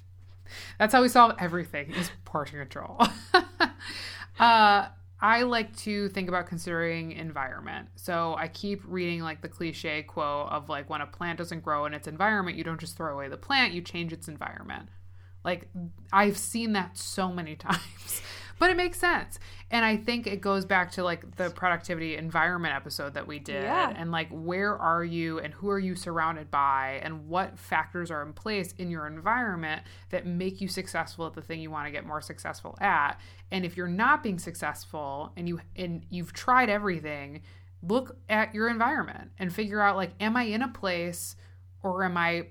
That's 0.79 0.93
how 0.93 1.01
we 1.01 1.09
solve 1.09 1.35
everything 1.39 1.91
is 1.91 2.11
portion 2.25 2.59
control. 2.59 3.01
uh 4.39 4.87
I 5.19 5.41
like 5.43 5.75
to 5.77 6.09
think 6.09 6.29
about 6.29 6.45
considering 6.45 7.11
environment. 7.13 7.89
So 7.95 8.35
I 8.37 8.47
keep 8.47 8.83
reading 8.85 9.21
like 9.21 9.41
the 9.41 9.47
cliche 9.47 10.03
quote 10.03 10.49
of 10.49 10.69
like 10.69 10.89
when 10.89 11.01
a 11.01 11.07
plant 11.07 11.39
doesn't 11.39 11.63
grow 11.63 11.85
in 11.85 11.93
its 11.93 12.07
environment, 12.07 12.55
you 12.55 12.63
don't 12.63 12.79
just 12.79 12.95
throw 12.95 13.13
away 13.13 13.27
the 13.27 13.37
plant, 13.37 13.73
you 13.73 13.81
change 13.81 14.13
its 14.13 14.27
environment. 14.27 14.89
Like 15.43 15.69
I've 16.13 16.37
seen 16.37 16.73
that 16.73 16.97
so 16.97 17.31
many 17.31 17.55
times. 17.67 18.21
but 18.59 18.69
it 18.69 18.77
makes 18.77 18.99
sense. 18.99 19.39
And 19.69 19.83
I 19.83 19.97
think 19.97 20.27
it 20.27 20.39
goes 20.39 20.63
back 20.63 20.91
to 20.93 21.03
like 21.03 21.35
the 21.35 21.49
productivity 21.49 22.15
environment 22.15 22.73
episode 22.73 23.15
that 23.15 23.27
we 23.27 23.37
did 23.39 23.63
Yeah. 23.63 23.93
and 23.95 24.11
like 24.11 24.29
where 24.29 24.77
are 24.77 25.03
you 25.03 25.39
and 25.39 25.53
who 25.53 25.69
are 25.69 25.79
you 25.79 25.93
surrounded 25.95 26.49
by 26.49 27.01
and 27.03 27.27
what 27.27 27.59
factors 27.59 28.09
are 28.09 28.21
in 28.21 28.31
place 28.31 28.73
in 28.77 28.89
your 28.89 29.05
environment 29.07 29.81
that 30.09 30.25
make 30.25 30.61
you 30.61 30.69
successful 30.69 31.25
at 31.27 31.33
the 31.33 31.41
thing 31.41 31.59
you 31.59 31.69
want 31.69 31.85
to 31.85 31.91
get 31.91 32.05
more 32.05 32.21
successful 32.21 32.77
at. 32.79 33.19
And 33.51 33.65
if 33.65 33.75
you're 33.75 33.87
not 33.89 34.23
being 34.23 34.39
successful 34.39 35.33
and 35.35 35.47
you 35.49 35.59
and 35.75 36.05
you've 36.09 36.31
tried 36.31 36.69
everything, 36.69 37.41
look 37.81 38.17
at 38.29 38.55
your 38.55 38.69
environment 38.69 39.31
and 39.37 39.53
figure 39.53 39.81
out 39.81 39.97
like 39.97 40.11
am 40.21 40.37
I 40.37 40.43
in 40.43 40.61
a 40.61 40.69
place 40.69 41.35
or 41.83 42.03
am 42.05 42.15
I 42.17 42.47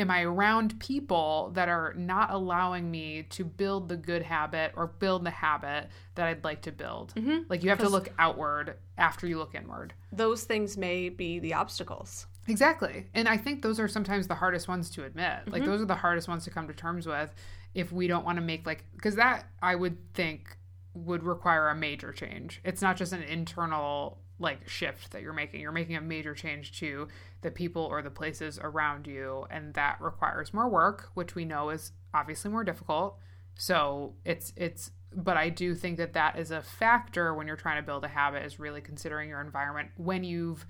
am 0.00 0.10
I 0.10 0.22
around 0.22 0.80
people 0.80 1.50
that 1.54 1.68
are 1.68 1.92
not 1.94 2.30
allowing 2.30 2.90
me 2.90 3.24
to 3.30 3.44
build 3.44 3.88
the 3.88 3.96
good 3.96 4.22
habit 4.22 4.72
or 4.74 4.86
build 4.86 5.24
the 5.24 5.30
habit 5.30 5.88
that 6.14 6.26
I'd 6.26 6.42
like 6.42 6.62
to 6.62 6.72
build? 6.72 7.14
Mm-hmm. 7.14 7.42
Like 7.48 7.62
you 7.62 7.68
have 7.68 7.78
to 7.80 7.88
look 7.88 8.08
outward 8.18 8.76
after 8.96 9.26
you 9.26 9.38
look 9.38 9.54
inward. 9.54 9.92
Those 10.10 10.44
things 10.44 10.76
may 10.76 11.10
be 11.10 11.38
the 11.38 11.54
obstacles. 11.54 12.26
Exactly. 12.48 13.06
And 13.14 13.28
I 13.28 13.36
think 13.36 13.62
those 13.62 13.78
are 13.78 13.88
sometimes 13.88 14.26
the 14.26 14.34
hardest 14.34 14.66
ones 14.66 14.90
to 14.90 15.04
admit. 15.04 15.46
Like 15.46 15.62
mm-hmm. 15.62 15.70
those 15.70 15.82
are 15.82 15.86
the 15.86 15.94
hardest 15.94 16.26
ones 16.26 16.44
to 16.44 16.50
come 16.50 16.66
to 16.66 16.74
terms 16.74 17.06
with 17.06 17.32
if 17.74 17.92
we 17.92 18.08
don't 18.08 18.24
want 18.24 18.36
to 18.36 18.42
make 18.42 18.66
like 18.66 18.84
because 18.96 19.16
that 19.16 19.46
I 19.62 19.74
would 19.74 19.96
think 20.14 20.56
would 20.94 21.22
require 21.22 21.68
a 21.68 21.74
major 21.74 22.12
change. 22.12 22.60
It's 22.64 22.82
not 22.82 22.96
just 22.96 23.12
an 23.12 23.22
internal 23.22 24.18
like 24.40 24.68
shift 24.68 25.12
that 25.12 25.22
you're 25.22 25.34
making. 25.34 25.60
You're 25.60 25.70
making 25.70 25.96
a 25.96 26.00
major 26.00 26.34
change 26.34 26.78
to 26.80 27.08
the 27.42 27.50
people 27.50 27.82
or 27.82 28.02
the 28.02 28.10
places 28.10 28.58
around 28.62 29.06
you 29.06 29.46
and 29.50 29.74
that 29.74 30.00
requires 30.00 30.52
more 30.52 30.68
work, 30.68 31.10
which 31.14 31.34
we 31.34 31.44
know 31.44 31.70
is 31.70 31.92
obviously 32.12 32.50
more 32.50 32.64
difficult. 32.64 33.18
So 33.54 34.14
it's 34.24 34.52
it's 34.56 34.90
but 35.12 35.36
I 35.36 35.48
do 35.48 35.74
think 35.74 35.98
that 35.98 36.12
that 36.12 36.38
is 36.38 36.50
a 36.50 36.62
factor 36.62 37.34
when 37.34 37.46
you're 37.46 37.56
trying 37.56 37.82
to 37.82 37.86
build 37.86 38.04
a 38.04 38.08
habit 38.08 38.44
is 38.44 38.60
really 38.60 38.80
considering 38.80 39.28
your 39.28 39.40
environment 39.40 39.90
when 39.96 40.24
you've 40.24 40.64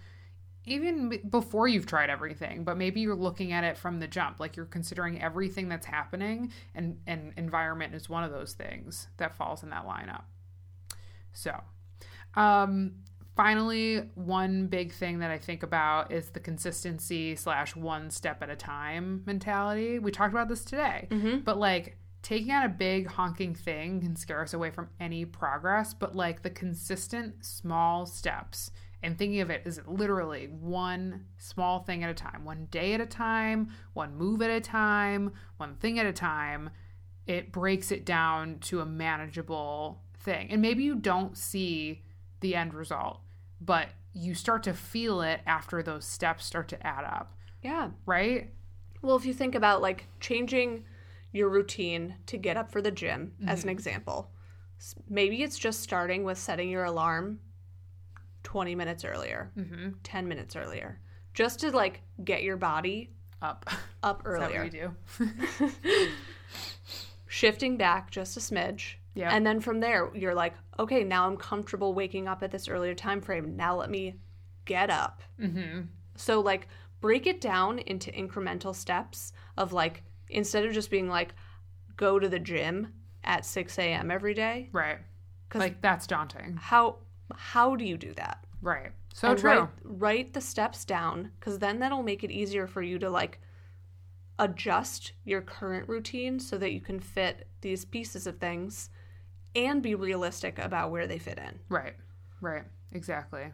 even 0.67 1.21
before 1.29 1.69
you've 1.69 1.87
tried 1.87 2.11
everything 2.11 2.65
but 2.65 2.77
maybe 2.77 3.01
you're 3.01 3.15
looking 3.15 3.53
at 3.53 3.65
it 3.65 3.77
from 3.77 3.99
the 3.99 4.07
jump 4.07 4.39
like 4.39 4.57
you're 4.57 4.67
considering 4.67 5.21
everything 5.21 5.69
that's 5.69 5.87
happening 5.87 6.53
and 6.75 6.99
and 7.07 7.33
environment 7.37 7.95
is 7.95 8.09
one 8.09 8.25
of 8.25 8.31
those 8.31 8.53
things 8.53 9.09
that 9.17 9.35
falls 9.35 9.63
in 9.63 9.71
that 9.71 9.87
lineup 9.87 10.23
so 11.33 11.59
um 12.35 12.93
finally 13.43 14.03
one 14.17 14.67
big 14.67 14.93
thing 14.93 15.21
that 15.21 15.31
i 15.31 15.39
think 15.39 15.63
about 15.63 16.13
is 16.13 16.29
the 16.31 16.41
consistency 16.41 17.35
slash 17.35 17.75
one 17.75 18.11
step 18.11 18.43
at 18.43 18.51
a 18.51 18.57
time 18.57 19.23
mentality. 19.25 19.99
We 19.99 20.11
talked 20.11 20.35
about 20.35 20.49
this 20.49 20.63
today 20.65 21.09
mm-hmm. 21.11 21.39
but 21.39 21.59
like 21.59 21.97
taking 22.23 22.53
on 22.53 22.65
a 22.65 22.69
big 22.69 23.07
honking 23.07 23.55
thing 23.55 24.03
can 24.03 24.15
scare 24.15 24.43
us 24.43 24.53
away 24.53 24.71
from 24.71 24.91
any 25.01 25.25
progress 25.25 25.95
but 25.95 26.15
like 26.15 26.43
the 26.43 26.51
consistent 26.51 27.43
small 27.45 28.05
steps 28.05 28.73
and 29.03 29.17
thinking 29.17 29.41
of 29.41 29.49
it 29.49 29.63
as 29.65 29.81
literally 29.87 30.47
one 30.47 31.25
small 31.39 31.81
thing 31.81 32.05
at 32.05 32.11
a 32.11 32.15
time, 32.15 32.45
one 32.45 32.67
day 32.71 32.93
at 32.93 33.01
a 33.01 33.07
time, 33.07 33.71
one 33.95 34.15
move 34.15 34.43
at 34.43 34.51
a 34.51 34.61
time, 34.61 35.33
one 35.57 35.75
thing 35.77 35.99
at 35.99 36.05
a 36.05 36.13
time, 36.13 36.69
it 37.27 37.51
breaks 37.51 37.91
it 37.91 38.05
down 38.05 38.59
to 38.59 38.81
a 38.81 38.87
manageable 38.87 40.03
thing. 40.19 40.49
And 40.51 40.61
maybe 40.61 40.83
you 40.83 40.97
don't 40.97 41.37
see 41.37 42.03
the 42.41 42.55
end 42.55 42.75
result, 42.75 43.21
but 43.61 43.89
you 44.13 44.35
start 44.35 44.63
to 44.65 44.73
feel 44.75 45.21
it 45.23 45.41
after 45.47 45.83
those 45.83 46.05
steps 46.05 46.45
start 46.45 46.69
to 46.69 46.87
add 46.87 47.05
up, 47.05 47.35
Yeah. 47.63 47.91
right? 48.07 48.51
Well, 49.03 49.17
if 49.17 49.25
you 49.25 49.33
think 49.35 49.55
about 49.55 49.81
like 49.83 50.07
changing 50.21 50.85
your 51.33 51.49
routine 51.49 52.17
to 52.27 52.37
get 52.37 52.57
up 52.57 52.71
for 52.73 52.83
the 52.83 52.91
gym, 52.91 53.33
as 53.47 53.63
an 53.63 53.69
Mm-hmm. 53.69 53.69
example, 53.71 54.31
maybe 55.09 55.43
it's 55.43 55.59
just 55.59 55.81
starting 55.81 56.25
with 56.25 56.39
setting 56.39 56.69
your 56.71 56.85
alarm 56.85 57.41
20 58.43 58.75
minutes 58.75 59.05
earlier, 59.05 59.51
Mm-hmm. 59.57 59.91
10 60.03 60.29
minutes 60.29 60.57
earlier, 60.57 60.99
just 61.35 61.61
to 61.61 61.71
like 61.71 62.03
get 62.25 62.43
your 62.43 62.57
body 62.57 63.11
Up. 63.43 63.69
up 64.03 64.23
earlier. 64.25 64.65
what 64.65 64.73
you 64.75 64.93
do? 65.19 65.71
Shifting 67.29 67.77
back 67.77 68.11
just 68.11 68.37
a 68.37 68.41
smidge. 68.41 68.95
Yeah. 69.15 69.35
And 69.35 69.45
then 69.45 69.61
from 69.61 69.81
there, 69.81 70.11
you're 70.15 70.35
like, 70.35 70.55
okay, 70.79 71.03
now 71.05 71.27
I'm 71.27 71.37
comfortable 71.37 71.95
waking 71.95 72.29
up 72.29 72.43
at 72.43 72.51
this 72.51 72.69
earlier 72.69 72.95
time 72.95 73.21
frame. 73.21 73.57
Now 73.57 73.77
let 73.77 73.91
me 73.91 74.17
get 74.65 74.91
up. 74.91 75.23
mm-hmm. 75.41 75.83
So 76.17 76.41
like 76.41 76.69
break 77.01 77.27
it 77.27 77.41
down 77.41 77.79
into 77.81 78.11
incremental 78.13 78.75
steps 78.75 79.33
of 79.57 79.73
like 79.73 80.03
instead 80.29 80.65
of 80.65 80.73
just 80.73 80.91
being 80.91 81.09
like 81.09 81.35
go 81.97 82.19
to 82.19 82.29
the 82.29 82.39
gym 82.39 82.93
at 83.25 83.45
6 83.45 83.79
a.m. 83.79 84.11
every 84.11 84.35
day. 84.35 84.69
Right. 84.73 84.99
Cause 85.49 85.61
Like 85.61 85.81
that's 85.81 86.07
daunting. 86.07 86.57
How 86.57 86.99
how 87.35 87.77
do 87.77 87.85
you 87.85 87.97
do 87.97 88.13
that? 88.15 88.45
Right. 88.63 88.93
So 89.15 89.31
And 89.31 89.39
true. 89.39 89.51
Write, 89.51 89.69
write 89.85 90.33
the 90.35 90.41
steps 90.41 90.85
down 90.85 91.33
because 91.39 91.59
then 91.59 91.79
that'll 91.81 92.03
make 92.03 92.23
it 92.23 92.31
easier 92.31 92.67
for 92.67 92.83
you 92.83 92.99
to 92.99 93.11
like 93.11 93.41
adjust 94.39 95.13
your 95.25 95.43
current 95.43 95.89
routine 95.89 96.39
so 96.41 96.57
that 96.59 96.73
you 96.73 96.81
can 96.81 96.99
fit 97.01 97.47
these 97.61 97.85
pieces 97.85 98.27
of 98.27 98.39
things 98.39 98.89
and 99.55 99.83
be 99.83 99.95
realistic 99.95 100.59
about 100.59 100.91
where 100.91 101.07
they 101.07 101.19
fit 101.19 101.39
in. 101.39 101.59
Right. 101.69 101.95
Right. 102.41 102.65
Exactly. 102.93 103.53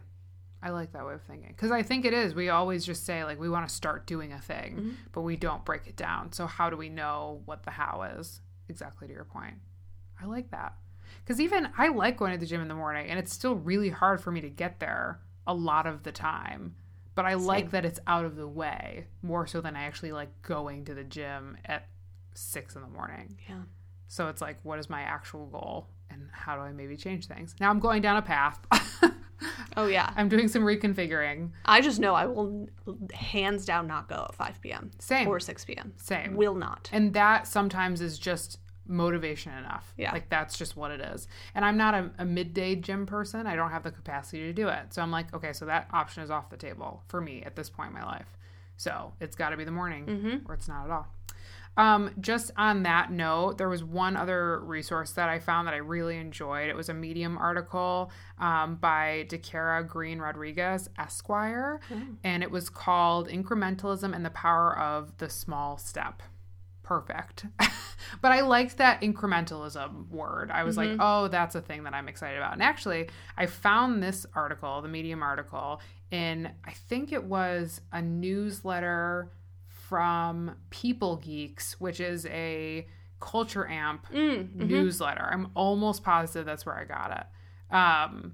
I 0.61 0.69
like 0.71 0.91
that 0.93 1.05
way 1.05 1.13
of 1.13 1.21
thinking 1.21 1.49
because 1.49 1.71
I 1.71 1.83
think 1.83 2.03
it 2.03 2.13
is. 2.13 2.33
We 2.33 2.49
always 2.49 2.85
just 2.85 3.05
say 3.05 3.23
like 3.23 3.39
we 3.39 3.49
want 3.49 3.67
to 3.67 3.73
start 3.73 4.07
doing 4.07 4.33
a 4.33 4.39
thing, 4.39 4.75
mm-hmm. 4.75 4.89
but 5.11 5.21
we 5.21 5.35
don't 5.35 5.63
break 5.63 5.85
it 5.85 5.95
down. 5.95 6.33
So 6.33 6.47
how 6.47 6.69
do 6.69 6.77
we 6.77 6.89
know 6.89 7.41
what 7.45 7.63
the 7.63 7.71
how 7.71 8.03
is? 8.17 8.41
Exactly 8.67 9.07
to 9.07 9.13
your 9.13 9.23
point. 9.23 9.55
I 10.19 10.25
like 10.25 10.49
that 10.51 10.73
because 11.23 11.39
even 11.39 11.69
I 11.77 11.89
like 11.89 12.17
going 12.17 12.31
to 12.31 12.39
the 12.39 12.47
gym 12.47 12.61
in 12.61 12.67
the 12.67 12.75
morning, 12.75 13.07
and 13.07 13.19
it's 13.19 13.33
still 13.33 13.55
really 13.55 13.89
hard 13.89 14.19
for 14.19 14.31
me 14.31 14.41
to 14.41 14.49
get 14.49 14.79
there 14.79 15.19
a 15.45 15.53
lot 15.53 15.85
of 15.85 16.03
the 16.03 16.11
time. 16.11 16.75
But 17.13 17.25
I 17.25 17.33
like 17.35 17.71
that 17.71 17.85
it's 17.85 17.99
out 18.05 18.25
of 18.25 18.35
the 18.35 18.47
way 18.47 19.07
more 19.23 19.47
so 19.47 19.59
than 19.59 19.75
I 19.75 19.83
actually 19.83 20.11
like 20.11 20.29
going 20.43 20.85
to 20.85 20.93
the 20.93 21.03
gym 21.03 21.57
at 21.65 21.87
six 22.33 22.75
in 22.75 22.81
the 22.81 22.87
morning. 22.87 23.37
Yeah. 23.49 23.61
So 24.07 24.27
it's 24.27 24.41
like, 24.41 24.57
what 24.63 24.79
is 24.79 24.89
my 24.89 25.01
actual 25.01 25.45
goal, 25.47 25.87
and 26.09 26.29
how 26.31 26.55
do 26.55 26.61
I 26.61 26.71
maybe 26.71 26.95
change 26.95 27.27
things? 27.27 27.55
Now 27.59 27.69
I'm 27.69 27.79
going 27.79 28.01
down 28.01 28.17
a 28.17 28.21
path. 28.21 28.59
Oh 29.77 29.85
yeah. 29.85 30.11
I'm 30.15 30.27
doing 30.27 30.47
some 30.47 30.63
reconfiguring. 30.63 31.51
I 31.65 31.81
just 31.81 31.99
know 31.99 32.15
I 32.15 32.25
will 32.25 32.67
hands 33.13 33.63
down 33.63 33.87
not 33.87 34.09
go 34.09 34.25
at 34.27 34.35
5 34.35 34.61
p.m. 34.61 34.91
Same. 34.99 35.27
or 35.27 35.39
6 35.39 35.65
p.m. 35.65 35.93
Same. 35.97 36.35
Will 36.35 36.55
not. 36.55 36.89
And 36.91 37.13
that 37.13 37.45
sometimes 37.45 38.01
is 38.01 38.17
just 38.17 38.59
motivation 38.87 39.53
enough. 39.53 39.93
Yeah. 39.95 40.11
Like 40.11 40.29
that's 40.29 40.57
just 40.57 40.75
what 40.75 40.91
it 40.91 40.99
is. 40.99 41.27
And 41.53 41.63
I'm 41.63 41.77
not 41.77 41.93
a, 41.93 42.09
a 42.17 42.25
midday 42.25 42.75
gym 42.75 43.05
person. 43.05 43.45
I 43.45 43.55
don't 43.55 43.69
have 43.69 43.83
the 43.83 43.91
capacity 43.91 44.39
to 44.43 44.53
do 44.53 44.67
it. 44.67 44.93
So 44.93 45.01
I'm 45.03 45.11
like, 45.11 45.33
okay, 45.35 45.53
so 45.53 45.65
that 45.65 45.87
option 45.93 46.23
is 46.23 46.31
off 46.31 46.49
the 46.49 46.57
table 46.57 47.03
for 47.07 47.21
me 47.21 47.43
at 47.43 47.55
this 47.55 47.69
point 47.69 47.89
in 47.89 47.93
my 47.93 48.05
life. 48.05 48.37
So 48.77 49.13
it's 49.19 49.35
got 49.35 49.49
to 49.49 49.57
be 49.57 49.63
the 49.63 49.71
morning 49.71 50.05
mm-hmm. 50.05 50.51
or 50.51 50.55
it's 50.55 50.67
not 50.67 50.85
at 50.85 50.91
all. 50.91 51.07
Um, 51.77 52.11
just 52.19 52.51
on 52.57 52.83
that 52.83 53.11
note, 53.11 53.57
there 53.59 53.69
was 53.69 53.83
one 53.83 54.17
other 54.17 54.59
resource 54.59 55.11
that 55.11 55.29
I 55.29 55.39
found 55.39 55.67
that 55.67 55.75
I 55.75 55.77
really 55.77 56.17
enjoyed. 56.17 56.69
It 56.69 56.75
was 56.75 56.89
a 56.89 56.93
Medium 56.93 57.37
article 57.37 58.11
um, 58.39 58.75
by 58.75 59.25
DeCara 59.29 59.87
Green 59.87 60.19
Rodriguez, 60.19 60.89
Esquire, 60.97 61.79
and 62.23 62.41
it 62.41 62.49
was 62.49 62.69
called 62.69 63.29
Incrementalism 63.29 64.15
and 64.15 64.25
the 64.25 64.31
Power 64.31 64.77
of 64.77 65.15
the 65.19 65.29
Small 65.29 65.77
Step. 65.77 66.23
Perfect. 66.81 67.45
but 68.21 68.31
I 68.31 68.41
liked 68.41 68.77
that 68.77 69.01
incrementalism 69.01 70.09
word. 70.09 70.49
I 70.51 70.63
was 70.63 70.77
like, 70.77 70.91
oh, 70.99 71.27
that's 71.27 71.53
a 71.53 71.61
thing 71.61 71.83
that 71.83 71.93
I'm 71.93 72.07
excited 72.07 72.37
about. 72.37 72.53
And 72.53 72.63
actually, 72.63 73.09
I 73.37 73.45
found 73.45 74.01
this 74.01 74.25
article, 74.33 74.81
the 74.81 74.87
Medium 74.87 75.21
article, 75.21 75.81
in 76.11 76.49
I 76.65 76.71
think 76.71 77.11
it 77.11 77.23
was 77.23 77.81
a 77.91 78.01
newsletter 78.01 79.29
from 79.87 80.55
People 80.69 81.17
Geeks, 81.17 81.79
which 81.79 81.99
is 81.99 82.25
a 82.27 82.87
Culture 83.19 83.67
Amp 83.67 84.05
newsletter. 84.53 85.27
I'm 85.31 85.49
almost 85.55 86.03
positive 86.03 86.45
that's 86.45 86.65
where 86.65 86.75
I 86.75 86.83
got 86.83 87.11
it. 87.11 87.75
Um, 87.75 88.33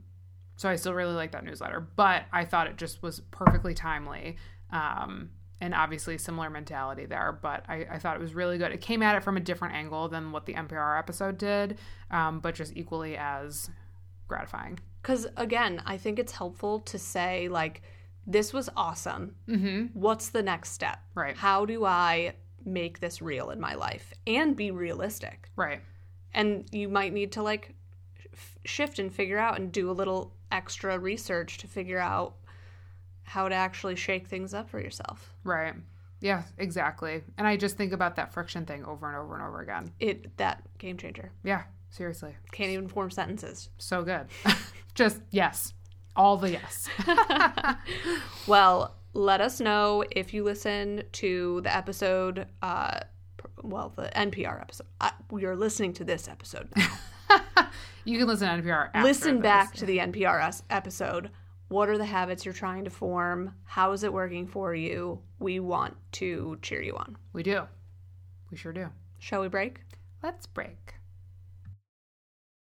so 0.56 0.70
I 0.70 0.76
still 0.76 0.94
really 0.94 1.14
like 1.14 1.32
that 1.32 1.44
newsletter, 1.44 1.80
but 1.80 2.24
I 2.32 2.46
thought 2.46 2.68
it 2.68 2.78
just 2.78 3.02
was 3.02 3.20
perfectly 3.32 3.74
timely. 3.74 4.38
Um, 4.72 5.30
and 5.62 5.74
obviously 5.74 6.18
similar 6.18 6.50
mentality 6.50 7.06
there, 7.06 7.38
but 7.42 7.64
I, 7.70 7.86
I 7.90 8.00
thought 8.00 8.18
it 8.18 8.22
was 8.22 8.34
really 8.34 8.58
good. 8.58 8.74
It 8.74 8.82
came 8.82 9.02
at 9.02 9.16
it 9.16 9.24
from 9.24 9.38
a 9.38 9.40
different 9.40 9.76
angle 9.76 10.10
than 10.10 10.32
what 10.34 10.46
the 10.46 10.56
NPR 10.56 11.00
episode 11.00 11.38
did, 11.38 11.78
um, 12.12 12.42
but 12.42 12.54
just 12.54 12.76
equally 12.76 13.16
as 13.16 13.70
gratifying. 14.28 14.80
Because 15.02 15.28
again, 15.38 15.82
I 15.86 15.98
think 15.98 16.20
it's 16.20 16.34
helpful 16.34 16.80
to 16.82 17.00
say, 17.00 17.48
like, 17.48 17.82
this 18.26 18.54
was 18.54 18.70
awesome. 18.76 19.36
Mm-hmm. 19.48 19.88
What's 20.00 20.30
the 20.30 20.44
next 20.44 20.72
step? 20.72 21.00
Right. 21.16 21.36
How 21.36 21.66
do 21.66 21.86
I 21.86 22.34
make 22.66 23.00
this 23.00 23.22
real 23.22 23.50
in 23.50 23.60
my 23.60 23.76
life 23.76 24.14
and 24.26 24.56
be 24.56 24.72
realistic? 24.72 25.50
Right. 25.56 25.82
And 26.34 26.66
you 26.72 26.90
might 26.90 27.14
need 27.14 27.32
to, 27.34 27.44
like, 27.44 27.76
f- 28.34 28.58
shift 28.66 29.00
and 29.00 29.14
figure 29.14 29.38
out 29.38 29.60
and 29.60 29.72
do 29.72 29.90
a 29.90 29.94
little 29.94 30.34
extra 30.52 30.98
research 30.98 31.58
to 31.60 31.68
figure 31.68 32.00
out 32.00 32.36
how 33.24 33.48
to 33.48 33.56
actually 33.56 33.96
shake 33.96 34.28
things 34.28 34.54
up 34.54 34.70
for 34.70 34.80
yourself. 34.80 35.34
Right. 35.44 35.76
Yeah, 36.22 36.44
exactly. 36.58 37.22
And 37.38 37.46
I 37.46 37.58
just 37.58 37.76
think 37.76 37.92
about 37.92 38.16
that 38.16 38.34
friction 38.34 38.66
thing 38.66 38.86
over 38.86 39.08
and 39.08 39.18
over 39.18 39.36
and 39.36 39.44
over 39.44 39.62
again. 39.62 39.92
It 40.00 40.38
that 40.38 40.64
game 40.78 40.98
changer. 40.98 41.32
Yeah, 41.44 41.64
Seriously. 41.94 42.36
Can't 42.52 42.72
even 42.72 42.88
form 42.88 43.12
sentences. 43.12 43.70
So 43.78 44.02
good. 44.02 44.26
Just 44.96 45.22
yes. 45.30 45.76
All 46.16 46.38
the 46.38 46.52
yes. 46.52 46.90
Well, 48.48 48.96
let 49.14 49.42
us 49.42 49.60
know 49.60 50.04
if 50.12 50.34
you 50.34 50.44
listen 50.44 51.04
to 51.14 51.62
the 51.62 51.76
episode, 51.76 52.48
uh, 52.62 53.00
well, 53.62 53.94
the 53.96 54.12
NPR 54.16 54.60
episode. 54.60 54.88
Uh, 55.00 55.12
you're 55.38 55.56
listening 55.56 55.94
to 55.94 56.04
this 56.04 56.28
episode 56.28 56.68
now. 56.76 56.98
you 58.06 58.18
can 58.18 58.28
listen 58.28 58.48
to 58.50 58.62
NPR. 58.62 58.90
After 58.94 59.08
listen 59.08 59.40
back 59.40 59.76
to 59.76 59.86
the 59.86 60.00
NPR 60.00 60.62
episode. 60.70 61.30
What 61.70 61.90
are 61.90 61.98
the 61.98 62.06
habits 62.06 62.46
you're 62.46 62.54
trying 62.54 62.84
to 62.84 62.92
form? 62.92 63.56
How 63.64 63.94
is 63.94 64.04
it 64.04 64.12
working 64.14 64.46
for 64.46 64.76
you? 64.76 65.22
We 65.40 65.60
want 65.60 65.96
to 66.14 66.60
cheer 66.62 66.82
you 66.82 66.96
on. 66.98 67.18
We 67.32 67.44
do. 67.44 67.64
We 68.52 68.58
sure 68.58 68.74
do. 68.74 68.90
Shall 69.20 69.42
we 69.42 69.48
break? 69.48 69.80
Let's 70.22 70.46
break. 70.46 70.96